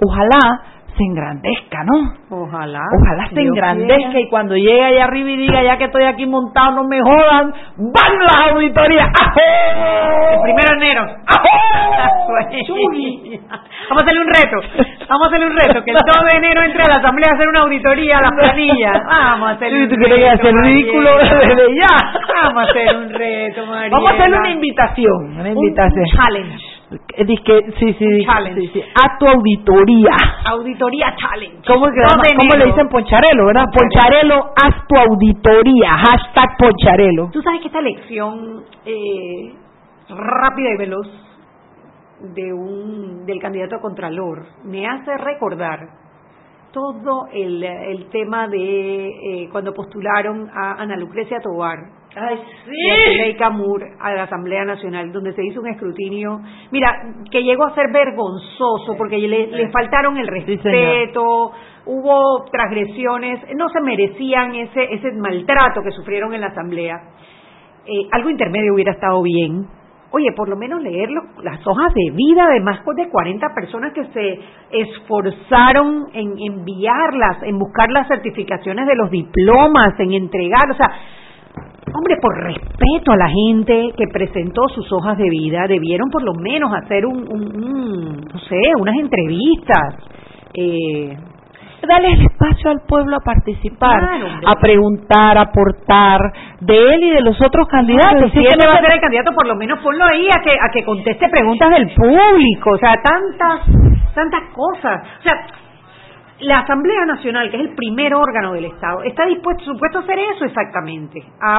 Ojalá 0.00 0.62
se 0.98 1.04
engrandezca, 1.04 1.84
¿no? 1.84 2.12
Ojalá. 2.42 2.82
Ojalá 3.00 3.28
se 3.32 3.40
engrandezca 3.40 4.18
y 4.20 4.28
cuando 4.28 4.56
llegue 4.56 4.84
allá 4.84 5.04
arriba 5.04 5.30
y 5.30 5.36
diga, 5.36 5.62
ya 5.62 5.78
que 5.78 5.84
estoy 5.84 6.04
aquí 6.04 6.26
montado, 6.26 6.72
no 6.72 6.84
me 6.84 7.00
jodan, 7.00 7.54
¡van 7.78 8.18
las 8.18 8.52
auditorías! 8.52 9.08
El 10.32 10.40
primero 10.42 10.68
de 10.70 10.76
enero. 10.76 11.06
Vamos 13.88 14.02
a 14.02 14.04
hacerle 14.04 14.20
un 14.20 14.28
reto. 14.28 14.56
Vamos 15.08 15.24
a 15.24 15.28
hacerle 15.28 15.46
un 15.46 15.56
reto. 15.56 15.84
Que 15.84 15.90
el 15.92 15.96
2 15.96 16.04
de 16.30 16.38
enero 16.38 16.62
entre 16.62 16.82
a 16.82 16.88
la 16.88 16.96
asamblea 16.96 17.30
a 17.32 17.34
hacer 17.34 17.48
una 17.48 17.60
auditoría 17.60 18.18
a 18.18 18.22
las 18.22 18.32
planillas. 18.32 18.98
Vamos 19.06 19.48
a 19.48 19.52
hacerle 19.52 19.82
un 19.84 19.88
¿Tú 19.88 19.94
crees 19.94 20.34
hacer 20.34 20.54
ridículo 20.54 21.10
desde 21.18 21.74
ya? 21.76 22.12
Vamos 22.42 22.66
a 22.66 22.70
hacer 22.70 22.96
un 22.96 23.10
reto, 23.10 23.66
María. 23.66 23.90
Vamos 23.90 24.10
a 24.10 24.14
hacerle 24.14 24.38
una 24.38 24.50
invitación. 24.50 25.38
Una 25.38 25.48
invitación. 25.48 26.04
Un 26.04 26.16
challenge. 26.16 26.67
Dice, 26.90 27.64
sí, 27.78 27.92
sí, 27.98 28.24
challenge. 28.24 28.60
sí, 28.62 28.68
sí. 28.72 28.82
A 28.94 29.18
tu 29.18 29.26
auditoría. 29.26 30.16
Auditoría 30.46 31.14
challenge. 31.16 31.60
¿Cómo, 31.66 31.86
que 31.86 32.00
¿cómo 32.00 32.56
le 32.56 32.64
dicen 32.66 32.88
Poncharelo, 32.88 33.46
verdad? 33.46 33.64
Poncharelo, 33.76 34.52
haz 34.56 34.86
tu 34.88 34.96
auditoría. 34.96 35.90
Hashtag 35.90 36.56
Poncharelo. 36.58 37.28
Tú 37.30 37.42
sabes 37.42 37.60
que 37.60 37.66
esta 37.66 37.80
elección 37.80 38.64
eh, 38.86 39.54
rápida 40.08 40.70
y 40.70 40.76
veloz 40.78 41.06
de 42.34 42.52
un 42.52 43.26
del 43.26 43.38
candidato 43.38 43.76
a 43.76 43.80
Contralor 43.80 44.46
me 44.64 44.86
hace 44.86 45.16
recordar 45.18 45.80
todo 46.72 47.26
el, 47.32 47.62
el 47.62 48.08
tema 48.10 48.48
de 48.48 49.08
eh, 49.08 49.48
cuando 49.52 49.72
postularon 49.72 50.48
a 50.54 50.82
Ana 50.82 50.96
Lucrecia 50.96 51.40
Tobar 51.40 51.78
Ay, 52.20 53.30
a 53.30 53.36
Camur 53.36 53.82
a 54.00 54.12
la 54.12 54.24
Asamblea 54.24 54.64
Nacional, 54.64 55.12
donde 55.12 55.32
se 55.34 55.44
hizo 55.44 55.60
un 55.60 55.68
escrutinio, 55.68 56.40
mira, 56.72 56.90
que 57.30 57.42
llegó 57.42 57.64
a 57.64 57.74
ser 57.74 57.92
vergonzoso 57.92 58.96
porque 58.96 59.18
le, 59.18 59.46
le 59.46 59.68
faltaron 59.68 60.16
el 60.16 60.26
respeto, 60.26 61.52
hubo 61.86 62.44
transgresiones, 62.50 63.40
no 63.56 63.68
se 63.68 63.80
merecían 63.80 64.54
ese, 64.56 64.94
ese 64.94 65.12
maltrato 65.12 65.82
que 65.82 65.92
sufrieron 65.92 66.34
en 66.34 66.40
la 66.40 66.48
Asamblea. 66.48 67.00
Eh, 67.86 68.08
algo 68.10 68.30
intermedio 68.30 68.74
hubiera 68.74 68.92
estado 68.92 69.22
bien, 69.22 69.66
oye, 70.10 70.32
por 70.36 70.48
lo 70.48 70.56
menos 70.56 70.82
leer 70.82 71.10
las 71.42 71.66
hojas 71.66 71.94
de 71.94 72.10
vida 72.14 72.48
de 72.48 72.60
más 72.60 72.80
de 72.96 73.08
40 73.08 73.46
personas 73.54 73.92
que 73.92 74.04
se 74.06 74.40
esforzaron 74.70 76.06
en 76.12 76.34
enviarlas, 76.38 77.42
en 77.42 77.58
buscar 77.58 77.90
las 77.90 78.08
certificaciones 78.08 78.86
de 78.86 78.96
los 78.96 79.10
diplomas, 79.10 79.98
en 80.00 80.12
entregar, 80.12 80.70
o 80.70 80.74
sea, 80.74 80.90
hombre, 81.94 82.16
por 82.20 82.36
respeto 82.36 83.12
a 83.12 83.16
la 83.16 83.28
gente 83.28 83.92
que 83.96 84.06
presentó 84.12 84.68
sus 84.68 84.92
hojas 84.92 85.16
de 85.18 85.28
vida, 85.30 85.66
debieron 85.68 86.10
por 86.10 86.22
lo 86.22 86.34
menos 86.34 86.72
hacer 86.74 87.06
un, 87.06 87.26
un, 87.30 88.20
no 88.32 88.38
sé, 88.40 88.60
unas 88.78 88.96
entrevistas. 88.96 89.94
Eh, 90.54 91.16
Dale 91.86 92.08
el 92.08 92.22
espacio 92.26 92.70
al 92.70 92.80
pueblo 92.80 93.16
a 93.16 93.20
participar, 93.20 94.02
a 94.44 94.56
preguntar, 94.56 95.38
a 95.38 95.42
aportar 95.42 96.20
de 96.60 96.76
él 96.76 97.04
y 97.04 97.10
de 97.10 97.20
los 97.20 97.40
otros 97.40 97.68
candidatos. 97.68 98.32
si 98.32 98.40
él 98.40 98.58
va 98.66 98.74
a 98.74 98.80
ser 98.80 98.92
el 98.94 99.00
candidato, 99.00 99.30
por 99.32 99.46
lo 99.46 99.54
menos 99.54 99.78
ponlo 99.78 100.04
ahí 100.04 100.26
a 100.28 100.42
que 100.42 100.50
a 100.50 100.70
que 100.72 100.84
conteste 100.84 101.28
preguntas 101.28 101.70
del 101.70 101.94
público, 101.94 102.70
o 102.72 102.78
sea, 102.78 102.94
tantas 103.00 103.60
tantas 104.12 104.42
cosas. 104.52 105.02
O 105.20 105.22
sea, 105.22 105.46
la 106.40 106.60
Asamblea 106.60 107.04
Nacional, 107.04 107.50
que 107.50 107.56
es 107.56 107.62
el 107.62 107.74
primer 107.74 108.14
órgano 108.14 108.52
del 108.52 108.66
Estado, 108.66 109.02
está 109.02 109.26
dispuesto, 109.26 109.64
supuesto 109.64 109.98
a 109.98 110.02
hacer 110.02 110.18
eso 110.18 110.44
exactamente, 110.44 111.22
a, 111.40 111.56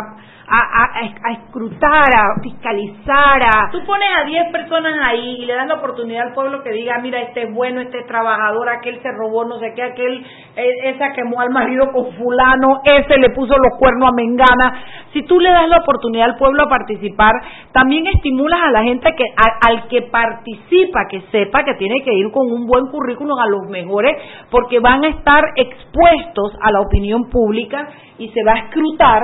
a, 0.48 1.00
a, 1.28 1.32
escrutar, 1.34 2.10
a 2.16 2.42
fiscalizar, 2.42 3.44
a... 3.44 3.70
Tú 3.72 3.84
pones 3.86 4.08
a 4.18 4.24
10 4.24 4.52
personas 4.52 4.94
ahí 5.04 5.38
y 5.40 5.46
le 5.46 5.54
das 5.54 5.68
la 5.68 5.76
oportunidad 5.76 6.28
al 6.28 6.34
pueblo 6.34 6.64
que 6.64 6.72
diga, 6.72 6.98
mira, 7.02 7.20
este 7.22 7.44
es 7.44 7.54
bueno, 7.54 7.82
este 7.82 8.00
es 8.00 8.08
trabajador, 8.08 8.70
aquel 8.70 9.02
se 9.02 9.12
robó, 9.12 9.46
no 9.46 9.60
sé 9.60 9.74
qué, 9.76 9.84
aquel, 9.84 10.26
eh, 10.56 10.92
esa 10.96 11.12
quemó 11.12 11.42
al 11.42 11.50
marido 11.50 11.92
con 11.92 12.14
fulano, 12.14 12.82
ese 12.84 13.18
le 13.20 13.30
puso 13.32 13.56
los 13.58 13.78
cuernos 13.78 14.10
a 14.10 14.16
Mengana. 14.16 14.84
Si 15.14 15.24
tú 15.24 15.40
le 15.40 15.50
das 15.50 15.68
la 15.68 15.78
oportunidad 15.78 16.30
al 16.30 16.38
pueblo 16.38 16.64
a 16.64 16.70
participar, 16.70 17.34
también 17.74 18.08
estimulas 18.08 18.60
a 18.64 18.72
la 18.72 18.84
gente 18.84 19.14
que 19.16 19.26
al 19.68 19.88
que 19.88 20.04
participa, 20.04 21.08
que 21.10 21.22
sepa 21.32 21.64
que 21.64 21.74
tiene 21.76 22.02
que 22.04 22.14
ir 22.14 22.32
con 22.32 22.52
un 22.52 22.66
buen 22.66 22.88
currículum 22.88 23.38
a 23.40 23.48
los 23.48 23.68
mejores, 23.70 24.16
porque 24.50 24.69
que 24.70 24.80
van 24.80 25.04
a 25.04 25.10
estar 25.10 25.44
expuestos 25.56 26.54
a 26.62 26.72
la 26.72 26.82
opinión 26.82 27.30
pública 27.30 27.90
y 28.18 28.30
se 28.30 28.44
va 28.44 28.54
a 28.54 28.66
escrutar 28.66 29.22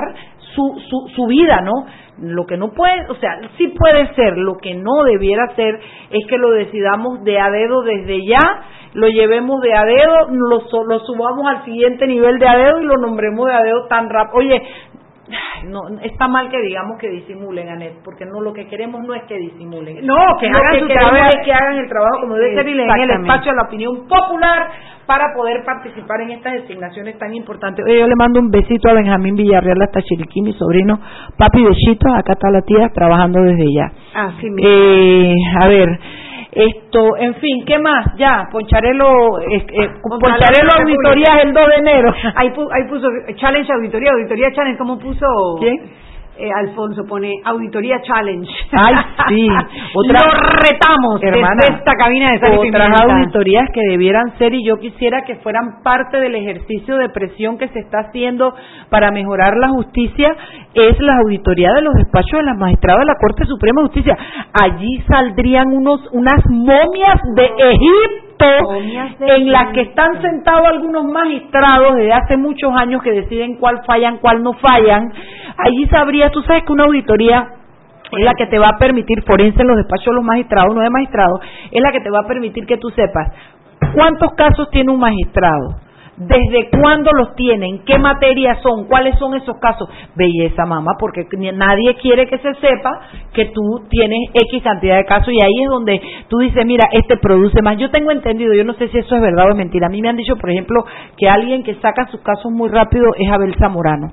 su, 0.54 0.80
su, 0.88 1.08
su 1.14 1.26
vida, 1.26 1.60
¿no? 1.60 1.86
Lo 2.18 2.46
que 2.46 2.56
no 2.56 2.72
puede, 2.72 3.06
o 3.10 3.14
sea, 3.16 3.38
sí 3.58 3.68
puede 3.68 4.14
ser, 4.14 4.38
lo 4.38 4.56
que 4.56 4.74
no 4.74 5.04
debiera 5.04 5.54
ser 5.54 5.78
es 6.10 6.26
que 6.26 6.38
lo 6.38 6.50
decidamos 6.50 7.22
de 7.24 7.38
a 7.38 7.50
dedo 7.50 7.82
desde 7.82 8.24
ya, 8.26 8.40
lo 8.94 9.08
llevemos 9.08 9.60
de 9.60 9.74
a 9.74 9.84
dedo, 9.84 10.28
lo, 10.30 10.84
lo 10.84 11.00
subamos 11.00 11.46
al 11.46 11.64
siguiente 11.66 12.06
nivel 12.06 12.38
de 12.38 12.48
a 12.48 12.56
dedo 12.56 12.80
y 12.80 12.84
lo 12.84 12.96
nombremos 12.96 13.46
de 13.46 13.54
a 13.54 13.62
dedo 13.62 13.86
tan 13.88 14.08
rápido. 14.08 14.38
Oye, 14.38 14.62
no 15.64 15.82
está 16.02 16.28
mal 16.28 16.48
que 16.48 16.60
digamos 16.60 16.98
que 16.98 17.08
disimulen 17.08 17.68
Anet 17.68 18.02
porque 18.04 18.24
no 18.24 18.40
lo 18.40 18.52
que 18.52 18.66
queremos 18.68 19.02
no 19.04 19.14
es 19.14 19.24
que 19.24 19.36
disimulen. 19.36 20.06
No 20.06 20.16
que 20.38 20.48
lo 20.48 20.58
hagan 20.58 20.74
que 20.74 20.80
su 20.80 20.88
trabajo. 20.88 21.16
es 21.16 21.44
que 21.44 21.52
hagan 21.52 21.76
el 21.78 21.88
trabajo 21.88 22.20
como 22.20 22.36
debe 22.36 22.54
ser 22.54 22.68
y 22.68 22.74
le 22.74 22.84
den 22.84 23.00
el 23.00 23.10
espacio 23.10 23.52
a 23.52 23.54
la 23.54 23.62
opinión 23.62 24.06
popular 24.06 24.68
para 25.06 25.34
poder 25.34 25.64
participar 25.64 26.20
en 26.22 26.30
estas 26.32 26.52
designaciones 26.54 27.18
tan 27.18 27.34
importantes. 27.34 27.84
Oye, 27.84 28.00
yo 28.00 28.06
le 28.06 28.16
mando 28.16 28.40
un 28.40 28.50
besito 28.50 28.88
a 28.88 28.94
Benjamín 28.94 29.36
Villarreal 29.36 29.80
hasta 29.82 30.02
Chiriquí 30.02 30.42
mi 30.42 30.52
sobrino. 30.52 30.98
Papi 31.38 31.62
besitos. 31.62 32.12
Acá 32.14 32.32
está 32.32 32.50
la 32.50 32.62
tía 32.62 32.88
trabajando 32.92 33.40
desde 33.42 33.72
ya. 33.72 33.92
Ah, 34.14 34.32
sí, 34.40 34.48
eh, 34.62 35.34
a 35.60 35.68
ver 35.68 35.88
esto, 36.56 37.16
en 37.18 37.34
fin, 37.34 37.64
¿qué 37.66 37.78
más? 37.78 38.16
Ya, 38.16 38.48
Poncharelo, 38.50 39.40
eh, 39.40 39.90
Poncharelo 40.02 40.72
Auditoría 40.80 41.42
el 41.42 41.52
2 41.52 41.66
de 41.68 41.76
enero. 41.76 42.14
Ahí, 42.34 42.48
ahí 42.48 42.88
puso 42.88 43.08
Challenge 43.36 43.72
Auditoría, 43.72 44.12
Auditoría 44.12 44.52
Challenge, 44.52 44.78
¿cómo 44.78 44.98
puso? 44.98 45.26
¿Quién? 45.60 46.06
Eh, 46.38 46.50
Alfonso 46.54 47.04
pone 47.08 47.32
Auditoría 47.44 48.00
Challenge. 48.02 48.50
Ay, 48.72 48.94
sí. 49.28 49.48
Otra, 49.94 50.20
Lo 50.20 50.58
retamos 50.60 51.22
hermana, 51.22 51.56
desde 51.60 51.74
esta 51.76 51.92
cabina 51.94 52.32
de 52.32 52.40
Sal 52.40 52.58
Otras 52.58 53.00
auditorías 53.00 53.70
que 53.72 53.80
debieran 53.88 54.36
ser 54.36 54.52
y 54.52 54.62
yo 54.62 54.78
quisiera 54.78 55.22
que 55.22 55.36
fueran 55.36 55.82
parte 55.82 56.18
del 56.18 56.34
ejercicio 56.34 56.96
de 56.96 57.08
presión 57.08 57.56
que 57.56 57.68
se 57.68 57.78
está 57.80 58.00
haciendo 58.00 58.54
para 58.90 59.10
mejorar 59.10 59.56
la 59.56 59.68
justicia 59.68 60.36
es 60.76 61.00
la 61.00 61.16
auditoría 61.18 61.72
de 61.72 61.82
los 61.82 61.94
despachos 61.94 62.38
de 62.40 62.44
las 62.44 62.58
magistrados 62.58 63.00
de 63.00 63.06
la 63.06 63.18
Corte 63.20 63.44
Suprema 63.46 63.80
de 63.80 63.86
Justicia. 63.86 64.16
Allí 64.52 65.02
saldrían 65.08 65.68
unos 65.72 66.00
unas 66.12 66.44
momias 66.50 67.18
de 67.34 67.44
Egipto 67.44 68.46
en 69.20 69.50
las 69.50 69.72
que 69.72 69.80
están 69.82 70.20
sentados 70.20 70.66
algunos 70.68 71.04
magistrados 71.04 71.96
desde 71.96 72.12
hace 72.12 72.36
muchos 72.36 72.70
años 72.76 73.02
que 73.02 73.12
deciden 73.12 73.56
cuál 73.56 73.82
fallan, 73.86 74.18
cuál 74.18 74.42
no 74.42 74.52
fallan. 74.54 75.12
Allí 75.56 75.86
sabría, 75.86 76.30
tú 76.30 76.42
sabes 76.42 76.64
que 76.64 76.72
una 76.72 76.84
auditoría 76.84 77.48
es 78.12 78.24
la 78.24 78.34
que 78.34 78.46
te 78.46 78.58
va 78.58 78.68
a 78.68 78.78
permitir, 78.78 79.22
forense 79.26 79.60
en 79.60 79.68
los 79.68 79.76
despachos 79.76 80.06
de 80.06 80.14
los 80.14 80.24
magistrados, 80.24 80.74
no 80.74 80.80
de 80.80 80.90
magistrados, 80.90 81.40
es 81.70 81.82
la 81.82 81.90
que 81.90 82.00
te 82.00 82.10
va 82.10 82.20
a 82.20 82.28
permitir 82.28 82.66
que 82.66 82.76
tú 82.76 82.90
sepas 82.90 83.32
cuántos 83.94 84.32
casos 84.34 84.70
tiene 84.70 84.92
un 84.92 85.00
magistrado, 85.00 85.80
¿Desde 86.16 86.70
cuándo 86.70 87.10
los 87.12 87.34
tienen? 87.34 87.84
¿Qué 87.84 87.98
materias 87.98 88.58
son? 88.62 88.86
¿Cuáles 88.86 89.18
son 89.18 89.34
esos 89.34 89.58
casos? 89.58 89.86
Belleza, 90.14 90.64
mamá, 90.64 90.92
porque 90.98 91.26
nadie 91.52 91.94
quiere 91.96 92.26
que 92.26 92.38
se 92.38 92.54
sepa 92.54 93.00
que 93.34 93.46
tú 93.46 93.82
tienes 93.90 94.30
X 94.32 94.62
cantidad 94.62 94.96
de 94.96 95.04
casos 95.04 95.28
y 95.28 95.42
ahí 95.42 95.62
es 95.62 95.68
donde 95.68 96.00
tú 96.28 96.38
dices, 96.38 96.64
mira, 96.64 96.88
este 96.92 97.18
produce 97.18 97.60
más. 97.60 97.76
Yo 97.76 97.90
tengo 97.90 98.12
entendido, 98.12 98.54
yo 98.54 98.64
no 98.64 98.72
sé 98.74 98.88
si 98.88 98.98
eso 98.98 99.14
es 99.14 99.20
verdad 99.20 99.46
o 99.46 99.50
es 99.50 99.56
mentira. 99.56 99.88
A 99.88 99.90
mí 99.90 100.00
me 100.00 100.08
han 100.08 100.16
dicho, 100.16 100.36
por 100.36 100.48
ejemplo, 100.48 100.86
que 101.18 101.28
alguien 101.28 101.62
que 101.62 101.74
saca 101.76 102.06
sus 102.06 102.22
casos 102.22 102.50
muy 102.50 102.70
rápido 102.70 103.04
es 103.18 103.30
Abel 103.30 103.54
Zamorano. 103.58 104.10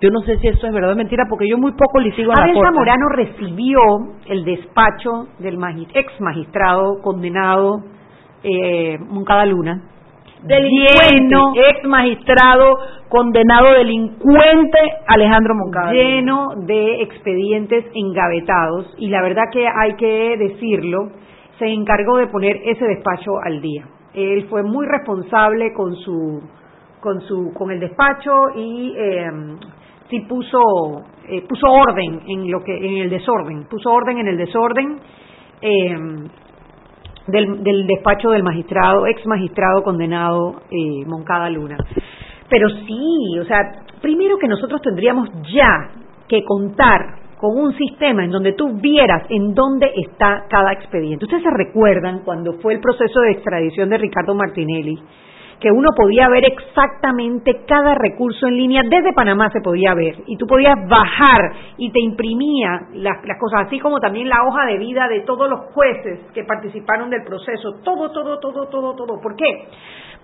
Yo 0.00 0.08
no 0.10 0.20
sé 0.22 0.38
si 0.38 0.48
eso 0.48 0.66
es 0.66 0.72
verdad 0.72 0.92
o 0.92 0.96
mentira, 0.96 1.24
porque 1.28 1.46
yo 1.46 1.58
muy 1.58 1.72
poco 1.72 2.00
le 2.00 2.12
sigo 2.12 2.32
a 2.32 2.42
Abel 2.42 2.54
la 2.54 2.62
Zamorano 2.62 3.08
recibió 3.10 3.78
el 4.26 4.44
despacho 4.46 5.28
del 5.38 5.58
ex 5.92 6.18
magistrado 6.18 7.02
condenado 7.02 7.84
eh, 8.42 8.98
Moncada 8.98 9.44
Luna 9.44 9.91
delincuente, 10.42 11.36
ex 11.70 11.84
magistrado, 11.86 12.74
condenado 13.08 13.72
delincuente 13.74 14.78
Alejandro 15.06 15.54
Moncada. 15.54 15.92
Lleno 15.92 16.54
de 16.66 17.02
expedientes 17.02 17.84
engavetados 17.94 18.94
y 18.98 19.08
la 19.08 19.22
verdad 19.22 19.44
que 19.52 19.66
hay 19.66 19.94
que 19.94 20.36
decirlo, 20.38 21.10
se 21.58 21.66
encargó 21.66 22.16
de 22.16 22.26
poner 22.26 22.56
ese 22.64 22.84
despacho 22.84 23.38
al 23.42 23.60
día. 23.60 23.84
Él 24.14 24.46
fue 24.48 24.62
muy 24.62 24.86
responsable 24.86 25.72
con 25.72 25.94
su 25.96 26.42
con 27.00 27.20
su 27.22 27.52
con 27.54 27.70
el 27.70 27.80
despacho 27.80 28.50
y 28.54 28.94
eh, 28.96 29.30
sí 30.08 30.20
puso 30.20 31.02
eh, 31.28 31.42
puso 31.48 31.66
orden 31.66 32.20
en 32.26 32.50
lo 32.50 32.62
que 32.62 32.76
en 32.76 32.98
el 32.98 33.10
desorden, 33.10 33.64
puso 33.68 33.90
orden 33.90 34.18
en 34.18 34.28
el 34.28 34.36
desorden 34.36 34.98
eh, 35.60 35.96
del, 37.26 37.62
del 37.62 37.86
despacho 37.86 38.30
del 38.30 38.42
magistrado, 38.42 39.06
ex 39.06 39.24
magistrado 39.26 39.82
condenado 39.82 40.62
eh, 40.70 41.04
Moncada 41.06 41.48
Luna. 41.50 41.76
Pero 42.48 42.68
sí, 42.68 43.38
o 43.40 43.44
sea, 43.44 43.84
primero 44.00 44.36
que 44.38 44.48
nosotros 44.48 44.80
tendríamos 44.82 45.28
ya 45.52 45.90
que 46.28 46.44
contar 46.44 47.22
con 47.38 47.58
un 47.58 47.76
sistema 47.76 48.24
en 48.24 48.30
donde 48.30 48.52
tú 48.52 48.78
vieras 48.80 49.24
en 49.28 49.52
dónde 49.52 49.90
está 49.96 50.44
cada 50.48 50.72
expediente. 50.72 51.24
Ustedes 51.24 51.42
se 51.42 51.50
recuerdan 51.50 52.20
cuando 52.24 52.54
fue 52.60 52.74
el 52.74 52.80
proceso 52.80 53.20
de 53.20 53.32
extradición 53.32 53.88
de 53.88 53.98
Ricardo 53.98 54.34
Martinelli, 54.34 54.96
que 55.62 55.70
uno 55.70 55.90
podía 55.96 56.28
ver 56.28 56.44
exactamente 56.44 57.64
cada 57.68 57.94
recurso 57.94 58.48
en 58.48 58.56
línea, 58.56 58.82
desde 58.82 59.12
Panamá 59.12 59.48
se 59.52 59.60
podía 59.60 59.94
ver, 59.94 60.16
y 60.26 60.36
tú 60.36 60.44
podías 60.44 60.74
bajar 60.88 61.52
y 61.78 61.92
te 61.92 62.00
imprimía 62.00 62.88
las, 62.94 63.24
las, 63.24 63.38
cosas, 63.38 63.66
así 63.66 63.78
como 63.78 64.00
también 64.00 64.28
la 64.28 64.42
hoja 64.44 64.66
de 64.66 64.78
vida 64.78 65.06
de 65.06 65.20
todos 65.20 65.48
los 65.48 65.60
jueces 65.72 66.18
que 66.34 66.42
participaron 66.42 67.10
del 67.10 67.22
proceso, 67.22 67.74
todo, 67.84 68.10
todo, 68.10 68.40
todo, 68.40 68.66
todo, 68.66 68.96
todo. 68.96 69.20
¿Por 69.20 69.36
qué? 69.36 69.68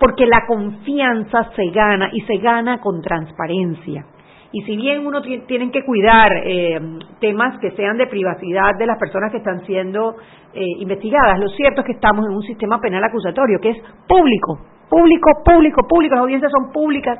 Porque 0.00 0.26
la 0.26 0.44
confianza 0.44 1.50
se 1.54 1.70
gana 1.70 2.10
y 2.12 2.20
se 2.22 2.38
gana 2.38 2.80
con 2.80 3.00
transparencia. 3.00 4.06
Y 4.50 4.62
si 4.62 4.76
bien 4.76 5.06
uno 5.06 5.22
tiene 5.22 5.70
que 5.70 5.84
cuidar 5.84 6.32
eh, 6.42 6.80
temas 7.20 7.60
que 7.60 7.70
sean 7.72 7.96
de 7.96 8.06
privacidad 8.08 8.76
de 8.76 8.86
las 8.86 8.98
personas 8.98 9.30
que 9.30 9.38
están 9.38 9.64
siendo 9.66 10.16
eh, 10.52 10.64
investigadas, 10.78 11.38
lo 11.38 11.48
cierto 11.50 11.82
es 11.82 11.86
que 11.86 11.92
estamos 11.92 12.26
en 12.26 12.34
un 12.34 12.42
sistema 12.42 12.80
penal 12.80 13.04
acusatorio 13.04 13.60
que 13.60 13.70
es 13.70 13.78
público, 14.08 14.58
público, 14.88 15.42
público, 15.44 15.86
público, 15.86 16.14
las 16.14 16.22
audiencias 16.22 16.52
son 16.52 16.72
públicas 16.72 17.18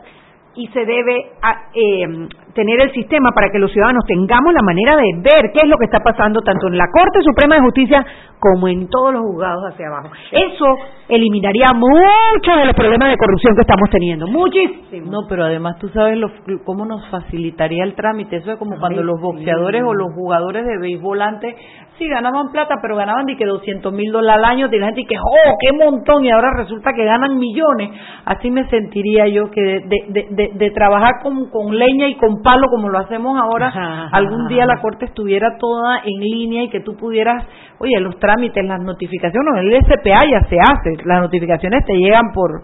y 0.54 0.66
se 0.68 0.84
debe 0.84 1.32
eh, 1.74 2.28
tener 2.58 2.80
el 2.80 2.90
sistema 2.90 3.30
para 3.30 3.50
que 3.52 3.60
los 3.60 3.70
ciudadanos 3.70 4.02
tengamos 4.04 4.52
la 4.52 4.66
manera 4.66 4.96
de 4.96 5.04
ver 5.22 5.52
qué 5.54 5.62
es 5.62 5.68
lo 5.68 5.78
que 5.78 5.84
está 5.84 6.00
pasando 6.00 6.40
tanto 6.40 6.66
en 6.66 6.76
la 6.76 6.90
Corte 6.90 7.22
Suprema 7.22 7.54
de 7.54 7.60
Justicia 7.60 8.04
como 8.40 8.66
en 8.66 8.88
todos 8.88 9.12
los 9.12 9.22
juzgados 9.22 9.62
hacia 9.70 9.86
abajo. 9.86 10.10
Eso 10.32 10.66
eliminaría 11.08 11.68
muchos 11.72 12.56
de 12.58 12.66
los 12.66 12.74
problemas 12.74 13.10
de 13.10 13.16
corrupción 13.16 13.54
que 13.54 13.60
estamos 13.60 13.88
teniendo, 13.90 14.26
muchísimo. 14.26 15.08
No, 15.08 15.18
pero 15.28 15.44
además 15.44 15.78
tú 15.78 15.88
sabes 15.90 16.18
lo, 16.18 16.30
cómo 16.64 16.84
nos 16.84 17.08
facilitaría 17.10 17.84
el 17.84 17.94
trámite. 17.94 18.36
Eso 18.36 18.52
es 18.52 18.58
como 18.58 18.76
cuando 18.80 19.04
los 19.04 19.20
boxeadores 19.20 19.84
o 19.84 19.94
los 19.94 20.12
jugadores 20.14 20.66
de 20.66 20.78
béisbol 20.78 21.22
antes 21.22 21.54
sí 21.98 22.08
ganaban 22.08 22.50
plata, 22.52 22.76
pero 22.80 22.96
ganaban 22.96 23.26
de 23.26 23.36
que 23.36 23.44
200 23.44 23.92
mil 23.92 24.12
dólares 24.12 24.38
al 24.38 24.44
año, 24.44 24.68
y 24.70 24.78
la 24.78 24.86
gente 24.86 25.04
que, 25.04 25.16
oh, 25.18 25.56
qué 25.60 25.76
montón, 25.76 26.24
y 26.24 26.30
ahora 26.30 26.50
resulta 26.56 26.92
que 26.94 27.04
ganan 27.04 27.38
millones. 27.38 27.90
Así 28.24 28.50
me 28.50 28.68
sentiría 28.68 29.26
yo 29.26 29.50
que 29.50 29.60
de, 29.60 30.26
de, 30.30 30.50
de, 30.54 30.70
trabajar 30.70 31.14
con, 31.22 31.50
con, 31.50 31.76
leña 31.76 32.08
y 32.08 32.16
con 32.16 32.42
palo 32.48 32.68
como 32.70 32.88
lo 32.88 32.98
hacemos 32.98 33.38
ahora, 33.38 34.08
algún 34.10 34.48
día 34.48 34.64
la 34.64 34.80
corte 34.80 35.04
estuviera 35.04 35.58
toda 35.58 35.98
en 35.98 36.18
línea 36.18 36.62
y 36.62 36.70
que 36.70 36.80
tú 36.80 36.96
pudieras, 36.96 37.44
oye, 37.78 38.00
los 38.00 38.18
trámites, 38.18 38.64
las 38.64 38.80
notificaciones, 38.80 39.54
el 39.58 39.84
SPA 39.84 40.20
ya 40.30 40.40
se 40.48 40.56
hace, 40.58 41.04
las 41.04 41.20
notificaciones 41.20 41.84
te 41.84 41.94
llegan 41.94 42.32
por 42.32 42.62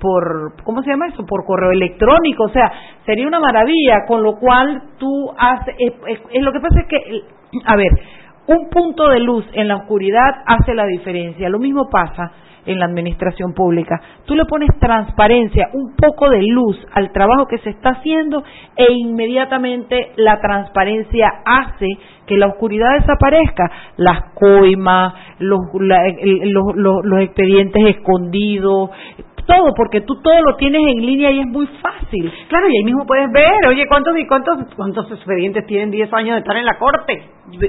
por, 0.00 0.54
¿cómo 0.62 0.80
se 0.84 0.90
llama 0.90 1.08
eso? 1.08 1.26
Por 1.26 1.44
correo 1.44 1.72
electrónico, 1.72 2.44
o 2.44 2.48
sea, 2.50 2.70
sería 3.04 3.26
una 3.26 3.40
maravilla, 3.40 4.06
con 4.06 4.22
lo 4.22 4.36
cual 4.36 4.80
tú 4.96 5.10
haces, 5.36 5.74
es, 5.76 6.40
lo 6.40 6.52
que 6.52 6.60
pasa 6.60 6.80
es 6.80 6.86
que, 6.86 7.22
a 7.66 7.74
ver, 7.74 7.90
un 8.46 8.70
punto 8.70 9.08
de 9.08 9.18
luz 9.18 9.44
en 9.54 9.66
la 9.66 9.74
oscuridad 9.74 10.36
hace 10.46 10.72
la 10.72 10.86
diferencia. 10.86 11.48
Lo 11.48 11.58
mismo 11.58 11.88
pasa 11.90 12.30
en 12.68 12.78
la 12.78 12.84
administración 12.84 13.54
pública. 13.54 14.00
Tú 14.26 14.34
le 14.34 14.44
pones 14.44 14.70
transparencia, 14.78 15.70
un 15.72 15.96
poco 15.96 16.28
de 16.30 16.42
luz 16.42 16.76
al 16.92 17.10
trabajo 17.12 17.46
que 17.46 17.58
se 17.58 17.70
está 17.70 17.90
haciendo 17.90 18.44
e 18.76 18.92
inmediatamente 18.92 20.12
la 20.16 20.40
transparencia 20.40 21.32
hace 21.44 21.86
que 22.26 22.36
la 22.36 22.46
oscuridad 22.46 22.98
desaparezca. 23.00 23.70
Las 23.96 24.34
coimas, 24.34 25.14
los, 25.38 25.60
los, 25.74 26.76
los 27.04 27.20
expedientes 27.22 27.96
escondidos, 27.96 28.90
todo, 29.48 29.72
porque 29.74 30.02
tú 30.02 30.20
todo 30.22 30.40
lo 30.42 30.56
tienes 30.56 30.82
en 30.82 31.04
línea 31.04 31.30
y 31.30 31.40
es 31.40 31.46
muy 31.46 31.66
fácil. 31.80 32.30
Claro, 32.48 32.68
y 32.68 32.76
ahí 32.76 32.84
mismo 32.84 33.06
puedes 33.06 33.32
ver, 33.32 33.66
oye, 33.66 33.86
¿cuántos 33.88 34.16
y 34.18 34.26
cuántos, 34.26 34.58
cuántos 34.76 35.10
expedientes 35.10 35.64
tienen 35.66 35.90
10 35.90 36.12
años 36.12 36.34
de 36.34 36.40
estar 36.40 36.56
en 36.56 36.66
la 36.66 36.78
corte? 36.78 37.22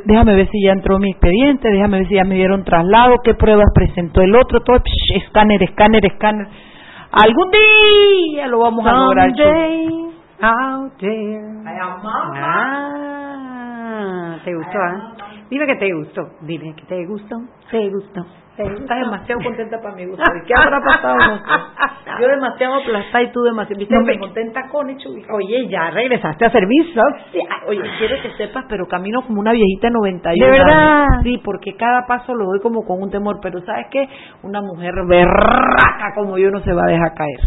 Déjame 0.05 0.36
ver 0.36 0.49
si 0.51 0.61
ya 0.61 0.73
entró 0.73 0.99
mi 0.99 1.11
expediente, 1.11 1.69
déjame 1.69 1.99
ver 1.99 2.07
si 2.09 2.15
ya 2.15 2.25
me 2.25 2.36
dieron 2.36 2.65
traslado, 2.65 3.15
qué 3.23 3.34
pruebas 3.34 3.67
presentó 3.73 4.21
el 4.21 4.36
otro, 4.36 4.59
todo, 4.59 4.82
escáner, 5.15 5.63
escáner, 5.63 6.05
escáner. 6.05 6.47
Algún 7.11 7.49
día 7.49 8.47
lo 8.47 8.59
vamos 8.59 8.86
a 8.86 8.91
lograr. 8.93 9.30
Out 10.41 10.97
there. 10.99 11.41
Ah, 13.91 14.38
te 14.43 14.53
gustó, 14.53 14.77
¿eh? 14.77 15.28
Dime 15.50 15.66
que 15.66 15.76
te 15.76 15.93
gustó, 15.93 16.22
dime 16.41 16.76
que 16.76 16.86
te 16.86 17.06
gustó, 17.06 17.36
te 17.72 17.89
gustó. 17.89 18.26
Estás 18.60 19.00
demasiado 19.00 19.41
contenta 19.41 19.80
para 19.82 19.95
mi 19.95 20.06
gusto. 20.06 20.24
qué 20.45 20.54
habrá 20.54 20.82
pasado? 20.86 21.18
Yo 22.20 22.28
demasiado 22.28 22.76
aplastada 22.76 23.24
y 23.24 23.32
tú 23.32 23.41
demasiado. 23.41 23.80
¿Viste? 23.80 23.95
No 23.95 24.02
me 24.04 24.20
contenta 24.20 24.68
con 24.70 24.89
hecho. 24.89 25.10
Oye, 25.34 25.68
ya 25.70 25.91
regresaste 25.91 26.45
a 26.45 26.52
servicio. 26.52 27.02
Oye, 27.68 27.82
quiero 27.97 28.22
que 28.22 28.32
sepas, 28.34 28.66
pero 28.68 28.86
camino 28.86 29.22
como 29.26 29.39
una 29.39 29.54
viejita 29.54 29.88
de 29.88 29.93
91 29.93 30.45
¿De 30.45 30.52
verdad? 30.52 31.06
Sí, 31.24 31.41
porque 31.43 31.78
cada 31.78 32.06
paso 32.06 32.36
lo 32.36 32.47
doy 32.47 32.60
como 32.60 32.84
con 32.86 33.02
un 33.02 33.10
temor. 33.10 33.39
Pero 33.41 33.62
¿sabes 33.62 33.88
qué? 33.91 34.10
Una 34.43 34.62
mujer 34.62 34.93
berraca 35.08 36.14
como 36.16 36.38
yo 36.38 36.52
no 36.52 36.60
se 36.60 36.74
va 36.74 36.84
a 36.84 36.91
dejar 36.91 37.14
caer. 37.14 37.39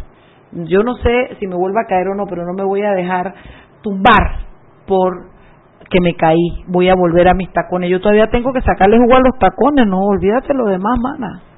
Yo 0.53 0.83
no 0.83 0.95
sé 0.97 1.37
si 1.39 1.47
me 1.47 1.57
vuelva 1.57 1.83
a 1.83 1.89
caer 1.89 2.09
o 2.09 2.15
no, 2.15 2.25
pero 2.27 2.45
no 2.47 2.55
me 2.55 2.65
voy 2.65 2.83
a 2.83 2.93
dejar 2.93 3.35
tumbar 3.83 4.47
por 4.87 5.32
que 5.93 6.01
me 6.01 6.15
caí, 6.15 6.65
voy 6.67 6.89
a 6.89 6.95
volver 6.95 7.29
a 7.29 7.35
mis 7.35 7.53
tacones. 7.53 7.91
Yo 7.91 8.01
todavía 8.01 8.29
tengo 8.29 8.53
que 8.53 8.63
sacarle 8.63 8.99
jugo 8.99 9.15
a 9.15 9.21
los 9.21 9.39
tacones, 9.39 9.87
no, 9.87 10.01
olvídate 10.01 10.55
lo 10.55 10.65
demás, 10.65 10.99
mana. 11.01 11.52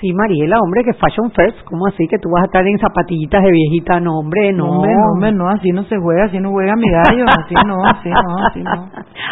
Sí, 0.00 0.12
Mariela, 0.12 0.58
hombre, 0.60 0.82
que 0.84 0.92
Fashion 0.94 1.30
First, 1.30 1.64
¿cómo 1.64 1.86
así 1.86 2.06
que 2.08 2.18
tú 2.18 2.28
vas 2.28 2.42
a 2.42 2.46
estar 2.46 2.66
en 2.66 2.78
zapatillitas 2.78 3.42
de 3.42 3.50
viejita? 3.50 4.00
No, 4.00 4.18
hombre, 4.18 4.52
no. 4.52 4.66
Hombre, 4.66 4.92
no, 4.92 5.12
hombre, 5.12 5.32
no, 5.32 5.48
así 5.48 5.70
no 5.70 5.84
se 5.84 5.96
juega, 5.98 6.24
así 6.24 6.40
no 6.40 6.50
juega 6.50 6.74
mi 6.76 6.90
gallo, 6.90 7.24
así 7.26 7.54
no, 7.66 7.84
así 7.86 8.10
no, 8.10 8.46
así 8.46 8.60
no. 8.60 8.70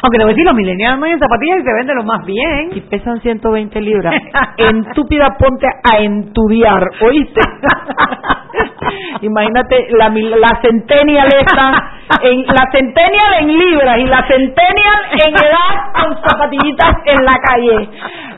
Aunque 0.03 0.19
te 0.19 0.25
voy 0.25 0.33
a 0.33 0.35
decir, 0.35 0.45
los 0.45 0.55
millennials 0.55 0.99
no 0.99 1.07
hay 1.07 1.13
en 1.13 1.19
zapatillas 1.19 1.59
y 1.59 1.65
se 1.65 1.73
venden 1.75 1.97
lo 1.97 2.05
más 2.05 2.25
bien. 2.25 2.71
Y 2.75 2.81
pesan 2.83 3.21
120 3.21 3.81
libras. 3.81 4.15
Entúpida, 4.57 5.37
ponte 5.39 5.67
a 5.67 5.99
entudiar, 5.99 6.83
¿oíste? 7.03 7.41
Imagínate 9.23 9.89
la, 9.97 10.09
la 10.09 10.61
centennial 10.61 11.29
esta, 11.39 11.93
en, 12.23 12.45
la 12.47 12.71
centennial 12.73 13.35
en 13.41 13.59
libras 13.59 13.99
y 13.99 14.07
la 14.07 14.27
centennial 14.27 15.01
en 15.13 15.35
edad 15.35 15.93
con 15.95 16.17
zapatillitas 16.29 16.97
en 17.07 17.25
la 17.25 17.33
calle. 17.49 17.89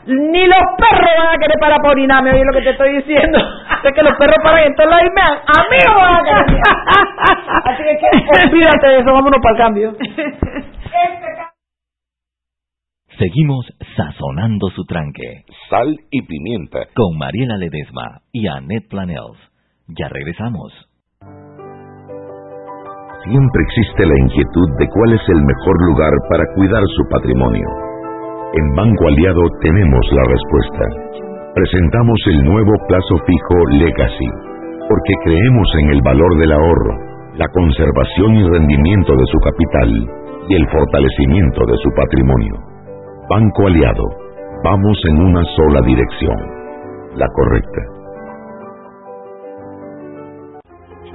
Ni 0.07 0.45
los 0.45 0.63
perros 0.77 1.11
van 1.17 1.35
a 1.35 1.37
querer 1.39 1.57
para 1.59 1.77
por 1.77 1.97
orinarme, 2.15 2.31
oye 2.31 2.45
lo 2.45 2.53
que 2.53 2.61
te 2.61 2.69
estoy 2.71 2.95
diciendo. 2.97 3.39
Es 3.85 3.93
que 3.93 4.01
los 4.01 4.17
perros 4.17 4.37
paran 4.41 4.65
en 4.65 4.75
todos 4.75 4.89
lados 4.89 5.05
y 5.05 5.13
me 5.13 5.21
a 5.21 5.61
mí 5.69 5.77
no 5.85 5.95
van 5.95 6.15
a 6.15 6.23
querer. 6.23 6.61
Así 7.65 7.83
que 8.01 8.47
olvídate 8.47 8.87
de 8.87 8.97
eso, 8.97 9.13
vámonos 9.13 9.39
para 9.43 9.51
el 9.51 9.61
cambio. 9.61 9.95
Seguimos 13.19 13.65
sazonando 13.95 14.69
su 14.71 14.83
tranque. 14.85 15.45
Sal 15.69 15.95
y 16.09 16.21
pimienta. 16.23 16.79
Con 16.95 17.15
Mariela 17.19 17.57
Ledesma 17.57 18.21
y 18.33 18.47
Annette 18.47 18.89
Planels. 18.89 19.37
Ya 19.87 20.09
regresamos. 20.09 20.73
Siempre 23.23 23.61
existe 23.69 24.05
la 24.05 24.19
inquietud 24.19 24.69
de 24.79 24.87
cuál 24.89 25.13
es 25.13 25.21
el 25.29 25.41
mejor 25.45 25.75
lugar 25.89 26.11
para 26.29 26.43
cuidar 26.55 26.83
su 26.87 27.03
patrimonio. 27.09 27.67
En 28.53 28.75
Banco 28.75 29.07
Aliado 29.07 29.41
tenemos 29.61 30.05
la 30.11 30.23
respuesta. 30.23 31.34
Presentamos 31.55 32.19
el 32.27 32.43
nuevo 32.43 32.73
plazo 32.85 33.15
fijo 33.25 33.55
Legacy, 33.79 34.29
porque 34.89 35.13
creemos 35.23 35.67
en 35.79 35.89
el 35.91 36.01
valor 36.03 36.37
del 36.37 36.51
ahorro, 36.51 36.91
la 37.37 37.47
conservación 37.47 38.35
y 38.35 38.43
rendimiento 38.43 39.13
de 39.13 39.25
su 39.31 39.37
capital 39.39 39.89
y 40.49 40.53
el 40.53 40.67
fortalecimiento 40.67 41.61
de 41.65 41.77
su 41.77 41.89
patrimonio. 41.95 42.55
Banco 43.29 43.67
Aliado, 43.67 44.03
vamos 44.65 44.99
en 45.07 45.17
una 45.23 45.43
sola 45.55 45.79
dirección, 45.85 46.35
la 47.15 47.27
correcta. 47.31 47.81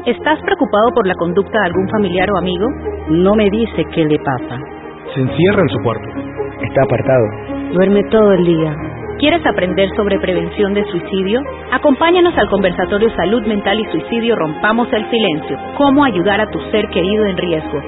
¿Estás 0.06 0.40
preocupado 0.40 0.88
por 0.94 1.06
la 1.06 1.16
conducta 1.16 1.52
de 1.52 1.66
algún 1.66 1.86
familiar 1.90 2.30
o 2.32 2.38
amigo? 2.38 2.66
No 3.10 3.34
me 3.34 3.50
dice 3.50 3.84
qué 3.92 4.06
le 4.06 4.16
pasa. 4.18 4.56
Se 5.12 5.20
encierra 5.20 5.60
en 5.60 5.68
su 5.68 5.78
cuarto. 5.82 6.08
Está 6.62 6.82
apartado. 6.82 7.26
Duerme 7.74 8.02
todo 8.04 8.32
el 8.32 8.44
día. 8.46 8.89
¿Quieres 9.20 9.44
aprender 9.44 9.90
sobre 9.96 10.18
prevención 10.18 10.72
de 10.72 10.82
suicidio? 10.84 11.42
Acompáñanos 11.70 12.32
al 12.38 12.48
conversatorio 12.48 13.14
Salud 13.14 13.46
Mental 13.46 13.78
y 13.78 13.84
Suicidio 13.92 14.34
Rompamos 14.34 14.88
el 14.94 15.10
Silencio. 15.10 15.58
Cómo 15.76 16.06
ayudar 16.06 16.40
a 16.40 16.46
tu 16.46 16.58
ser 16.70 16.88
querido 16.88 17.26
en 17.26 17.36
riesgo. 17.36 17.82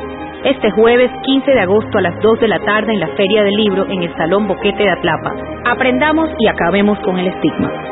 Este 0.44 0.70
jueves 0.72 1.10
15 1.22 1.50
de 1.50 1.60
agosto 1.60 1.96
a 1.96 2.02
las 2.02 2.20
2 2.20 2.38
de 2.38 2.48
la 2.48 2.58
tarde 2.58 2.92
en 2.92 3.00
la 3.00 3.08
Feria 3.16 3.44
del 3.44 3.54
Libro 3.54 3.86
en 3.88 4.02
el 4.02 4.14
Salón 4.14 4.46
Boquete 4.46 4.82
de 4.82 4.90
Atlapa. 4.90 5.32
Aprendamos 5.64 6.28
y 6.38 6.48
acabemos 6.48 6.98
con 6.98 7.18
el 7.18 7.28
estigma. 7.28 7.91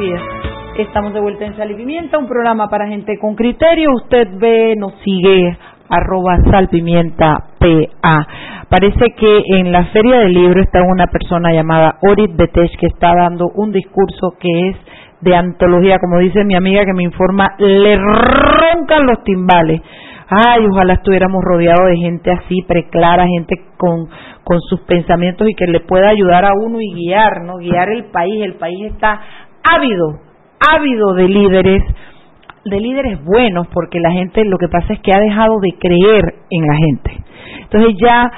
Días. 0.00 0.22
Estamos 0.78 1.12
de 1.12 1.20
vuelta 1.20 1.44
en 1.44 1.54
Sal 1.56 1.70
y 1.72 1.74
Pimienta, 1.74 2.16
un 2.16 2.26
programa 2.26 2.68
para 2.68 2.86
gente 2.86 3.18
con 3.18 3.34
criterio. 3.34 3.90
Usted 3.96 4.28
ve, 4.38 4.74
nos 4.78 4.94
sigue, 5.04 5.58
arroba 5.90 6.38
salpimienta 6.50 7.36
PA. 7.58 8.26
Parece 8.70 9.10
que 9.14 9.42
en 9.58 9.70
la 9.70 9.84
Feria 9.86 10.20
del 10.20 10.32
Libro 10.32 10.62
está 10.62 10.80
una 10.82 11.06
persona 11.08 11.52
llamada 11.52 11.96
Orit 12.00 12.34
Betesh 12.34 12.78
que 12.78 12.86
está 12.86 13.14
dando 13.14 13.50
un 13.54 13.72
discurso 13.72 14.32
que 14.40 14.70
es 14.70 14.76
de 15.20 15.36
antología, 15.36 15.98
como 15.98 16.18
dice 16.18 16.44
mi 16.44 16.54
amiga 16.54 16.86
que 16.86 16.94
me 16.94 17.02
informa, 17.02 17.54
le 17.58 17.96
roncan 17.96 19.04
los 19.06 19.22
timbales. 19.22 19.82
Ay, 20.30 20.64
ojalá 20.64 20.94
estuviéramos 20.94 21.42
rodeados 21.44 21.86
de 21.88 21.96
gente 21.96 22.30
así, 22.30 22.62
preclara, 22.62 23.26
gente 23.26 23.56
con 23.76 24.08
sus 24.60 24.80
pensamientos 24.82 25.46
y 25.46 25.54
que 25.54 25.66
le 25.66 25.80
pueda 25.80 26.08
ayudar 26.08 26.46
a 26.46 26.52
uno 26.54 26.80
y 26.80 26.90
guiar, 26.94 27.42
¿no? 27.44 27.58
Guiar 27.58 27.90
el 27.90 28.04
país. 28.06 28.42
El 28.42 28.54
país 28.54 28.92
está 28.92 29.20
ávido, 29.62 30.20
ávido 30.60 31.14
de 31.14 31.28
líderes, 31.28 31.82
de 32.64 32.80
líderes 32.80 33.24
buenos, 33.24 33.66
porque 33.68 34.00
la 34.00 34.12
gente 34.12 34.44
lo 34.44 34.58
que 34.58 34.68
pasa 34.68 34.92
es 34.92 35.00
que 35.00 35.12
ha 35.12 35.20
dejado 35.20 35.58
de 35.60 35.72
creer 35.78 36.34
en 36.50 36.66
la 36.66 36.74
gente. 36.74 37.24
Entonces 37.62 37.94
ya 38.00 38.30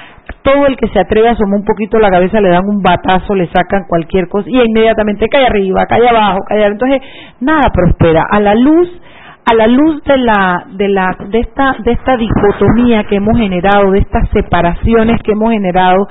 todo 0.43 0.65
el 0.67 0.77
que 0.77 0.87
se 0.89 0.99
atreve 0.99 1.29
a 1.29 1.31
asomar 1.31 1.59
un 1.59 1.65
poquito 1.65 1.99
la 1.99 2.09
cabeza 2.09 2.39
le 2.39 2.49
dan 2.49 2.67
un 2.67 2.81
batazo, 2.81 3.35
le 3.35 3.47
sacan 3.47 3.85
cualquier 3.87 4.27
cosa 4.27 4.49
y 4.49 4.61
inmediatamente 4.61 5.27
cae 5.27 5.45
arriba, 5.45 5.85
cae 5.87 6.07
abajo, 6.07 6.39
cae 6.47 6.65
entonces 6.65 7.01
nada 7.39 7.71
prospera. 7.73 8.25
A 8.29 8.39
la 8.39 8.55
luz 8.55 8.89
a 9.45 9.53
la 9.53 9.67
luz 9.67 10.01
de 10.03 10.17
la 10.17 10.65
de 10.71 10.87
la 10.87 11.15
de 11.29 11.39
esta 11.39 11.75
de 11.83 11.91
esta 11.91 12.15
dicotomía 12.17 13.03
que 13.03 13.17
hemos 13.17 13.37
generado, 13.37 13.91
de 13.91 13.99
estas 13.99 14.29
separaciones 14.29 15.21
que 15.21 15.33
hemos 15.33 15.51
generado, 15.51 16.07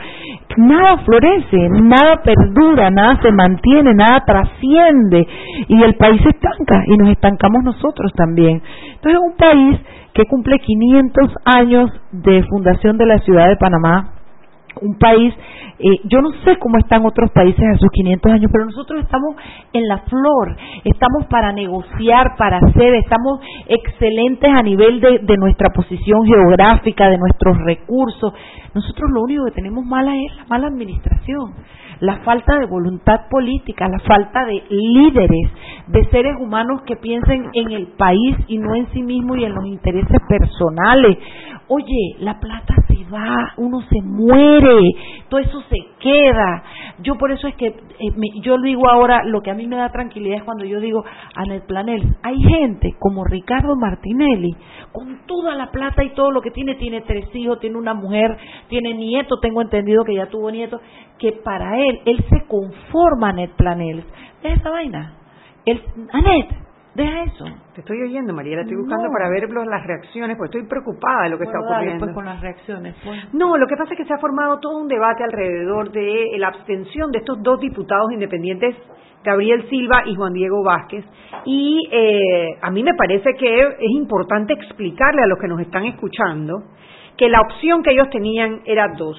nada 0.56 0.98
florece, 0.98 1.68
nada 1.70 2.22
perdura, 2.22 2.90
nada 2.90 3.18
se 3.22 3.32
mantiene, 3.32 3.94
nada 3.94 4.22
trasciende 4.26 5.26
y 5.68 5.82
el 5.82 5.94
país 5.94 6.20
se 6.22 6.30
estanca 6.30 6.84
y 6.86 6.96
nos 6.96 7.08
estancamos 7.08 7.62
nosotros 7.64 8.12
también. 8.14 8.62
Entonces, 8.94 9.20
un 9.24 9.36
país 9.36 9.80
que 10.14 10.26
cumple 10.26 10.58
500 10.58 11.34
años 11.44 11.90
de 12.12 12.44
fundación 12.44 12.98
de 12.98 13.06
la 13.06 13.18
ciudad 13.20 13.48
de 13.48 13.56
Panamá, 13.56 14.10
un 14.80 14.98
país, 14.98 15.34
eh, 15.78 16.00
yo 16.04 16.20
no 16.20 16.30
sé 16.44 16.56
cómo 16.58 16.78
están 16.78 17.04
otros 17.04 17.30
países 17.32 17.62
a 17.62 17.78
sus 17.78 17.90
500 17.90 18.32
años, 18.32 18.50
pero 18.52 18.64
nosotros 18.64 19.00
estamos 19.02 19.36
en 19.72 19.86
la 19.88 19.98
flor, 19.98 20.56
estamos 20.84 21.26
para 21.26 21.52
negociar, 21.52 22.36
para 22.38 22.58
hacer, 22.58 22.94
estamos 22.94 23.40
excelentes 23.66 24.50
a 24.52 24.62
nivel 24.62 25.00
de, 25.00 25.18
de 25.20 25.36
nuestra 25.36 25.70
posición 25.70 26.24
geográfica, 26.26 27.08
de 27.08 27.18
nuestros 27.18 27.56
recursos. 27.64 28.32
Nosotros 28.74 29.10
lo 29.12 29.22
único 29.22 29.44
que 29.46 29.52
tenemos 29.52 29.84
mala 29.84 30.16
es 30.16 30.36
la 30.36 30.44
mala 30.46 30.68
administración, 30.68 31.52
la 32.00 32.16
falta 32.24 32.58
de 32.58 32.66
voluntad 32.66 33.28
política, 33.30 33.86
la 33.88 34.00
falta 34.00 34.44
de 34.44 34.62
líderes, 34.70 35.50
de 35.88 36.04
seres 36.10 36.36
humanos 36.40 36.82
que 36.86 36.96
piensen 36.96 37.50
en 37.52 37.70
el 37.70 37.88
país 37.98 38.36
y 38.48 38.58
no 38.58 38.74
en 38.74 38.86
sí 38.92 39.02
mismos 39.02 39.38
y 39.38 39.44
en 39.44 39.54
los 39.54 39.66
intereses 39.66 40.18
personales. 40.28 41.18
Oye, 41.74 42.16
la 42.18 42.38
plata 42.38 42.74
se 42.86 43.02
va, 43.10 43.54
uno 43.56 43.80
se 43.88 44.02
muere, 44.02 44.78
todo 45.30 45.40
eso 45.40 45.62
se 45.70 45.78
queda. 46.00 46.62
Yo 46.98 47.16
por 47.16 47.32
eso 47.32 47.48
es 47.48 47.54
que 47.54 47.68
eh, 47.68 48.12
yo 48.42 48.58
digo 48.58 48.90
ahora, 48.90 49.24
lo 49.24 49.40
que 49.40 49.50
a 49.50 49.54
mí 49.54 49.66
me 49.66 49.76
da 49.76 49.90
tranquilidad 49.90 50.36
es 50.36 50.42
cuando 50.42 50.66
yo 50.66 50.80
digo, 50.80 51.02
Anel 51.34 51.62
Planel, 51.62 52.02
hay 52.22 52.42
gente 52.42 52.94
como 52.98 53.24
Ricardo 53.24 53.74
Martinelli, 53.74 54.54
con 54.92 55.24
toda 55.26 55.54
la 55.54 55.70
plata 55.70 56.04
y 56.04 56.10
todo 56.10 56.30
lo 56.30 56.42
que 56.42 56.50
tiene, 56.50 56.74
tiene 56.74 57.00
tres 57.00 57.34
hijos, 57.34 57.58
tiene 57.58 57.78
una 57.78 57.94
mujer, 57.94 58.36
tiene 58.68 58.92
nietos, 58.92 59.40
tengo 59.40 59.62
entendido 59.62 60.04
que 60.04 60.16
ya 60.16 60.26
tuvo 60.26 60.50
nietos, 60.50 60.78
que 61.18 61.32
para 61.32 61.78
él, 61.78 62.00
él 62.04 62.22
se 62.28 62.46
conforma, 62.48 63.30
Anet 63.30 63.52
Planel. 63.56 64.04
Deja 64.42 64.56
esa 64.56 64.68
vaina. 64.68 65.14
Él, 65.64 65.80
Anet, 66.12 66.50
deja 66.94 67.22
eso. 67.24 67.44
Te 67.74 67.80
estoy 67.80 68.02
oyendo, 68.02 68.32
Mariela, 68.34 68.62
estoy 68.62 68.76
buscando 68.76 69.06
No. 69.06 69.12
para 69.12 69.28
ver 69.30 69.48
las 69.50 69.86
reacciones, 69.86 70.36
porque 70.36 70.58
estoy 70.58 70.68
preocupada 70.68 71.24
de 71.24 71.30
lo 71.30 71.38
que 71.38 71.44
Bueno, 71.44 71.60
está 71.60 71.70
dale, 71.72 71.76
ocurriendo. 71.86 72.04
pues, 72.06 72.14
con 72.14 72.24
las 72.26 72.40
reacciones. 72.40 72.94
pues. 73.04 73.34
No, 73.34 73.56
lo 73.56 73.66
que 73.66 73.76
pasa 73.76 73.92
es 73.94 73.98
que 73.98 74.04
se 74.04 74.12
ha 74.14 74.18
formado 74.18 74.58
todo 74.60 74.78
un 74.78 74.88
debate 74.88 75.24
alrededor 75.24 75.90
de 75.90 76.32
la 76.38 76.48
abstención 76.48 77.10
de 77.12 77.18
estos 77.18 77.42
dos 77.42 77.60
diputados 77.60 78.12
independientes, 78.12 78.76
Gabriel 79.24 79.68
Silva 79.70 80.02
y 80.06 80.14
Juan 80.16 80.32
Diego 80.32 80.62
Vázquez. 80.64 81.04
Y 81.44 81.88
eh, 81.92 82.58
a 82.60 82.70
mí 82.70 82.82
me 82.82 82.94
parece 82.94 83.34
que 83.38 83.60
es 83.62 83.90
importante 83.96 84.52
explicarle 84.52 85.22
a 85.22 85.26
los 85.28 85.38
que 85.38 85.46
nos 85.48 85.60
están 85.60 85.84
escuchando 85.84 86.64
que 87.16 87.28
la 87.28 87.40
opción 87.40 87.82
que 87.82 87.92
ellos 87.92 88.10
tenían 88.10 88.60
era 88.64 88.88
dos. 88.98 89.16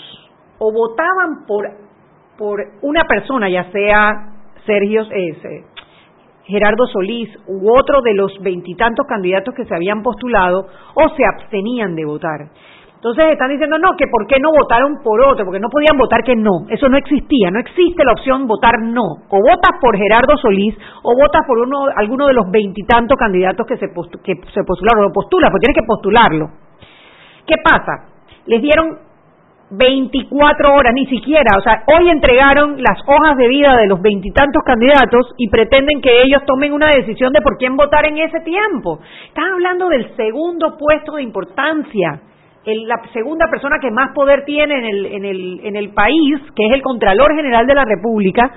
O 0.59 0.71
votaban 0.73 1.45
por, 1.47 1.65
por 2.37 2.59
una 2.81 3.03
persona, 3.05 3.49
ya 3.49 3.71
sea 3.71 4.11
Sergio 4.65 5.03
eh, 5.11 5.63
Gerardo 6.45 6.85
Solís 6.87 7.29
u 7.47 7.69
otro 7.71 8.01
de 8.01 8.13
los 8.13 8.31
veintitantos 8.41 9.05
candidatos 9.07 9.53
que 9.55 9.65
se 9.65 9.75
habían 9.75 10.01
postulado, 10.01 10.67
o 10.93 11.09
se 11.15 11.23
abstenían 11.25 11.95
de 11.95 12.05
votar. 12.05 12.49
Entonces 12.95 13.25
están 13.33 13.49
diciendo, 13.49 13.77
no, 13.77 13.97
que 13.97 14.07
por 14.07 14.25
qué 14.27 14.39
no 14.39 14.49
votaron 14.57 15.03
por 15.03 15.19
otro, 15.19 15.43
porque 15.43 15.59
no 15.59 15.67
podían 15.67 15.97
votar 15.97 16.23
que 16.23 16.37
no. 16.37 16.63
Eso 16.69 16.87
no 16.87 16.95
existía, 16.95 17.51
no 17.51 17.59
existe 17.59 18.05
la 18.05 18.13
opción 18.13 18.47
votar 18.47 18.79
no. 18.79 19.03
O 19.27 19.37
votas 19.43 19.75
por 19.81 19.97
Gerardo 19.97 20.37
Solís 20.37 20.73
o 21.03 21.11
votas 21.13 21.41
por 21.45 21.59
uno, 21.59 21.87
alguno 21.97 22.27
de 22.27 22.33
los 22.33 22.49
veintitantos 22.49 23.17
candidatos 23.17 23.67
que 23.67 23.75
se, 23.75 23.87
que 24.23 24.35
se 24.53 24.63
postularon, 24.63 25.09
o 25.09 25.11
postula, 25.11 25.49
porque 25.51 25.67
tienes 25.67 25.81
que 25.81 25.85
postularlo. 25.85 26.47
¿Qué 27.45 27.55
pasa? 27.61 28.07
Les 28.45 28.61
dieron 28.61 28.99
24 29.77 30.73
horas, 30.75 30.93
ni 30.93 31.05
siquiera, 31.07 31.49
o 31.57 31.61
sea, 31.61 31.83
hoy 31.87 32.09
entregaron 32.09 32.81
las 32.81 32.99
hojas 33.07 33.35
de 33.37 33.47
vida 33.47 33.75
de 33.75 33.87
los 33.87 34.01
veintitantos 34.01 34.61
candidatos 34.65 35.33
y 35.37 35.49
pretenden 35.49 36.01
que 36.01 36.21
ellos 36.21 36.43
tomen 36.45 36.73
una 36.73 36.87
decisión 36.95 37.33
de 37.33 37.41
por 37.41 37.57
quién 37.57 37.75
votar 37.75 38.05
en 38.05 38.17
ese 38.17 38.39
tiempo. 38.41 38.99
Están 39.27 39.51
hablando 39.53 39.89
del 39.89 40.15
segundo 40.15 40.77
puesto 40.77 41.13
de 41.15 41.23
importancia, 41.23 42.21
el- 42.65 42.87
la 42.87 43.01
segunda 43.11 43.47
persona 43.49 43.77
que 43.81 43.91
más 43.91 44.11
poder 44.13 44.45
tiene 44.45 44.75
en 44.77 44.85
el, 44.85 45.05
en, 45.07 45.25
el, 45.25 45.59
en 45.63 45.75
el 45.75 45.89
país, 45.93 46.39
que 46.55 46.65
es 46.67 46.73
el 46.73 46.81
Contralor 46.81 47.35
General 47.35 47.65
de 47.67 47.73
la 47.75 47.83
República, 47.85 48.51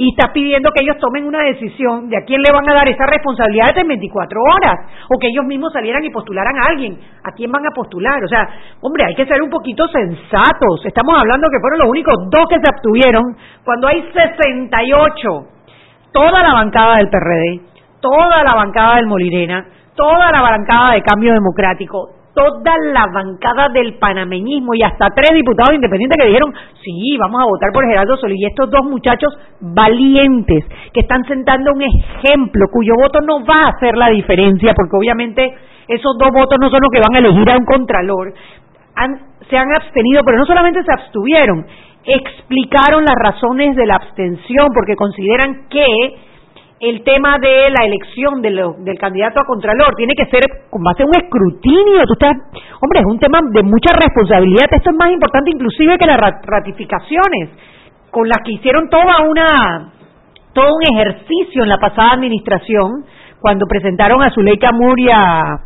y 0.00 0.16
está 0.16 0.32
pidiendo 0.32 0.70
que 0.72 0.82
ellos 0.82 0.96
tomen 0.98 1.26
una 1.26 1.44
decisión 1.44 2.08
de 2.08 2.16
a 2.16 2.24
quién 2.24 2.40
le 2.40 2.50
van 2.50 2.66
a 2.70 2.72
dar 2.72 2.88
esa 2.88 3.04
responsabilidad 3.04 3.76
en 3.76 3.86
24 3.86 4.40
horas, 4.40 4.88
o 5.14 5.18
que 5.20 5.28
ellos 5.28 5.44
mismos 5.44 5.74
salieran 5.74 6.02
y 6.02 6.08
postularan 6.08 6.56
a 6.56 6.70
alguien. 6.70 6.98
¿A 7.22 7.32
quién 7.32 7.52
van 7.52 7.66
a 7.66 7.70
postular? 7.70 8.24
O 8.24 8.28
sea, 8.28 8.48
hombre, 8.80 9.04
hay 9.04 9.14
que 9.14 9.26
ser 9.26 9.42
un 9.42 9.50
poquito 9.50 9.86
sensatos. 9.88 10.86
Estamos 10.86 11.18
hablando 11.18 11.48
que 11.50 11.60
fueron 11.60 11.80
los 11.80 11.90
únicos 11.90 12.14
dos 12.30 12.46
que 12.48 12.56
se 12.56 12.70
abstuvieron 12.72 13.36
cuando 13.62 13.88
hay 13.88 14.02
68. 14.10 15.28
Toda 16.14 16.42
la 16.44 16.54
bancada 16.54 16.96
del 16.96 17.10
PRD, 17.10 17.60
toda 18.00 18.42
la 18.42 18.54
bancada 18.56 18.96
del 18.96 19.06
Molirena, 19.06 19.66
toda 19.94 20.32
la 20.32 20.40
bancada 20.40 20.94
de 20.94 21.02
Cambio 21.02 21.34
Democrático, 21.34 22.19
toda 22.34 22.74
la 22.92 23.06
bancada 23.12 23.68
del 23.72 23.94
panameñismo 23.98 24.74
y 24.74 24.82
hasta 24.82 25.08
tres 25.14 25.30
diputados 25.34 25.74
independientes 25.74 26.16
que 26.20 26.28
dijeron, 26.28 26.52
sí, 26.82 27.16
vamos 27.18 27.42
a 27.42 27.46
votar 27.46 27.70
por 27.72 27.86
Gerardo 27.86 28.16
Solís. 28.16 28.40
Y 28.40 28.46
estos 28.46 28.70
dos 28.70 28.84
muchachos 28.84 29.36
valientes 29.60 30.64
que 30.92 31.00
están 31.00 31.24
sentando 31.24 31.72
un 31.72 31.82
ejemplo 31.82 32.66
cuyo 32.72 32.94
voto 33.00 33.20
no 33.20 33.44
va 33.44 33.56
a 33.66 33.76
hacer 33.76 33.96
la 33.96 34.08
diferencia 34.08 34.72
porque 34.74 34.96
obviamente 34.96 35.54
esos 35.88 36.16
dos 36.18 36.30
votos 36.32 36.58
no 36.60 36.70
son 36.70 36.80
los 36.82 36.90
que 36.92 37.00
van 37.00 37.16
a 37.16 37.18
elegir 37.18 37.50
a 37.50 37.56
un 37.56 37.64
contralor. 37.64 38.32
se 39.48 39.56
han 39.56 39.72
abstenido, 39.74 40.22
pero 40.24 40.38
no 40.38 40.46
solamente 40.46 40.84
se 40.84 40.92
abstuvieron, 40.92 41.66
explicaron 42.04 43.04
las 43.04 43.16
razones 43.20 43.76
de 43.76 43.86
la 43.86 43.96
abstención 43.96 44.68
porque 44.72 44.94
consideran 44.94 45.68
que 45.68 45.84
el 46.80 47.04
tema 47.04 47.36
de 47.38 47.68
la 47.68 47.84
elección 47.84 48.40
del 48.40 48.98
candidato 48.98 49.38
a 49.38 49.44
Contralor 49.44 49.94
tiene 49.96 50.14
que 50.14 50.24
ser 50.26 50.40
con 50.70 50.82
base 50.82 51.02
a 51.02 51.06
un 51.06 51.14
escrutinio. 51.14 52.06
Tú 52.06 52.14
estás, 52.14 52.32
hombre, 52.80 53.00
es 53.00 53.06
un 53.06 53.18
tema 53.18 53.38
de 53.52 53.62
mucha 53.62 53.94
responsabilidad. 53.94 54.64
Esto 54.70 54.90
es 54.90 54.96
más 54.96 55.12
importante 55.12 55.50
inclusive 55.50 55.98
que 55.98 56.06
las 56.06 56.18
ratificaciones 56.42 57.50
con 58.10 58.26
las 58.26 58.38
que 58.44 58.52
hicieron 58.52 58.88
toda 58.88 59.20
una 59.28 59.92
todo 60.54 60.74
un 60.74 60.96
ejercicio 60.96 61.62
en 61.62 61.68
la 61.68 61.78
pasada 61.78 62.12
administración 62.12 63.04
cuando 63.40 63.66
presentaron 63.66 64.22
a 64.22 64.30
Zuleika 64.30 64.70
Muria 64.72 65.60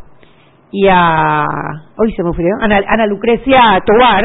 y 0.69 0.87
a 0.87 1.45
hoy 1.97 2.13
se 2.13 2.23
me 2.23 2.29
ofrecieron 2.29 2.61
Ana, 2.61 2.81
Ana 2.87 3.07
Lucrecia 3.07 3.61
Tobar 3.85 4.23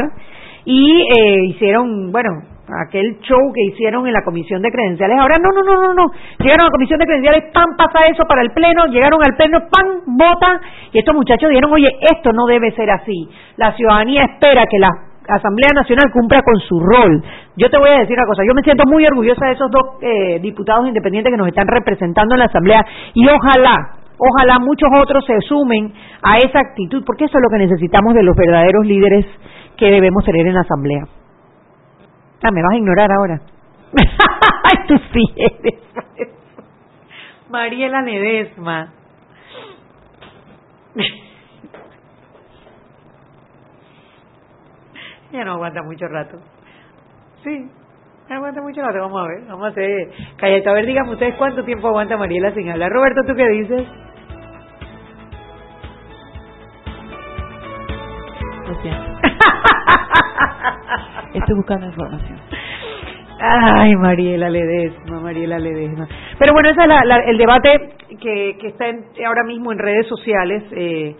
y 0.65 1.01
eh, 1.01 1.45
hicieron 1.47 2.11
bueno 2.11 2.50
aquel 2.67 3.19
show 3.21 3.51
que 3.53 3.63
hicieron 3.73 4.07
en 4.07 4.13
la 4.13 4.23
comisión 4.23 4.61
de 4.61 4.71
credenciales. 4.71 5.17
Ahora 5.19 5.35
no, 5.41 5.49
no, 5.51 5.63
no, 5.63 5.81
no, 5.81 5.93
no. 5.93 6.11
Llegaron 6.39 6.61
a 6.61 6.65
la 6.65 6.71
comisión 6.71 6.99
de 6.99 7.05
credenciales, 7.05 7.51
pan, 7.53 7.75
pasa 7.77 8.07
eso 8.07 8.23
para 8.25 8.41
el 8.41 8.51
pleno, 8.51 8.85
llegaron 8.87 9.19
al 9.23 9.35
pleno, 9.35 9.59
pan, 9.69 10.01
vota, 10.05 10.61
y 10.91 10.99
estos 10.99 11.15
muchachos 11.15 11.49
dijeron, 11.49 11.71
oye, 11.73 11.89
esto 12.01 12.31
no 12.33 12.45
debe 12.45 12.71
ser 12.71 12.89
así. 12.91 13.29
La 13.57 13.73
ciudadanía 13.73 14.23
espera 14.23 14.65
que 14.67 14.79
la 14.79 14.89
Asamblea 15.27 15.69
Nacional 15.75 16.11
cumpla 16.11 16.41
con 16.41 16.59
su 16.59 16.79
rol. 16.79 17.23
Yo 17.55 17.69
te 17.69 17.77
voy 17.77 17.89
a 17.89 17.99
decir 17.99 18.17
una 18.17 18.27
cosa, 18.27 18.43
yo 18.47 18.53
me 18.53 18.63
siento 18.63 18.83
muy 18.87 19.05
orgullosa 19.05 19.45
de 19.45 19.53
esos 19.53 19.69
dos 19.69 19.83
eh, 20.01 20.39
diputados 20.41 20.87
independientes 20.87 21.31
que 21.31 21.37
nos 21.37 21.47
están 21.47 21.67
representando 21.67 22.35
en 22.35 22.39
la 22.39 22.45
Asamblea 22.45 22.85
y 23.13 23.27
ojalá, 23.27 23.95
ojalá 24.17 24.59
muchos 24.59 24.89
otros 24.99 25.25
se 25.25 25.39
sumen 25.41 25.93
a 26.23 26.37
esa 26.37 26.59
actitud, 26.59 27.03
porque 27.05 27.25
eso 27.25 27.37
es 27.37 27.43
lo 27.43 27.49
que 27.49 27.65
necesitamos 27.65 28.13
de 28.13 28.23
los 28.23 28.35
verdaderos 28.35 28.85
líderes 28.85 29.25
que 29.77 29.91
debemos 29.91 30.23
tener 30.25 30.47
en 30.47 30.55
la 30.55 30.61
Asamblea. 30.61 31.20
Ah, 32.43 32.51
me 32.51 32.61
vas 32.61 32.71
a 32.73 32.77
ignorar 32.77 33.11
ahora. 33.11 33.41
Ay, 34.63 34.87
tú 34.87 34.97
sí 35.13 35.23
eres. 35.35 35.79
Mariela 37.49 38.01
Ledesma. 38.01 38.93
ya 45.31 45.45
no 45.45 45.53
aguanta 45.53 45.81
mucho 45.83 46.07
rato. 46.07 46.39
Sí, 47.43 47.69
no 48.29 48.35
aguanta 48.35 48.61
mucho 48.61 48.81
rato. 48.81 48.99
Vamos 48.99 49.21
a 49.21 49.27
ver, 49.27 49.45
vamos 49.47 49.65
a 49.65 49.69
hacer. 49.69 50.11
Cállate, 50.37 50.69
a 50.69 50.73
ver, 50.73 50.85
díganme 50.85 51.13
ustedes 51.13 51.35
cuánto 51.35 51.63
tiempo 51.63 51.87
aguanta 51.87 52.17
Mariela 52.17 52.53
sin 52.53 52.69
hablar. 52.69 52.91
Roberto, 52.91 53.21
¿tú 53.25 53.35
qué 53.35 53.47
dices? 53.47 53.87
Lo 58.67 58.81
siento. 58.81 59.21
Estoy 61.33 61.55
buscando 61.55 61.87
información. 61.87 62.39
Ay, 63.39 63.95
Mariela 63.95 64.49
Ledesma, 64.49 65.19
Mariela 65.19 65.57
Ledesma. 65.57 66.07
Pero 66.37 66.53
bueno, 66.53 66.69
ese 66.69 66.81
es 66.81 66.87
la, 66.87 67.17
el 67.25 67.37
debate 67.37 67.95
que, 68.19 68.57
que 68.59 68.67
está 68.67 68.85
ahora 69.25 69.43
mismo 69.45 69.71
en 69.71 69.79
redes 69.79 70.07
sociales. 70.07 70.63
Eh, 70.71 71.15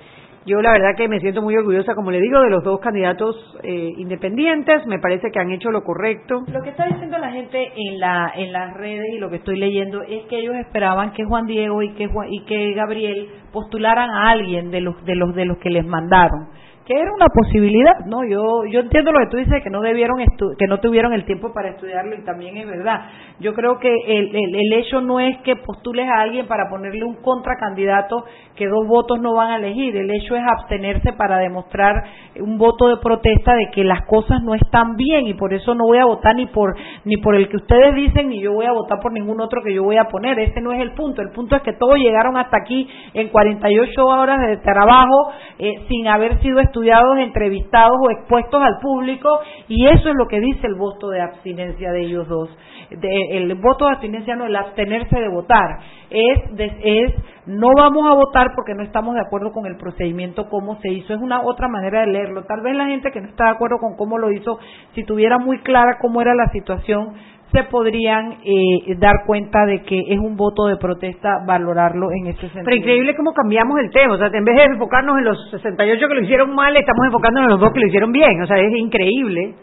yo 0.46 0.60
la 0.62 0.72
verdad 0.72 0.96
que 0.98 1.08
me 1.08 1.20
siento 1.20 1.42
muy 1.42 1.56
orgullosa, 1.56 1.94
como 1.94 2.10
le 2.10 2.20
digo, 2.20 2.42
de 2.42 2.50
los 2.50 2.64
dos 2.64 2.80
candidatos 2.80 3.36
eh, 3.64 3.92
independientes. 3.98 4.86
Me 4.88 5.00
parece 5.00 5.30
que 5.32 5.40
han 5.40 5.52
hecho 5.52 5.72
lo 5.72 5.84
correcto. 5.84 6.42
Lo 6.52 6.62
que 6.62 6.70
está 6.70 6.86
diciendo 6.86 7.18
la 7.20 7.32
gente 7.32 7.72
en 7.76 8.00
la 8.00 8.32
en 8.36 8.52
las 8.52 8.74
redes 8.76 9.14
y 9.14 9.20
lo 9.20 9.30
que 9.30 9.38
estoy 9.38 9.58
leyendo 9.58 10.02
es 10.02 10.26
que 10.26 10.40
ellos 10.40 10.56
esperaban 10.56 11.14
que 11.14 11.26
Juan 11.26 11.46
Diego 11.46 11.82
y 11.84 11.94
que 11.94 12.10
y 12.30 12.46
que 12.46 12.74
Gabriel 12.74 13.30
postularan 13.52 14.10
a 14.10 14.30
alguien 14.30 14.72
de 14.72 14.82
los 14.82 15.04
de 15.06 15.16
los 15.16 15.36
de 15.36 15.46
los 15.46 15.58
que 15.60 15.70
les 15.70 15.86
mandaron 15.86 16.50
que 16.92 17.00
era 17.00 17.14
una 17.14 17.28
posibilidad, 17.28 18.06
¿no? 18.06 18.26
Yo 18.26 18.66
yo 18.66 18.82
entiendo 18.82 19.12
lo 19.12 19.20
que 19.20 19.32
tú 19.32 19.38
dices 19.38 19.64
que 19.64 19.70
no 19.70 19.82
debieron 19.82 20.18
que 20.58 20.68
no 20.68 20.80
tuvieron 20.80 21.14
el 21.14 21.24
tiempo 21.24 21.54
para 21.54 21.70
estudiarlo 21.70 22.16
y 22.16 22.24
también 22.24 22.58
es 22.58 22.68
verdad. 22.68 23.02
Yo 23.40 23.54
creo 23.54 23.80
que 23.80 23.94
el, 24.08 24.36
el, 24.36 24.56
el, 24.56 24.74
hecho 24.74 25.00
no 25.00 25.20
es 25.20 25.38
que 25.40 25.56
postules 25.56 26.08
a 26.10 26.22
alguien 26.22 26.48
para 26.48 26.70
ponerle 26.70 27.06
un 27.06 27.16
contracandidato 27.22 28.26
que 28.56 28.68
dos 28.68 28.86
votos 28.88 29.22
no 29.22 29.34
van 29.34 29.52
a 29.52 29.56
elegir, 29.56 29.96
el 29.96 30.12
hecho 30.12 30.36
es 30.36 30.44
abstenerse 30.44 31.14
para 31.14 31.38
demostrar 31.38 32.04
un 32.40 32.58
voto 32.58 32.90
de 32.90 32.98
protesta 32.98 33.54
de 33.56 33.70
que 33.72 33.84
las 33.84 34.06
cosas 34.06 34.44
no 34.44 34.54
están 34.54 34.96
bien 34.98 35.28
y 35.28 35.34
por 35.34 35.54
eso 35.54 35.74
no 35.74 35.86
voy 35.86 35.98
a 35.98 36.06
votar 36.06 36.36
ni 36.36 36.48
por 36.48 36.76
ni 37.06 37.18
por 37.18 37.36
el 37.36 37.48
que 37.48 37.58
ustedes 37.58 37.96
dicen 37.96 38.30
ni 38.30 38.42
yo 38.42 38.54
voy 38.54 38.66
a 38.66 38.74
votar 38.74 39.00
por 39.00 39.14
ningún 39.14 39.40
otro 39.40 39.62
que 39.64 39.74
yo 39.74 39.84
voy 39.84 39.98
a 39.98 40.06
poner, 40.06 40.38
ese 40.40 40.60
no 40.60 40.74
es 40.74 40.82
el 40.82 40.92
punto, 40.92 41.22
el 41.22 41.32
punto 41.32 41.56
es 41.56 41.62
que 41.62 41.74
todos 41.74 41.98
llegaron 41.98 42.36
hasta 42.38 42.58
aquí 42.58 42.88
en 43.14 43.30
48 43.30 44.06
horas 44.06 44.40
de 44.46 44.58
trabajo 44.58 45.32
eh, 45.58 45.86
sin 45.88 46.08
haber 46.08 46.40
sido 46.42 46.60
estudiados, 46.60 46.81
entrevistados 47.20 47.98
o 48.02 48.10
expuestos 48.12 48.62
al 48.62 48.80
público 48.80 49.30
y 49.68 49.88
eso 49.88 50.10
es 50.10 50.16
lo 50.16 50.28
que 50.28 50.40
dice 50.40 50.68
el 50.68 50.76
voto 50.76 51.10
de 51.10 51.22
abstinencia 51.22 51.92
de 51.92 52.02
ellos 52.02 52.28
dos. 52.28 52.50
el 52.90 53.54
voto 53.56 53.86
de 53.86 53.92
abstinencia 53.92 54.36
no, 54.36 54.46
el 54.46 54.56
abstenerse 54.56 55.20
de 55.20 55.30
votar, 55.30 55.80
es, 56.10 56.40
es 56.84 57.14
no 57.46 57.70
vamos 57.76 58.06
a 58.08 58.14
votar 58.14 58.48
porque 58.56 58.76
no 58.76 58.84
estamos 58.84 59.16
de 59.16 59.22
acuerdo 59.22 59.52
con 59.52 59.66
el 59.66 59.76
procedimiento 59.78 60.48
como 60.48 60.80
se 60.82 60.90
hizo, 60.90 61.14
es 61.14 61.22
una 61.22 61.42
otra 61.42 61.68
manera 61.68 62.02
de 62.02 62.08
leerlo. 62.08 62.44
Tal 62.44 62.62
vez 62.62 62.76
la 62.76 62.86
gente 62.86 63.12
que 63.12 63.20
no 63.20 63.30
está 63.30 63.46
de 63.46 63.52
acuerdo 63.52 63.78
con 63.80 63.96
cómo 63.96 64.18
lo 64.18 64.32
hizo, 64.32 64.60
si 64.94 65.04
tuviera 65.04 65.40
muy 65.40 65.60
clara 65.60 65.98
cómo 66.00 66.22
era 66.22 66.36
la 66.36 66.50
situación, 66.52 67.14
se 67.52 67.64
podrían 67.64 68.40
eh, 68.44 68.96
dar 68.98 69.26
cuenta 69.26 69.66
de 69.66 69.84
que 69.84 70.00
es 70.00 70.20
un 70.20 70.38
voto 70.38 70.68
de 70.68 70.78
protesta 70.78 71.44
valorarlo 71.46 72.12
en 72.12 72.28
ese 72.28 72.42
sentido. 72.42 72.64
Pero 72.64 72.78
increíble 72.78 73.16
cómo 73.16 73.34
cambiamos 73.34 73.80
el 73.80 73.90
tema, 73.92 74.14
o 74.14 74.18
sea, 74.18 74.28
en 74.28 74.46
vez 74.46 74.56
de 74.56 74.64
enfocarnos 74.74 75.18
en 75.18 75.26
los 75.26 75.52
68 75.52 76.08
que 76.08 76.14
lo 76.14 76.22
hicieron 76.22 76.56
mal, 76.56 76.76
estamos 76.76 77.06
enfocándonos 77.06 77.48
en 77.48 77.52
los 77.52 77.60
dos 77.60 77.74
que 77.74 77.82
lo 77.82 77.88
hicieron 77.88 78.12
bien, 78.12 78.42
o 78.42 78.48
sea, 78.48 78.58
es 78.58 78.74
increíble 78.76 79.56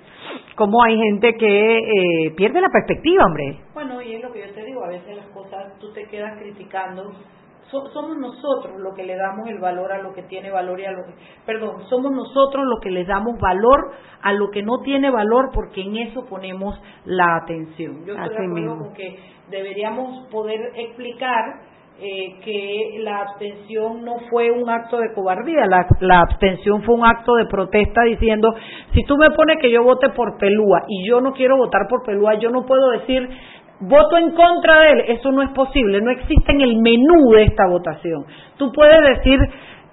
cómo 0.54 0.82
hay 0.82 0.98
gente 0.98 1.34
que 1.34 1.78
eh, 1.78 2.30
pierde 2.36 2.60
la 2.60 2.68
perspectiva, 2.68 3.24
hombre. 3.24 3.58
Bueno, 3.72 4.02
y 4.02 4.14
es 4.14 4.22
lo 4.22 4.32
que 4.32 4.40
yo 4.40 4.52
te 4.52 4.64
digo, 4.64 4.84
a 4.84 4.88
veces 4.88 5.16
las 5.16 5.26
cosas 5.28 5.78
tú 5.78 5.92
te 5.92 6.04
quedas 6.04 6.38
criticando 6.38 7.12
somos 7.70 8.16
nosotros 8.16 8.78
los 8.78 8.94
que 8.94 9.04
le 9.04 9.16
damos 9.16 9.48
el 9.48 9.58
valor 9.58 9.92
a 9.92 9.98
lo 9.98 10.12
que 10.12 10.22
tiene 10.22 10.50
valor 10.50 10.80
y 10.80 10.86
a 10.86 10.92
lo 10.92 11.04
que, 11.04 11.12
perdón, 11.44 11.82
somos 11.88 12.12
nosotros 12.12 12.64
los 12.66 12.80
que 12.80 12.90
le 12.90 13.04
damos 13.04 13.38
valor 13.38 13.92
a 14.22 14.32
lo 14.32 14.50
que 14.50 14.62
no 14.62 14.80
tiene 14.82 15.10
valor 15.10 15.50
porque 15.52 15.82
en 15.82 15.96
eso 15.96 16.24
ponemos 16.26 16.80
la 17.04 17.36
atención. 17.42 18.04
Yo 18.04 18.14
estoy 18.14 18.36
de 18.36 18.46
acuerdo 18.46 18.78
con 18.78 18.94
que 18.94 19.18
deberíamos 19.50 20.26
poder 20.28 20.72
explicar 20.76 21.68
eh, 22.00 22.38
que 22.44 23.00
la 23.00 23.22
abstención 23.22 24.04
no 24.04 24.20
fue 24.30 24.52
un 24.52 24.70
acto 24.70 24.98
de 24.98 25.12
cobardía, 25.12 25.66
la, 25.66 25.84
la, 25.98 26.20
abstención 26.20 26.84
fue 26.84 26.94
un 26.94 27.04
acto 27.04 27.34
de 27.34 27.46
protesta 27.46 28.02
diciendo, 28.04 28.54
si 28.94 29.02
tú 29.02 29.16
me 29.16 29.32
pones 29.32 29.58
que 29.60 29.68
yo 29.68 29.82
vote 29.82 30.10
por 30.10 30.38
Pelúa 30.38 30.84
y 30.86 31.08
yo 31.08 31.20
no 31.20 31.32
quiero 31.32 31.56
votar 31.56 31.88
por 31.90 32.04
Pelúa, 32.04 32.34
yo 32.34 32.50
no 32.50 32.64
puedo 32.64 32.90
decir 32.90 33.28
voto 33.80 34.16
en 34.16 34.32
contra 34.32 34.80
de 34.80 34.92
él, 34.92 35.04
eso 35.08 35.30
no 35.30 35.42
es 35.42 35.50
posible, 35.50 36.00
no 36.00 36.10
existe 36.10 36.52
en 36.52 36.60
el 36.60 36.76
menú 36.78 37.32
de 37.34 37.44
esta 37.44 37.66
votación. 37.66 38.24
Tú 38.56 38.72
puedes 38.72 39.16
decir 39.16 39.38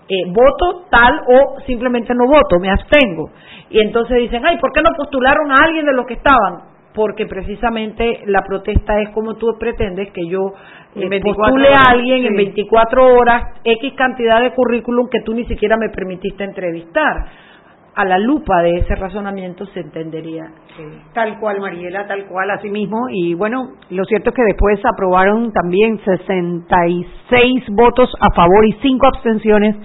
eh, 0.07 0.23
voto 0.27 0.85
tal 0.89 1.21
o 1.27 1.59
simplemente 1.65 2.13
no 2.13 2.25
voto, 2.27 2.59
me 2.59 2.69
abstengo. 2.69 3.31
Y 3.69 3.79
entonces 3.79 4.17
dicen, 4.19 4.43
ay, 4.45 4.57
¿por 4.57 4.71
qué 4.71 4.81
no 4.81 4.89
postularon 4.95 5.51
a 5.51 5.65
alguien 5.65 5.85
de 5.85 5.93
los 5.93 6.05
que 6.05 6.15
estaban? 6.15 6.75
Porque 6.93 7.25
precisamente 7.25 8.21
la 8.25 8.41
protesta 8.41 9.01
es 9.01 9.09
como 9.09 9.35
tú 9.35 9.47
pretendes 9.59 10.11
que 10.11 10.27
yo 10.27 10.53
eh, 10.95 11.21
postule 11.21 11.69
a 11.69 11.91
alguien 11.91 12.25
en 12.25 12.35
24 12.35 13.05
horas 13.05 13.59
X 13.63 13.93
cantidad 13.97 14.41
de 14.41 14.53
currículum 14.53 15.09
que 15.09 15.21
tú 15.21 15.33
ni 15.33 15.45
siquiera 15.45 15.75
me 15.77 15.89
permitiste 15.89 16.43
entrevistar 16.43 17.25
a 17.95 18.05
la 18.05 18.17
lupa 18.19 18.61
de 18.61 18.77
ese 18.79 18.95
razonamiento 18.95 19.65
se 19.67 19.79
entendería. 19.79 20.45
Tal 21.13 21.39
cual, 21.39 21.61
Mariela, 21.61 22.05
tal 22.07 22.25
cual, 22.25 22.51
así 22.51 22.69
mismo. 22.69 23.07
Y 23.09 23.33
bueno, 23.33 23.73
lo 23.89 24.03
cierto 24.05 24.31
es 24.31 24.35
que 24.35 24.43
después 24.43 24.79
aprobaron 24.85 25.53
también 25.53 25.99
66 26.03 27.63
votos 27.71 28.09
a 28.19 28.35
favor 28.35 28.65
y 28.67 28.73
5 28.81 29.07
abstenciones 29.07 29.75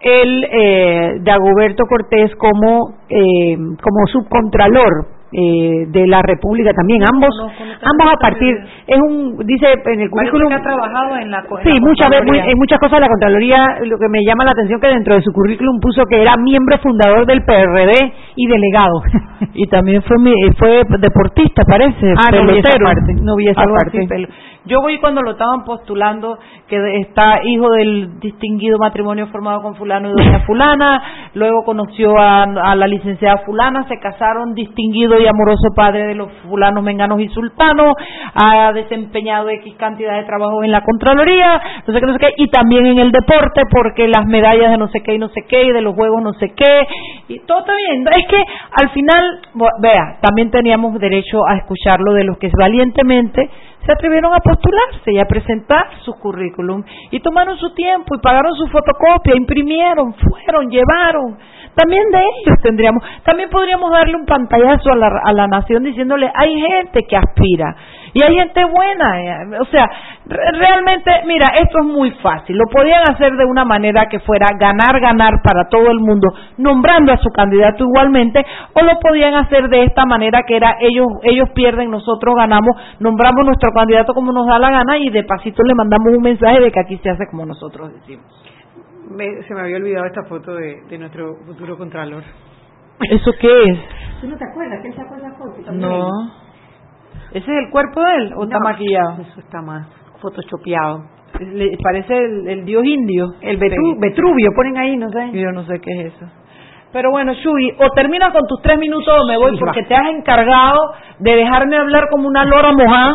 el 0.00 0.44
eh, 0.50 1.12
Dagoberto 1.22 1.84
Cortés 1.88 2.34
como, 2.36 2.98
eh, 3.08 3.56
como 3.56 4.06
subcontralor 4.12 5.15
eh, 5.36 5.84
de 5.88 6.06
la 6.06 6.22
República 6.22 6.72
también 6.72 7.02
ambos 7.12 7.28
ambos 7.36 8.06
a 8.08 8.16
partir 8.16 8.56
es 8.86 8.98
un 9.06 9.36
dice 9.44 9.66
en 9.84 10.00
el 10.00 10.08
currículum 10.08 10.48
que 10.48 10.54
ha 10.54 10.62
trabajado 10.62 11.16
en 11.20 11.30
la 11.30 11.44
sí 11.62 11.72
muchas 11.82 12.08
en 12.24 12.58
muchas 12.58 12.78
cosas 12.80 13.00
la 13.00 13.08
contraloría 13.08 13.84
lo 13.84 13.98
que 13.98 14.08
me 14.08 14.24
llama 14.24 14.44
la 14.44 14.52
atención 14.52 14.80
que 14.80 14.88
dentro 14.88 15.14
de 15.14 15.20
su 15.20 15.32
currículum 15.32 15.78
puso 15.80 16.04
que 16.08 16.22
era 16.22 16.36
miembro 16.36 16.78
fundador 16.78 17.26
del 17.26 17.44
PRD 17.44 18.12
y 18.36 18.46
delegado. 18.46 19.02
Y 19.52 19.66
también 19.68 20.02
fue 20.02 20.16
fue 20.58 20.82
deportista 20.98 21.62
parece 21.66 22.14
ah 22.16 22.30
no 22.32 22.52
vi 22.52 22.58
esa 22.58 22.78
parte 22.82 23.14
no 23.20 23.36
vi 23.36 23.48
esa 23.48 23.64
parte 23.64 24.28
Yo 24.66 24.80
voy 24.80 24.98
cuando 24.98 25.22
lo 25.22 25.32
estaban 25.32 25.64
postulando, 25.64 26.38
que 26.66 26.76
está 27.00 27.40
hijo 27.44 27.70
del 27.70 28.18
distinguido 28.18 28.78
matrimonio 28.78 29.28
formado 29.28 29.62
con 29.62 29.76
fulano 29.76 30.10
y 30.10 30.12
doña 30.12 30.40
fulana, 30.40 31.02
luego 31.34 31.62
conoció 31.64 32.18
a, 32.18 32.74
la 32.74 32.86
licenciada 32.88 33.38
fulana, 33.44 33.86
se 33.86 33.98
casaron, 34.00 34.54
distinguido 34.54 35.20
y 35.20 35.26
amoroso 35.26 35.68
padre 35.74 36.06
de 36.06 36.14
los 36.16 36.32
fulanos, 36.48 36.82
menganos 36.82 37.20
y 37.20 37.28
sultanos, 37.28 37.94
ha 38.34 38.72
desempeñado 38.72 39.48
X 39.50 39.74
cantidad 39.78 40.16
de 40.16 40.24
trabajo 40.24 40.64
en 40.64 40.72
la 40.72 40.80
Contraloría, 40.80 41.60
no 41.86 41.94
sé 41.94 42.00
qué, 42.00 42.06
no 42.06 42.12
sé 42.14 42.18
qué, 42.18 42.32
y 42.36 42.48
también 42.48 42.86
en 42.86 42.98
el 42.98 43.12
deporte, 43.12 43.62
porque 43.70 44.08
las 44.08 44.26
medallas 44.26 44.72
de 44.72 44.78
no 44.78 44.88
sé 44.88 45.00
qué 45.02 45.14
y 45.14 45.18
no 45.18 45.28
sé 45.28 45.42
qué, 45.48 45.64
y 45.64 45.72
de 45.72 45.80
los 45.80 45.94
juegos 45.94 46.22
no 46.22 46.32
sé 46.34 46.52
qué, 46.56 46.86
y 47.28 47.38
todo 47.46 47.60
está 47.60 47.72
bien. 47.76 48.04
Es 48.16 48.26
que 48.26 48.42
al 48.82 48.90
final, 48.90 49.40
vea, 49.80 50.18
también 50.20 50.50
teníamos 50.50 50.98
derecho 50.98 51.38
a 51.48 51.56
escucharlo 51.58 52.14
de 52.14 52.24
los 52.24 52.36
que 52.38 52.50
valientemente 52.58 53.48
se 53.86 53.92
atrevieron 53.92 54.34
a 54.34 54.38
postularse 54.38 55.12
y 55.12 55.18
a 55.18 55.24
presentar 55.24 55.86
su 56.04 56.12
currículum 56.14 56.82
y 57.10 57.20
tomaron 57.20 57.56
su 57.56 57.72
tiempo 57.72 58.16
y 58.16 58.20
pagaron 58.20 58.54
su 58.56 58.66
fotocopia, 58.66 59.36
imprimieron, 59.36 60.14
fueron, 60.14 60.68
llevaron. 60.68 61.38
También 61.74 62.02
de 62.10 62.18
ellos 62.18 62.58
tendríamos, 62.62 63.02
también 63.24 63.48
podríamos 63.50 63.90
darle 63.90 64.16
un 64.16 64.26
pantallazo 64.26 64.90
a 64.90 64.96
la, 64.96 65.08
a 65.24 65.32
la 65.32 65.46
nación 65.46 65.84
diciéndole, 65.84 66.30
hay 66.34 66.60
gente 66.60 67.04
que 67.08 67.16
aspira 67.16 67.76
y 68.16 68.22
hay 68.22 68.34
gente 68.34 68.64
buena. 68.64 69.20
Eh, 69.20 69.60
o 69.60 69.66
sea, 69.66 69.84
realmente, 70.24 71.10
mira, 71.26 71.48
esto 71.60 71.80
es 71.80 71.84
muy 71.84 72.10
fácil. 72.22 72.56
Lo 72.56 72.64
podían 72.72 73.02
hacer 73.10 73.30
de 73.36 73.44
una 73.44 73.66
manera 73.66 74.06
que 74.08 74.20
fuera 74.20 74.46
ganar, 74.58 74.98
ganar 75.00 75.42
para 75.44 75.68
todo 75.68 75.90
el 75.90 76.00
mundo, 76.00 76.28
nombrando 76.56 77.12
a 77.12 77.18
su 77.18 77.28
candidato 77.28 77.84
igualmente, 77.84 78.42
o 78.72 78.80
lo 78.80 78.98
podían 79.00 79.34
hacer 79.34 79.68
de 79.68 79.84
esta 79.84 80.06
manera 80.06 80.44
que 80.46 80.56
era 80.56 80.76
ellos, 80.80 81.08
ellos 81.24 81.50
pierden, 81.50 81.90
nosotros 81.90 82.34
ganamos, 82.34 82.74
nombramos 83.00 83.44
nuestro 83.44 83.70
candidato 83.74 84.14
como 84.14 84.32
nos 84.32 84.46
da 84.46 84.58
la 84.58 84.70
gana 84.70 84.96
y 84.96 85.10
de 85.10 85.22
pasito 85.24 85.62
le 85.62 85.74
mandamos 85.74 86.14
un 86.16 86.22
mensaje 86.22 86.60
de 86.60 86.72
que 86.72 86.80
aquí 86.80 86.96
se 87.02 87.10
hace 87.10 87.26
como 87.26 87.44
nosotros 87.44 87.92
decimos. 87.92 88.24
se 89.46 89.54
me 89.54 89.60
había 89.60 89.76
olvidado 89.76 90.06
esta 90.06 90.24
foto 90.24 90.54
de, 90.54 90.84
de 90.88 90.96
nuestro 90.96 91.36
futuro 91.44 91.76
contralor. 91.76 92.22
¿Eso 93.10 93.30
qué 93.38 93.64
es? 93.64 93.78
¿Tú 94.22 94.26
no 94.26 94.38
te 94.38 94.44
acuerdas 94.50 94.80
que 94.80 94.88
él 94.88 94.94
sacó 94.94 95.16
esa 95.16 95.32
foto? 95.32 95.70
No. 95.72 96.45
¿Ese 97.36 97.52
es 97.52 97.58
el 97.66 97.70
cuerpo 97.70 98.00
de 98.00 98.14
él 98.16 98.32
o 98.34 98.44
está 98.44 98.58
maquillado? 98.60 99.20
Eso 99.20 99.40
está 99.40 99.60
más 99.60 99.86
photoshopeado. 100.22 101.04
Le 101.38 101.76
parece 101.82 102.16
el, 102.16 102.64
dios 102.64 102.82
indio. 102.82 103.26
El 103.42 103.58
Vetruvio, 103.58 104.52
ponen 104.56 104.78
ahí, 104.78 104.96
no 104.96 105.10
sé. 105.10 105.32
Yo 105.34 105.52
no 105.52 105.64
sé 105.64 105.78
qué 105.82 105.90
es 105.92 106.14
eso. 106.14 106.24
Pero 106.94 107.10
bueno, 107.10 107.34
Shubi, 107.34 107.72
o 107.78 107.90
termina 107.94 108.32
con 108.32 108.40
tus 108.48 108.62
tres 108.62 108.78
minutos 108.78 109.12
o 109.20 109.26
me 109.26 109.36
voy 109.36 109.58
porque 109.58 109.82
te 109.82 109.94
has 109.94 110.08
encargado 110.16 110.80
de 111.18 111.36
dejarme 111.36 111.76
hablar 111.76 112.04
como 112.10 112.26
una 112.26 112.42
lora 112.46 112.72
mojada 112.72 113.12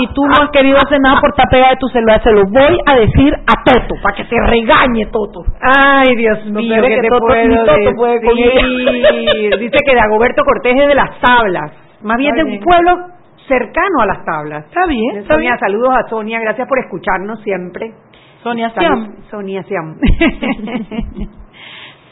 y 0.00 0.06
tú 0.14 0.24
no 0.24 0.42
has 0.42 0.50
querido 0.52 0.78
hacer 0.78 0.98
nada 1.06 1.20
por 1.20 1.34
tapega 1.34 1.68
de 1.68 1.76
tu 1.76 1.88
celular. 1.88 2.22
Se 2.22 2.32
lo 2.32 2.46
voy 2.46 2.78
a 2.86 2.96
decir 2.96 3.34
a 3.34 3.62
Toto 3.62 3.94
para 4.02 4.16
que 4.16 4.24
te 4.24 4.36
regañe 4.40 5.04
Toto. 5.12 5.44
Ay, 5.60 6.16
Dios 6.16 6.46
mío, 6.46 6.82
que 6.82 7.00
te 7.02 7.08
Toto, 7.08 7.26
Toto 7.26 7.94
puede 7.94 8.20
Dice 9.58 9.78
que 9.84 9.94
de 9.94 10.00
Agoberto 10.00 10.42
Cortés 10.46 10.80
es 10.80 10.88
de 10.88 10.94
las 10.94 11.20
tablas. 11.20 11.72
Más 12.02 12.16
bien 12.16 12.34
de 12.34 12.44
un 12.44 12.60
pueblo 12.60 13.19
cercano 13.50 14.00
a 14.02 14.06
las 14.06 14.24
tablas. 14.24 14.64
Está 14.66 14.86
bien. 14.86 15.26
Sonia, 15.26 15.58
saludos 15.58 15.90
a 15.92 16.08
Sonia, 16.08 16.38
gracias 16.40 16.68
por 16.68 16.78
escucharnos 16.78 17.42
siempre. 17.42 17.92
Sonia 18.42 18.70
Siam. 18.70 19.16
Sonia 19.28 19.62
Siam. 19.64 19.96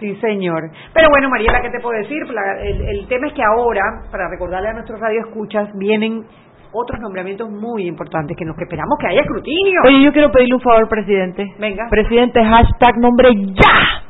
sí, 0.00 0.16
señor. 0.16 0.70
Pero 0.92 1.08
bueno, 1.10 1.30
Mariela, 1.30 1.62
¿qué 1.62 1.70
te 1.70 1.80
puedo 1.80 1.96
decir? 1.96 2.18
el, 2.62 3.06
tema 3.06 3.28
es 3.28 3.32
que 3.32 3.42
ahora, 3.42 3.82
para 4.10 4.28
recordarle 4.28 4.68
a 4.68 4.72
nuestros 4.72 5.00
radioescuchas, 5.00 5.70
vienen 5.78 6.24
otros 6.72 7.00
nombramientos 7.00 7.48
muy 7.48 7.86
importantes 7.86 8.36
que 8.36 8.44
nos 8.44 8.58
esperamos 8.58 8.98
que 9.00 9.06
haya 9.06 9.20
escrutinio. 9.20 9.80
Oye, 9.86 10.02
yo 10.02 10.12
quiero 10.12 10.30
pedirle 10.30 10.56
un 10.56 10.60
favor, 10.60 10.86
presidente. 10.88 11.46
Venga. 11.58 11.86
Presidente, 11.88 12.44
hashtag 12.44 12.98
nombre 12.98 13.30
ya 13.54 14.07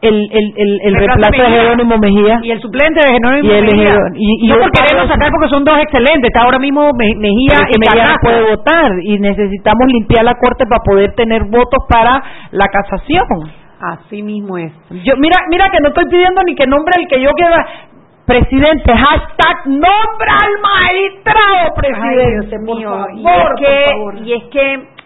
el, 0.00 0.14
el, 0.30 0.54
el, 0.56 0.80
el 0.84 0.94
reemplazo 0.94 1.42
de 1.42 1.48
Jerónimo 1.48 1.98
Mejía. 1.98 2.38
Y 2.42 2.50
el 2.52 2.60
suplente 2.60 3.00
de 3.00 3.12
Jerónimo 3.12 3.48
Mejía. 3.48 3.96
y, 4.14 4.46
y 4.46 4.48
no 4.48 4.58
por 4.58 4.70
queremos 4.70 5.08
sacar 5.08 5.30
porque 5.30 5.48
son 5.48 5.64
dos 5.64 5.78
excelentes. 5.78 6.28
Está 6.28 6.42
ahora 6.42 6.58
mismo 6.58 6.90
Mejía 6.96 7.58
y 7.74 7.78
Mejía 7.78 8.08
no 8.08 8.16
puede 8.22 8.42
votar. 8.50 8.92
Y 9.02 9.18
necesitamos 9.18 9.86
limpiar 9.88 10.24
la 10.24 10.34
corte 10.34 10.64
para 10.68 10.82
poder 10.84 11.14
tener 11.14 11.44
votos 11.44 11.84
para 11.88 12.22
la 12.52 12.66
casación. 12.66 13.24
Así 13.80 14.22
mismo 14.22 14.58
es. 14.58 14.72
Yo, 15.04 15.14
mira, 15.18 15.36
mira 15.50 15.70
que 15.70 15.78
no 15.80 15.88
estoy 15.88 16.06
pidiendo 16.06 16.42
ni 16.44 16.54
que 16.54 16.66
nombre 16.66 16.94
el 17.00 17.08
que 17.08 17.20
yo 17.20 17.30
quiera. 17.30 17.66
Presidente, 18.26 18.92
hashtag 18.94 19.66
nombra 19.66 20.36
al 20.44 20.52
magistrado, 20.60 21.74
presidente. 21.74 22.56
Ay, 22.56 22.60
Dios 22.60 22.62
mío. 22.62 23.06
y, 23.14 23.24
es 23.26 23.48
que, 23.58 24.22
y 24.24 24.32
es 24.34 24.44
que 24.50 24.97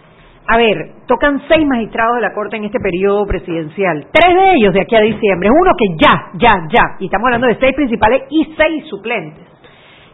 a 0.46 0.56
ver, 0.56 0.92
tocan 1.06 1.40
seis 1.48 1.66
magistrados 1.66 2.16
de 2.16 2.22
la 2.22 2.34
Corte 2.34 2.56
en 2.56 2.64
este 2.64 2.80
periodo 2.80 3.24
presidencial. 3.26 4.08
Tres 4.12 4.34
de 4.34 4.54
ellos 4.54 4.74
de 4.74 4.80
aquí 4.80 4.96
a 4.96 5.00
diciembre. 5.00 5.48
Uno 5.50 5.72
que 5.78 5.96
ya, 5.96 6.30
ya, 6.34 6.68
ya. 6.68 6.96
Y 6.98 7.04
estamos 7.06 7.26
hablando 7.26 7.46
de 7.46 7.58
seis 7.60 7.74
principales 7.76 8.24
y 8.28 8.52
seis 8.56 8.84
suplentes 8.88 9.46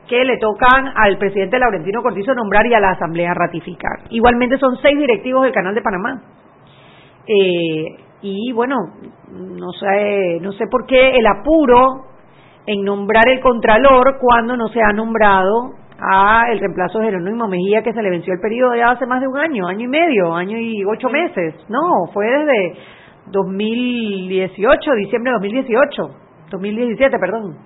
que 0.07 0.25
le 0.25 0.39
tocan 0.39 0.93
al 0.95 1.19
presidente 1.19 1.59
Laurentino 1.59 2.03
Cortizo 2.03 2.35
nombrar 2.35 2.67
y 2.67 2.75
a 2.75 2.81
la 2.81 2.91
Asamblea 2.91 3.35
ratificar. 3.35 4.01
Igualmente 4.11 4.59
son 4.59 4.77
seis 4.81 4.99
directivos 4.99 5.45
del 5.45 5.53
Canal 5.53 5.75
de 5.75 5.83
Panamá. 5.83 6.23
Eh, 7.27 7.85
y 8.23 8.53
bueno, 8.53 8.77
no 9.31 9.73
sé, 9.73 10.39
no 10.41 10.53
sé 10.53 10.67
por 10.71 10.87
qué 10.87 11.11
el 11.11 11.27
apuro 11.27 12.07
en 12.67 12.85
nombrar 12.85 13.29
el 13.29 13.41
Contralor 13.41 14.19
cuando 14.21 14.57
no 14.57 14.69
se 14.69 14.81
ha 14.81 14.93
nombrado 14.93 15.75
a 16.01 16.51
el 16.51 16.61
reemplazo 16.61 16.99
de 16.99 17.07
Jerónimo 17.07 17.49
Mejía 17.49 17.83
que 17.83 17.93
se 17.93 18.03
le 18.03 18.11
venció 18.11 18.33
el 18.33 18.41
periodo 18.41 18.75
ya 18.77 18.91
hace 18.91 19.07
más 19.07 19.21
de 19.21 19.29
un 19.29 19.37
año, 19.37 19.67
año 19.67 19.85
y 19.85 19.89
medio, 19.89 20.35
año 20.35 20.59
y 20.59 20.85
ocho 20.85 21.09
meses. 21.09 21.55
No, 21.69 22.07
fue 22.13 22.27
desde 22.27 22.79
2018, 23.27 24.91
diciembre 24.97 25.33
de 25.33 25.35
2018, 25.35 26.11
2017, 26.51 27.19
perdón. 27.19 27.57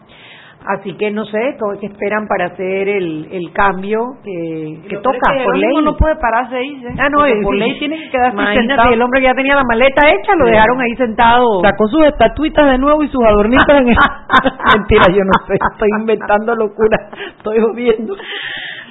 Así 0.66 0.94
que 0.94 1.10
no 1.10 1.24
sé, 1.24 1.56
¿qué 1.80 1.86
esperan 1.86 2.28
para 2.28 2.46
hacer 2.46 2.88
el, 2.88 3.28
el 3.32 3.52
cambio 3.52 3.98
que, 4.22 4.80
que 4.88 4.96
toca 4.98 5.34
por 5.44 5.56
ley? 5.56 5.82
no 5.82 5.96
puede 5.96 6.16
pararse 6.16 6.56
ahí. 6.56 6.84
Ah, 6.98 7.08
no, 7.08 7.24
por 7.42 7.56
ley 7.56 7.78
tiene 7.78 7.98
que 7.98 8.10
quedarse 8.10 8.36
sentado. 8.54 8.92
el 8.92 9.02
hombre 9.02 9.20
que 9.20 9.26
ya 9.26 9.34
tenía 9.34 9.56
la 9.56 9.64
maleta 9.64 10.08
hecha, 10.08 10.34
lo 10.36 10.46
dejaron 10.46 10.80
ahí 10.80 10.94
sentado. 10.96 11.60
Sacó 11.62 11.88
sus 11.88 12.04
estatuitas 12.04 12.70
de 12.70 12.78
nuevo 12.78 13.02
y 13.02 13.08
sus 13.08 13.24
adornitos 13.24 13.68
en 13.68 13.88
el... 13.88 13.96
Mentira, 14.76 15.04
yo 15.08 15.24
no 15.24 15.46
sé, 15.46 15.54
estoy 15.72 15.88
inventando 15.98 16.54
locura, 16.54 16.96
estoy 17.36 17.58
jodiendo. 17.60 18.14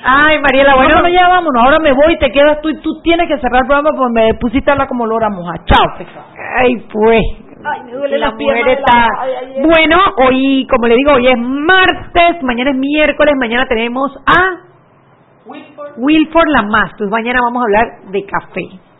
Ay, 0.03 0.39
Mariela, 0.41 0.75
bueno, 0.75 0.95
bueno, 1.01 1.09
ya 1.09 1.29
vámonos, 1.29 1.63
ahora 1.63 1.79
me 1.79 1.93
voy, 1.93 2.17
te 2.17 2.31
quedas 2.31 2.59
tú 2.61 2.69
y 2.69 2.81
tú 2.81 3.01
tienes 3.03 3.27
que 3.27 3.37
cerrar 3.39 3.61
el 3.61 3.67
programa 3.67 3.91
porque 3.95 4.13
me 4.13 4.33
pusiste 4.33 4.69
a 4.71 4.73
hablar 4.73 4.87
como 4.87 5.05
lora 5.05 5.29
moja. 5.29 5.53
Chao. 5.65 5.85
Ay, 6.57 6.85
pues. 6.91 7.50
Ay, 7.63 7.83
me 7.85 7.91
duele 7.91 8.17
la, 8.17 8.31
Bueno, 9.61 9.97
hoy, 10.17 10.67
como 10.69 10.87
le 10.87 10.95
digo, 10.95 11.13
hoy 11.13 11.27
es 11.27 11.37
martes, 11.37 12.41
mañana 12.43 12.71
es 12.71 12.77
miércoles, 12.77 13.35
mañana 13.37 13.65
tenemos 13.67 14.11
a 14.25 14.61
Wilford, 15.45 15.93
Wilford 15.97 16.47
Lamastus. 16.49 17.09
Mañana 17.09 17.39
vamos 17.41 17.61
a 17.61 17.65
hablar 17.65 18.11
de 18.11 18.25
café 18.25 18.90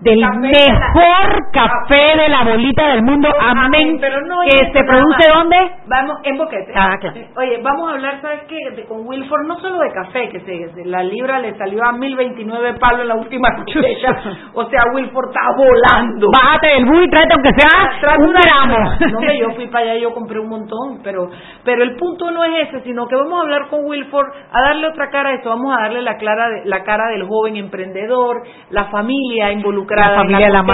del 0.00 0.20
mejor 0.40 1.50
café 1.52 2.16
de 2.16 2.28
la 2.28 2.44
bolita 2.44 2.88
del 2.88 3.02
mundo, 3.02 3.28
amén, 3.38 3.98
pero 4.00 4.20
no 4.22 4.36
que 4.44 4.72
se 4.72 4.84
produce 4.84 5.28
dónde? 5.34 5.56
Vamos, 5.86 6.18
en 6.24 6.38
Boquete. 6.38 6.72
Ah, 6.74 6.96
claro. 6.98 7.20
Oye, 7.36 7.60
vamos 7.62 7.90
a 7.90 7.94
hablar, 7.94 8.20
¿sabes 8.22 8.40
qué? 8.48 8.84
con 8.88 9.06
Wilford, 9.06 9.46
no 9.46 9.58
solo 9.60 9.78
de 9.80 9.92
café, 9.92 10.28
que 10.30 10.40
se, 10.40 10.84
la 10.86 11.02
libra 11.02 11.38
le 11.38 11.54
salió 11.56 11.84
a 11.84 11.92
1029 11.92 12.74
palos 12.74 13.02
en 13.02 13.08
la 13.08 13.14
última 13.16 13.48
cosecha, 13.56 14.16
o 14.54 14.64
sea, 14.70 14.80
Wilford 14.94 15.28
está 15.28 15.40
volando. 15.56 16.28
Bájate 16.34 16.68
del 16.68 16.86
bus 16.86 17.04
y 17.04 17.10
tráete 17.10 17.34
aunque 17.34 17.50
sea 17.60 18.16
un 18.18 18.32
gramo. 18.32 19.20
No, 19.20 19.34
yo 19.34 19.50
fui 19.54 19.66
para 19.66 19.84
allá 19.84 19.94
y 19.96 20.02
yo 20.02 20.14
compré 20.14 20.40
un 20.40 20.48
montón, 20.48 21.00
pero 21.02 21.28
pero 21.64 21.82
el 21.82 21.96
punto 21.96 22.30
no 22.30 22.42
es 22.44 22.68
ese, 22.68 22.80
sino 22.84 23.06
que 23.06 23.16
vamos 23.16 23.34
a 23.38 23.42
hablar 23.42 23.68
con 23.68 23.84
Wilford, 23.84 24.28
a 24.50 24.60
darle 24.62 24.88
otra 24.88 25.10
cara 25.10 25.30
a 25.30 25.34
esto, 25.34 25.50
vamos 25.50 25.76
a 25.76 25.82
darle 25.82 26.02
la, 26.02 26.16
clara, 26.16 26.48
la 26.64 26.82
cara 26.84 27.08
del 27.08 27.26
joven 27.26 27.56
emprendedor, 27.56 28.42
la 28.70 28.86
familia 28.86 29.52
involucrada 29.52 29.89
la 29.96 30.14
familia 30.14 30.48
la 30.48 30.64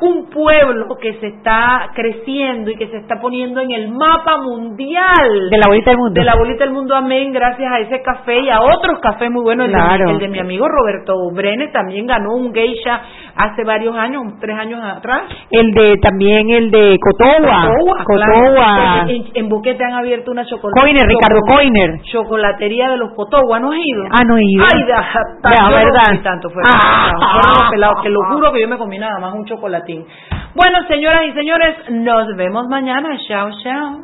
un 0.00 0.30
pueblo 0.30 0.96
que 1.00 1.14
se 1.20 1.28
está 1.28 1.90
creciendo 1.94 2.70
y 2.70 2.76
que 2.76 2.88
se 2.88 2.98
está 2.98 3.20
poniendo 3.20 3.60
en 3.60 3.70
el 3.70 3.88
mapa 3.88 4.38
mundial 4.38 5.50
de 5.50 5.58
la 5.58 5.66
bolita 5.66 5.90
del 5.90 5.98
mundo. 5.98 6.20
de 6.20 6.24
la 6.24 6.36
bolita 6.36 6.64
del 6.64 6.72
mundo 6.72 6.94
amén 6.94 7.32
gracias 7.32 7.70
a 7.70 7.78
ese 7.80 8.02
café 8.02 8.40
y 8.40 8.50
a 8.50 8.60
otros 8.62 8.98
cafés 9.00 9.30
muy 9.30 9.42
buenos. 9.42 9.68
El, 9.68 10.18
de, 10.18 10.28
mi 10.28 10.38
amigo 10.38 10.66
Roberto 10.68 11.14
Brenes 11.32 11.72
también 11.72 12.06
ganó 12.06 12.34
un 12.34 12.52
geisha 12.52 13.00
hace 13.36 13.64
varios 13.64 13.96
años 13.96 14.22
tres 14.40 14.56
años 14.58 14.80
atrás. 14.82 15.22
El 15.50 15.72
de 15.72 15.96
también 16.02 16.50
el 16.50 16.70
de 16.70 16.98
Cotowa 17.00 17.68
Cotowa, 18.04 19.06
En, 19.08 19.24
en, 19.34 19.48
Boquete 19.48 19.84
han 19.84 19.94
abierto 19.94 20.30
una 20.30 20.44
chocolatería 20.44 21.02
Ricardo 21.04 21.40
Coiner. 21.48 22.00
chocolatería 22.12 22.90
de 22.90 22.96
los 22.96 23.12
Cotowa 23.14 23.60
¿no 23.60 23.72
has 23.72 23.78
ido? 23.78 24.04
ah 24.10 24.24
no 24.26 24.36
he 24.36 24.42
ido. 24.42 24.64
Ay 24.72 24.82
da, 24.86 25.68
verdad. 25.70 26.22
tanto 26.22 26.50
fue 26.50 26.62
ah, 26.66 27.70
que 28.02 28.08
lo 28.10 28.20
juro 28.46 28.52
que 28.52 28.60
yo 28.60 28.68
me 28.68 28.78
comí 28.78 28.98
nada 28.98 29.18
más 29.18 29.34
un 29.34 29.44
chocolatín. 29.44 30.04
Bueno, 30.54 30.78
señoras 30.88 31.22
y 31.28 31.32
señores, 31.32 31.76
nos 31.90 32.36
vemos 32.36 32.66
mañana. 32.68 33.16
Chao, 33.28 33.50
chao. 33.62 34.02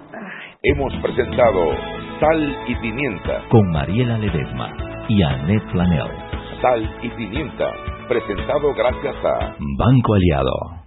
Hemos 0.63 0.95
presentado 0.97 1.75
Sal 2.21 2.57
y 2.67 2.75
Pimienta 2.77 3.43
con 3.49 3.71
Mariela 3.71 4.19
Ledesma 4.19 4.73
y 5.09 5.23
Annette 5.23 5.71
Planel. 5.73 6.11
Sal 6.61 6.99
y 7.03 7.09
Pimienta, 7.11 7.73
presentado 8.09 8.73
gracias 8.75 9.17
a 9.25 9.55
Banco 9.79 10.15
Aliado. 10.15 10.82